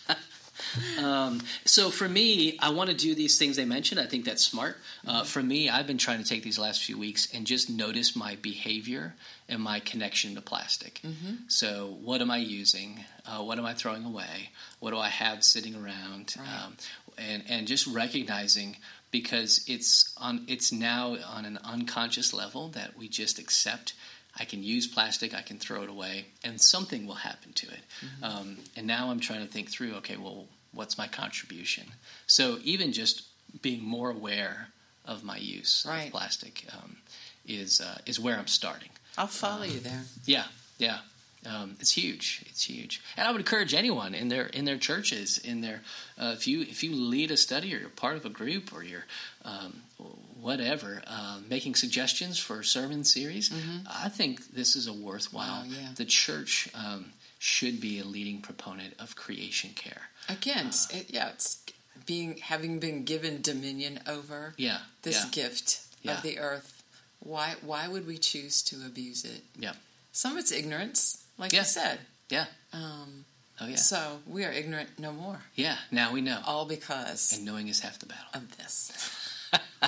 um, 1.00 1.40
so 1.64 1.90
for 1.90 2.08
me, 2.08 2.58
I 2.58 2.70
want 2.70 2.90
to 2.90 2.96
do 2.96 3.14
these 3.14 3.38
things 3.38 3.54
they 3.54 3.64
mentioned. 3.64 4.00
I 4.00 4.06
think 4.06 4.24
that's 4.24 4.42
smart. 4.42 4.78
Uh, 5.06 5.22
for 5.22 5.40
me, 5.40 5.70
I've 5.70 5.86
been 5.86 5.98
trying 5.98 6.20
to 6.20 6.28
take 6.28 6.42
these 6.42 6.58
last 6.58 6.82
few 6.82 6.98
weeks 6.98 7.32
and 7.32 7.46
just 7.46 7.70
notice 7.70 8.16
my 8.16 8.34
behavior 8.42 9.14
and 9.48 9.62
my 9.62 9.78
connection 9.78 10.34
to 10.34 10.40
plastic. 10.40 11.00
So, 11.46 11.96
what 12.02 12.20
am 12.20 12.32
I 12.32 12.38
using? 12.38 13.04
Uh, 13.24 13.44
what 13.44 13.56
am 13.56 13.64
I 13.64 13.74
throwing 13.74 14.04
away? 14.04 14.50
What 14.80 14.90
do 14.90 14.98
I 14.98 15.10
have 15.10 15.44
sitting 15.44 15.76
around? 15.76 16.34
Right. 16.36 16.64
Um, 16.64 16.76
and 17.18 17.44
and 17.48 17.66
just 17.68 17.86
recognizing 17.86 18.76
because 19.12 19.64
it's 19.68 20.05
on 20.18 20.44
it's 20.48 20.72
now 20.72 21.16
on 21.26 21.44
an 21.44 21.58
unconscious 21.64 22.32
level 22.32 22.68
that 22.68 22.96
we 22.96 23.08
just 23.08 23.38
accept. 23.38 23.94
I 24.38 24.44
can 24.44 24.62
use 24.62 24.86
plastic, 24.86 25.34
I 25.34 25.40
can 25.42 25.58
throw 25.58 25.82
it 25.82 25.88
away, 25.88 26.26
and 26.44 26.60
something 26.60 27.06
will 27.06 27.14
happen 27.14 27.52
to 27.54 27.66
it. 27.68 27.80
Um, 28.22 28.58
and 28.76 28.86
now 28.86 29.10
I'm 29.10 29.20
trying 29.20 29.40
to 29.46 29.50
think 29.50 29.70
through. 29.70 29.94
Okay, 29.96 30.16
well, 30.18 30.46
what's 30.72 30.98
my 30.98 31.06
contribution? 31.08 31.84
So 32.26 32.58
even 32.62 32.92
just 32.92 33.22
being 33.62 33.82
more 33.82 34.10
aware 34.10 34.68
of 35.06 35.24
my 35.24 35.38
use 35.38 35.86
Right. 35.88 36.06
of 36.06 36.10
plastic 36.12 36.66
um, 36.72 36.96
is 37.46 37.80
uh, 37.80 37.98
is 38.04 38.20
where 38.20 38.36
I'm 38.38 38.46
starting. 38.48 38.90
I'll 39.16 39.26
follow 39.26 39.62
you 39.64 39.80
there. 39.80 40.02
Yeah, 40.26 40.44
yeah. 40.78 40.98
Um, 41.46 41.76
it's 41.80 41.92
huge. 41.92 42.42
It's 42.48 42.64
huge, 42.64 43.00
and 43.16 43.28
I 43.28 43.30
would 43.30 43.40
encourage 43.40 43.72
anyone 43.74 44.14
in 44.14 44.28
their 44.28 44.46
in 44.46 44.64
their 44.64 44.78
churches, 44.78 45.38
in 45.38 45.60
their 45.60 45.82
uh, 46.18 46.32
if 46.36 46.46
you 46.48 46.62
if 46.62 46.82
you 46.82 46.94
lead 46.94 47.30
a 47.30 47.36
study 47.36 47.74
or 47.74 47.78
you're 47.78 47.88
part 47.88 48.16
of 48.16 48.24
a 48.24 48.30
group 48.30 48.72
or 48.74 48.82
you're 48.82 49.04
um, 49.44 49.82
whatever, 50.40 51.02
uh, 51.06 51.38
making 51.48 51.74
suggestions 51.74 52.38
for 52.38 52.60
a 52.60 52.64
sermon 52.64 53.04
series. 53.04 53.52
I 53.90 54.08
think 54.08 54.48
this 54.54 54.76
is 54.76 54.86
a 54.86 54.92
worthwhile. 54.92 55.62
Mm-hmm. 55.62 55.72
Wow, 55.72 55.78
yeah. 55.82 55.88
The 55.96 56.04
church 56.04 56.68
um, 56.74 57.12
should 57.38 57.80
be 57.80 58.00
a 58.00 58.04
leading 58.04 58.40
proponent 58.40 58.94
of 58.98 59.14
creation 59.16 59.70
care. 59.74 60.02
Again, 60.28 60.66
it's, 60.68 60.92
it, 60.92 61.06
yeah, 61.10 61.28
it's 61.28 61.62
being 62.06 62.38
having 62.38 62.78
been 62.80 63.04
given 63.04 63.40
dominion 63.42 64.00
over 64.06 64.54
Yeah, 64.56 64.78
this 65.02 65.22
yeah, 65.24 65.30
gift 65.30 65.80
Yeah. 66.02 66.16
of 66.16 66.22
the 66.22 66.38
earth. 66.38 66.82
Why 67.20 67.54
why 67.62 67.88
would 67.88 68.06
we 68.06 68.18
choose 68.18 68.62
to 68.64 68.76
abuse 68.86 69.24
it? 69.24 69.42
yeah, 69.58 69.72
Some 70.12 70.32
of 70.32 70.38
it's 70.38 70.52
ignorance, 70.52 71.24
like 71.38 71.52
Yeah. 71.52 71.60
you 71.60 71.64
said. 71.66 71.98
yeah. 72.30 72.46
Um, 72.72 73.24
Oh 73.58 73.66
yeah, 73.66 73.76
So 73.76 74.20
we 74.26 74.44
are 74.44 74.52
ignorant 74.52 74.98
no 74.98 75.12
more, 75.12 75.40
yeah. 75.54 75.78
Now 75.90 76.12
we 76.12 76.20
know, 76.20 76.40
all 76.44 76.66
because 76.66 77.32
and 77.32 77.44
knowing 77.46 77.68
is 77.68 77.80
half 77.80 77.98
the 77.98 78.06
battle. 78.06 78.26
of 78.34 78.56
this. 78.58 78.92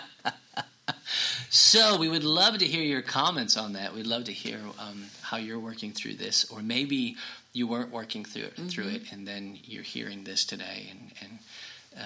So 1.51 1.97
we 1.99 2.09
would 2.09 2.25
love 2.25 2.59
to 2.59 2.67
hear 2.67 2.83
your 2.83 3.01
comments 3.03 3.57
on 3.57 3.73
that. 3.73 3.95
We'd 3.95 4.07
love 4.07 4.25
to 4.25 4.33
hear 4.33 4.59
um, 4.79 5.07
how 5.23 5.39
you're 5.39 5.59
working 5.59 5.93
through 5.93 6.15
this, 6.15 6.45
or 6.51 6.61
maybe 6.63 7.17
you 7.55 7.67
weren't 7.67 7.91
working 7.91 8.25
through 8.25 8.45
it, 8.45 8.55
through 8.71 8.85
Mm-hmm. 8.85 8.97
it, 8.97 9.13
and 9.13 9.27
then 9.27 9.59
you're 9.65 9.83
hearing 9.83 10.25
this 10.25 10.45
today, 10.45 10.89
and 10.91 11.13
and 11.23 11.39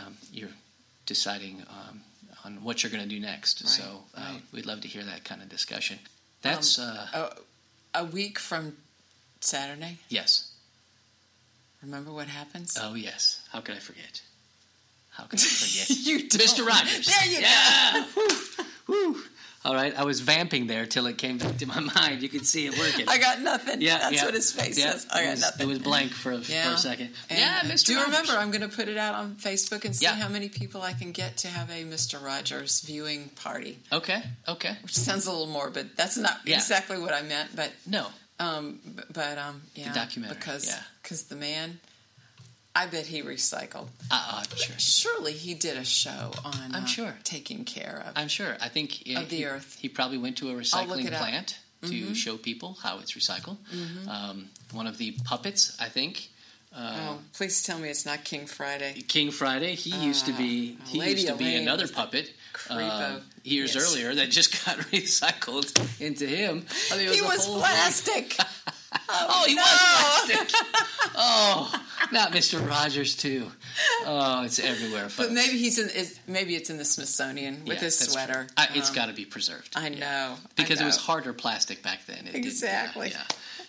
um, 0.07 0.17
you're 0.33 0.49
deciding 1.07 1.65
um, 1.69 2.01
on 2.45 2.63
what 2.65 2.83
you're 2.83 2.93
going 2.93 3.03
to 3.03 3.09
do 3.09 3.21
next. 3.21 3.63
Right, 3.63 3.69
so 3.71 3.83
uh, 4.17 4.21
right. 4.21 4.31
Um, 4.37 4.43
we'd 4.53 4.67
love 4.67 4.81
to 4.83 4.89
hear 4.89 5.03
that 5.05 5.25
kind 5.25 5.43
of 5.43 5.49
discussion. 5.49 5.99
That's 6.43 6.79
uh, 6.79 7.31
A, 7.95 8.01
a 8.01 8.05
week 8.05 8.39
from 8.39 8.77
Saturday. 9.45 9.99
yes. 10.09 10.49
Remember 11.83 12.13
what 12.13 12.29
happens? 12.29 12.79
Oh 12.81 12.95
yes. 12.95 13.41
How 13.51 13.61
could 13.61 13.75
I 13.75 13.79
forget? 13.79 14.23
How 15.11 15.25
could 15.25 15.41
I 15.41 15.43
forget? 15.43 15.91
you 16.07 16.29
don't. 16.29 16.41
Mr. 16.41 16.65
Rogers. 16.67 17.07
There 17.07 17.27
you 17.33 17.41
yeah. 17.41 18.05
Woo. 18.17 18.29
Woo. 19.15 19.23
All 19.65 19.75
right, 19.75 19.97
I 19.97 20.03
was 20.05 20.19
vamping 20.21 20.67
there 20.67 20.87
till 20.87 21.07
it 21.07 21.19
came 21.19 21.39
back 21.39 21.57
to 21.59 21.67
my 21.67 21.79
mind. 21.95 22.21
You 22.21 22.29
could 22.29 22.45
see 22.47 22.67
it 22.67 22.77
working. 22.77 23.09
I 23.09 23.19
got 23.19 23.41
nothing. 23.41 23.81
Yeah, 23.81 23.99
that's 23.99 24.17
yeah. 24.17 24.25
what 24.25 24.35
his 24.35 24.51
face 24.51 24.77
Yeah, 24.77 24.91
says. 24.91 25.07
I 25.13 25.23
got 25.25 25.31
was, 25.33 25.41
nothing. 25.41 25.67
It 25.67 25.71
was 25.71 25.79
blank 25.79 26.11
for 26.11 26.33
a, 26.33 26.39
yeah. 26.39 26.69
for 26.71 26.75
a 26.75 26.79
second. 26.79 27.11
And, 27.31 27.39
yeah, 27.39 27.61
Mr. 27.61 27.87
Do 27.87 27.93
you 27.93 27.99
Rogers. 28.01 28.13
remember? 28.13 28.33
I'm 28.43 28.51
going 28.51 28.69
to 28.69 28.77
put 28.77 28.89
it 28.89 28.97
out 28.97 29.15
on 29.15 29.37
Facebook 29.37 29.85
and 29.85 29.95
see 29.95 30.07
how 30.07 30.29
many 30.29 30.49
people 30.49 30.83
I 30.83 30.95
can 30.95 31.13
get 31.13 31.37
to 31.39 31.49
have 31.49 31.71
a 31.71 31.85
Mr. 31.85 32.21
Rogers 32.21 32.81
viewing 32.81 33.29
party. 33.37 33.79
Okay, 33.93 34.23
okay. 34.49 34.77
Which 34.83 34.97
sounds 34.97 35.27
a 35.27 35.31
little 35.31 35.47
morbid. 35.47 35.91
That's 35.97 36.17
not 36.17 36.41
exactly 36.45 36.99
what 36.99 37.13
I 37.13 37.23
meant, 37.23 37.55
but 37.55 37.71
No, 37.87 38.09
um, 38.43 38.81
but 39.13 39.39
um, 39.39 39.63
yeah, 39.75 39.93
documentary, 39.93 40.37
because 40.39 40.67
yeah. 40.67 40.79
because 41.03 41.25
the 41.25 41.37
man, 41.37 41.79
I 42.75 42.87
bet 42.87 43.07
he 43.07 43.23
recycled. 43.23 43.89
uh, 44.11 44.43
uh, 44.43 44.57
sure. 44.57 44.79
Surely 44.79 45.33
he 45.33 45.55
did 45.55 45.77
a 45.77 45.85
show 45.85 46.33
on. 46.45 46.75
I'm 46.75 46.85
uh, 46.85 46.87
sure. 46.87 47.15
taking 47.25 47.65
care 47.65 48.03
of. 48.07 48.13
I'm 48.17 48.29
sure. 48.29 48.57
I 48.61 48.69
think 48.69 49.03
Of 49.17 49.29
the 49.29 49.37
he, 49.37 49.45
earth. 49.47 49.79
He 49.81 49.89
probably 49.89 50.19
went 50.19 50.37
to 50.39 50.51
a 50.51 50.55
recycling 50.55 51.07
it 51.07 51.13
up. 51.13 51.21
plant 51.21 51.59
to 51.83 52.15
show 52.15 52.37
people 52.37 52.77
how 52.83 52.99
it's 53.01 53.13
recycled. 53.15 53.57
Um, 54.09 54.49
one 54.73 54.87
of 54.87 54.99
the 54.99 55.13
puppets, 55.25 55.77
I 55.81 55.89
think, 55.89 56.29
oh, 56.77 57.19
please 57.33 57.63
tell 57.65 57.79
me 57.79 57.89
it's 57.89 58.07
not 58.07 58.25
King 58.25 58.47
Friday. 58.47 59.03
King 59.09 59.31
Friday. 59.33 59.75
He 59.75 59.91
used 59.91 60.27
to 60.27 60.33
be. 60.33 60.79
Ah, 60.81 60.85
He 60.87 61.01
Lady 61.01 61.13
used 61.13 61.27
to 61.29 61.35
be 61.35 61.45
Elaine 61.55 61.63
another 61.63 61.87
the 61.87 61.93
puppet. 61.93 62.33
Uh, 62.71 63.19
years 63.45 63.75
Yes. 63.75 63.85
earlier, 63.93 64.15
that 64.15 64.31
just 64.31 64.65
got 64.67 64.79
recycled 64.91 65.73
into 66.01 66.27
him. 66.27 66.65
I 66.93 66.97
mean, 66.99 67.09
it 67.09 67.15
He 67.15 67.21
was 67.23 67.47
plastic. 67.47 68.37
Oh, 69.09 69.45
he 69.47 69.55
no. 69.55 69.63
was 69.63 70.31
plastic. 70.31 70.61
oh, 71.15 71.83
not 72.13 72.33
Mr. 72.33 72.67
Rogers 72.67 73.17
too. 73.17 73.51
Oh, 74.05 74.43
it's 74.45 74.59
everywhere. 74.59 75.09
Folks. 75.09 75.17
But 75.29 75.33
maybe 75.33 75.57
he's 75.59 75.79
in. 75.79 75.89
Is, 75.91 76.19
maybe 76.27 76.55
it's 76.57 76.69
in 76.71 76.77
the 76.79 76.85
Smithsonian 76.85 77.65
with 77.65 77.79
Yeah, 77.79 77.85
his 77.85 77.99
sweater. 77.99 78.47
I, 78.57 78.69
it's 78.75 78.91
Um, 78.91 78.95
got 78.95 79.07
to 79.07 79.13
be 79.15 79.25
preserved. 79.25 79.73
I 79.77 79.89
know 79.89 80.35
I 80.37 80.49
because 80.57 80.81
it 80.81 80.85
was 80.85 80.97
harder 80.99 81.33
plastic 81.33 81.83
back 81.83 82.05
then. 82.07 82.19
It 82.27 82.33
didn't- 82.33 82.45
Exactly. 82.47 83.09
yeah, 83.11 83.23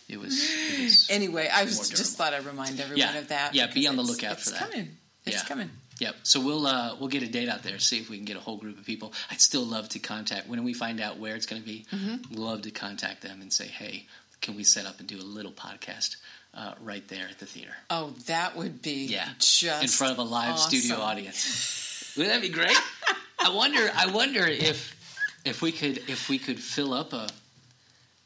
yeah. 0.10 0.16
it 0.16 0.20
was. 0.20 0.34
It 0.42 0.84
was 0.84 1.08
Anyway, 1.10 1.50
I 1.52 1.64
was, 1.64 1.90
just 1.90 2.18
thought 2.18 2.34
I'd 2.34 2.46
remind 2.46 2.80
everyone 2.82 3.00
Yeah. 3.14 3.18
of 3.18 3.30
that. 3.30 3.56
Yeah, 3.56 3.68
be 3.68 3.88
on 3.88 3.96
the 3.96 4.04
lookout 4.04 4.34
it's 4.34 4.44
for 4.46 4.50
that. 4.52 4.60
Coming. 4.72 4.98
It's 5.26 5.38
Yeah. 5.38 5.44
coming. 5.46 5.70
Yep. 6.00 6.16
So 6.24 6.40
we'll 6.42 6.66
uh, 6.66 6.96
we'll 7.00 7.10
get 7.10 7.24
a 7.24 7.28
date 7.28 7.50
out 7.50 7.64
there. 7.64 7.78
See 7.80 8.00
if 8.00 8.10
we 8.10 8.18
can 8.18 8.26
get 8.26 8.36
a 8.38 8.40
whole 8.40 8.58
group 8.58 8.78
of 8.80 8.86
people. 8.86 9.14
I'd 9.32 9.40
still 9.42 9.64
love 9.64 9.90
to 9.90 10.00
contact 10.00 10.48
when 10.48 10.64
we 10.64 10.74
find 10.74 11.00
out 11.00 11.18
where 11.20 11.36
it's 11.36 11.46
going 11.46 11.62
to 11.62 11.68
be. 11.68 11.86
Mm-hmm. 11.92 12.34
Love 12.36 12.64
to 12.64 12.72
contact 12.72 13.22
them 13.22 13.42
and 13.42 13.52
say, 13.54 13.68
hey, 13.68 14.08
can 14.42 14.56
we 14.56 14.64
set 14.64 14.86
up 14.86 15.00
and 15.00 15.08
do 15.08 15.18
a 15.18 15.24
little 15.24 15.52
podcast 15.52 16.18
uh, 16.56 16.74
right 16.82 17.08
there 17.08 17.28
at 17.30 17.40
the 17.40 17.46
theater? 17.46 17.74
Oh, 17.90 18.14
that 18.26 18.56
would 18.58 18.82
be 18.82 19.06
Yeah, 19.06 19.28
just 19.40 19.84
in 19.84 19.88
front 19.88 20.14
of 20.14 20.20
a 20.20 20.24
live 20.24 20.54
awesome. 20.56 20.70
studio 20.80 20.98
audience. 20.98 22.14
Wouldn't 22.18 22.34
that 22.34 22.42
be 22.42 22.50
great? 22.54 22.78
I 23.40 23.50
wonder. 23.54 23.90
I 23.96 24.08
wonder 24.08 24.46
if 24.48 24.96
if 25.46 25.62
we 25.62 25.72
could 25.72 25.98
if 26.10 26.30
we 26.30 26.40
could 26.40 26.60
fill 26.60 26.94
up 26.94 27.14
a 27.14 27.28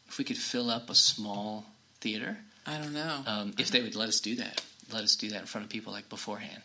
if 0.08 0.18
we 0.18 0.24
could 0.24 0.38
fill 0.38 0.70
up 0.70 0.90
a 0.90 0.96
small 0.96 1.66
theater. 2.00 2.38
I 2.66 2.78
don't 2.80 2.94
know. 2.94 3.24
Um, 3.26 3.54
if 3.58 3.72
they 3.72 3.82
would 3.82 3.96
let 3.96 4.10
us 4.10 4.20
do 4.20 4.36
that, 4.38 4.62
let 4.92 5.04
us 5.04 5.16
do 5.16 5.30
that 5.30 5.40
in 5.42 5.46
front 5.46 5.66
of 5.66 5.70
people 5.72 5.94
like 5.94 6.10
beforehand. 6.10 6.62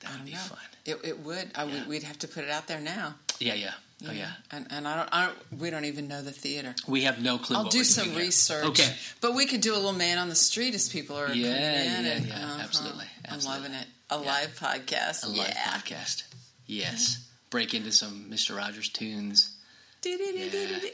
That 0.00 0.08
I 0.08 0.12
would 0.12 0.16
don't 0.18 0.26
be 0.26 0.32
know. 0.32 0.38
fun. 0.38 0.58
It, 0.84 0.98
it 1.04 1.18
would. 1.20 1.50
I 1.54 1.64
Yeah. 1.64 1.86
We'd 1.86 2.02
have 2.02 2.18
to 2.20 2.28
put 2.28 2.44
it 2.44 2.50
out 2.50 2.66
there 2.68 2.80
now. 2.80 3.14
Yeah, 3.40 3.54
yeah. 3.54 3.72
Oh 4.06 4.12
yeah. 4.12 4.32
And 4.50 4.66
and 4.70 4.86
I 4.86 4.96
don't. 4.96 5.08
I 5.12 5.26
don't. 5.26 5.60
We 5.60 5.70
don't 5.70 5.86
even 5.86 6.06
know 6.06 6.20
the 6.22 6.30
theater. 6.32 6.74
We 6.86 7.04
have 7.04 7.20
no 7.22 7.38
clue. 7.38 7.56
I'll 7.56 7.64
do 7.64 7.82
some 7.82 8.14
research. 8.14 8.66
Okay. 8.66 8.94
But 9.22 9.34
we 9.34 9.46
could 9.46 9.62
do 9.62 9.72
a 9.72 9.76
little 9.76 9.92
man 9.94 10.18
on 10.18 10.28
the 10.28 10.34
street 10.34 10.74
as 10.74 10.88
people 10.88 11.16
are 11.16 11.32
Yeah, 11.32 11.48
coming 11.54 11.96
in. 11.98 12.04
yeah, 12.04 12.12
and, 12.12 12.26
yeah, 12.26 12.34
uh-huh. 12.34 12.60
absolutely, 12.62 13.06
I'm 13.28 13.40
loving 13.40 13.72
it. 13.72 13.86
A 14.10 14.16
Yeah. 14.20 14.26
live 14.26 14.58
podcast. 14.60 15.24
A 15.24 15.28
live 15.28 15.48
yeah. 15.48 15.70
podcast. 15.72 16.24
Yes. 16.66 17.26
Break 17.48 17.72
into 17.74 17.90
some 17.90 18.26
Mr. 18.30 18.54
Rogers 18.56 18.88
tunes. 18.90 19.56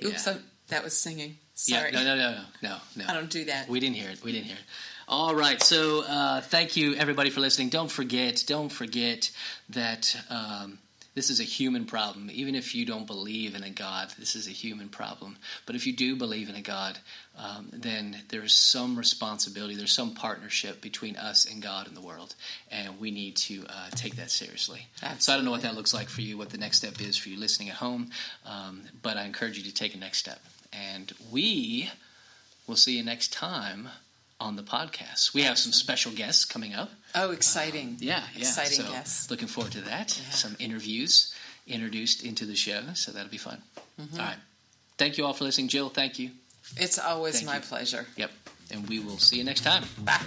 Oops, 0.05 0.29
that 0.69 0.85
was 0.85 0.99
singing. 0.99 1.39
Sorry. 1.55 1.91
Yeah. 1.93 2.03
No, 2.03 2.17
no, 2.17 2.17
no, 2.17 2.31
no, 2.33 2.45
no, 2.63 2.77
no. 2.97 3.05
I 3.09 3.15
don't 3.15 3.31
do 3.31 3.45
that. 3.47 3.69
We 3.69 3.81
didn't 3.81 3.97
hear 3.97 4.11
it. 4.11 4.23
We 4.23 4.33
didn't 4.33 4.47
hear 4.47 4.57
it. 4.57 4.63
All 5.09 5.35
right. 5.35 5.61
So 5.61 6.05
uh, 6.05 6.41
thank 6.41 6.77
you, 6.77 6.95
everybody, 6.95 7.31
for 7.31 7.41
listening. 7.41 7.71
Don't 7.71 7.91
forget, 7.91 8.45
don't 8.47 8.71
forget 8.71 9.31
that 9.71 10.17
um, 10.31 10.79
this 11.15 11.29
is 11.29 11.41
a 11.41 11.45
human 11.45 11.87
problem. 11.87 12.31
Even 12.33 12.55
if 12.55 12.75
you 12.75 12.87
don't 12.87 13.07
believe 13.07 13.57
in 13.57 13.65
a 13.65 13.71
God, 13.71 14.13
this 14.17 14.37
is 14.37 14.47
a 14.47 14.53
human 14.53 14.89
problem. 14.89 15.37
But 15.67 15.75
if 15.75 15.87
you 15.87 15.93
do 15.93 16.15
believe 16.15 16.49
in 16.49 16.55
a 16.55 16.63
God, 16.63 16.99
um, 17.37 17.69
then 17.73 18.17
there's 18.29 18.57
some 18.57 18.97
responsibility, 18.97 19.75
there's 19.75 19.93
some 19.93 20.15
partnership 20.15 20.81
between 20.81 21.17
us 21.17 21.45
and 21.45 21.61
God 21.61 21.89
in 21.89 21.95
the 21.95 22.01
world. 22.01 22.37
And 22.71 23.01
we 23.01 23.11
need 23.11 23.37
to 23.39 23.65
uh, 23.69 23.91
take 23.91 24.17
that 24.17 24.31
seriously. 24.31 24.87
So 25.19 25.33
I 25.33 25.37
don't 25.37 25.45
know 25.45 25.51
what 25.51 25.63
that 25.63 25.75
looks 25.75 25.93
like 25.93 26.09
for 26.09 26.21
you, 26.21 26.39
what 26.39 26.51
the 26.51 26.59
next 26.59 26.79
step 26.79 27.01
is 27.01 27.17
for 27.17 27.29
you 27.29 27.39
listening 27.39 27.71
at 27.71 27.77
home. 27.77 28.11
Um, 28.47 28.83
but 29.03 29.17
I 29.17 29.25
encourage 29.25 29.59
you 29.59 29.65
to 29.65 29.75
take 29.75 29.97
a 29.97 29.99
next 29.99 30.19
step. 30.19 30.41
And 30.73 31.13
we 31.31 31.91
will 32.67 32.77
see 32.77 32.97
you 32.97 33.03
next 33.03 33.33
time 33.33 33.89
on 34.43 34.57
the 34.57 34.63
podcast. 34.63 35.33
We 35.35 35.43
have 35.43 35.59
some 35.59 35.73
special 35.73 36.13
guests 36.13 36.45
coming 36.45 36.75
up. 36.75 36.91
Oh, 37.15 37.31
exciting. 37.31 37.97
Yeah, 38.01 38.23
yeah. 38.35 38.41
Exciting 38.41 38.85
so 38.85 38.91
guests. 38.91 39.31
Looking 39.31 39.49
forward 39.49 39.73
to 39.73 39.81
that. 39.83 40.19
Yeah. 40.23 40.31
Some 40.31 40.57
interviews 40.59 41.33
introduced 41.67 42.25
into 42.25 42.45
the 42.45 42.57
show, 42.57 42.83
so 42.95 43.13
that'll 43.13 43.31
be 43.31 43.39
fun. 43.39 43.63
Mm-hmm. 44.01 44.19
All 44.19 44.27
right. 44.27 44.37
Thank 44.99 45.19
you 45.19 45.25
all 45.25 45.33
for 45.33 45.45
listening. 45.45 45.69
Jill, 45.69 45.89
thank 45.89 46.19
you. 46.19 46.31
It's 46.77 46.99
always 46.99 47.37
Thank 47.37 47.47
my 47.47 47.57
you. 47.57 47.63
pleasure. 47.63 48.07
Yep. 48.17 48.31
And 48.73 48.89
we 48.89 48.99
will 49.01 49.19
see 49.19 49.37
you 49.37 49.45
next 49.45 49.63
time. 49.63 49.85
Bye. 50.05 50.21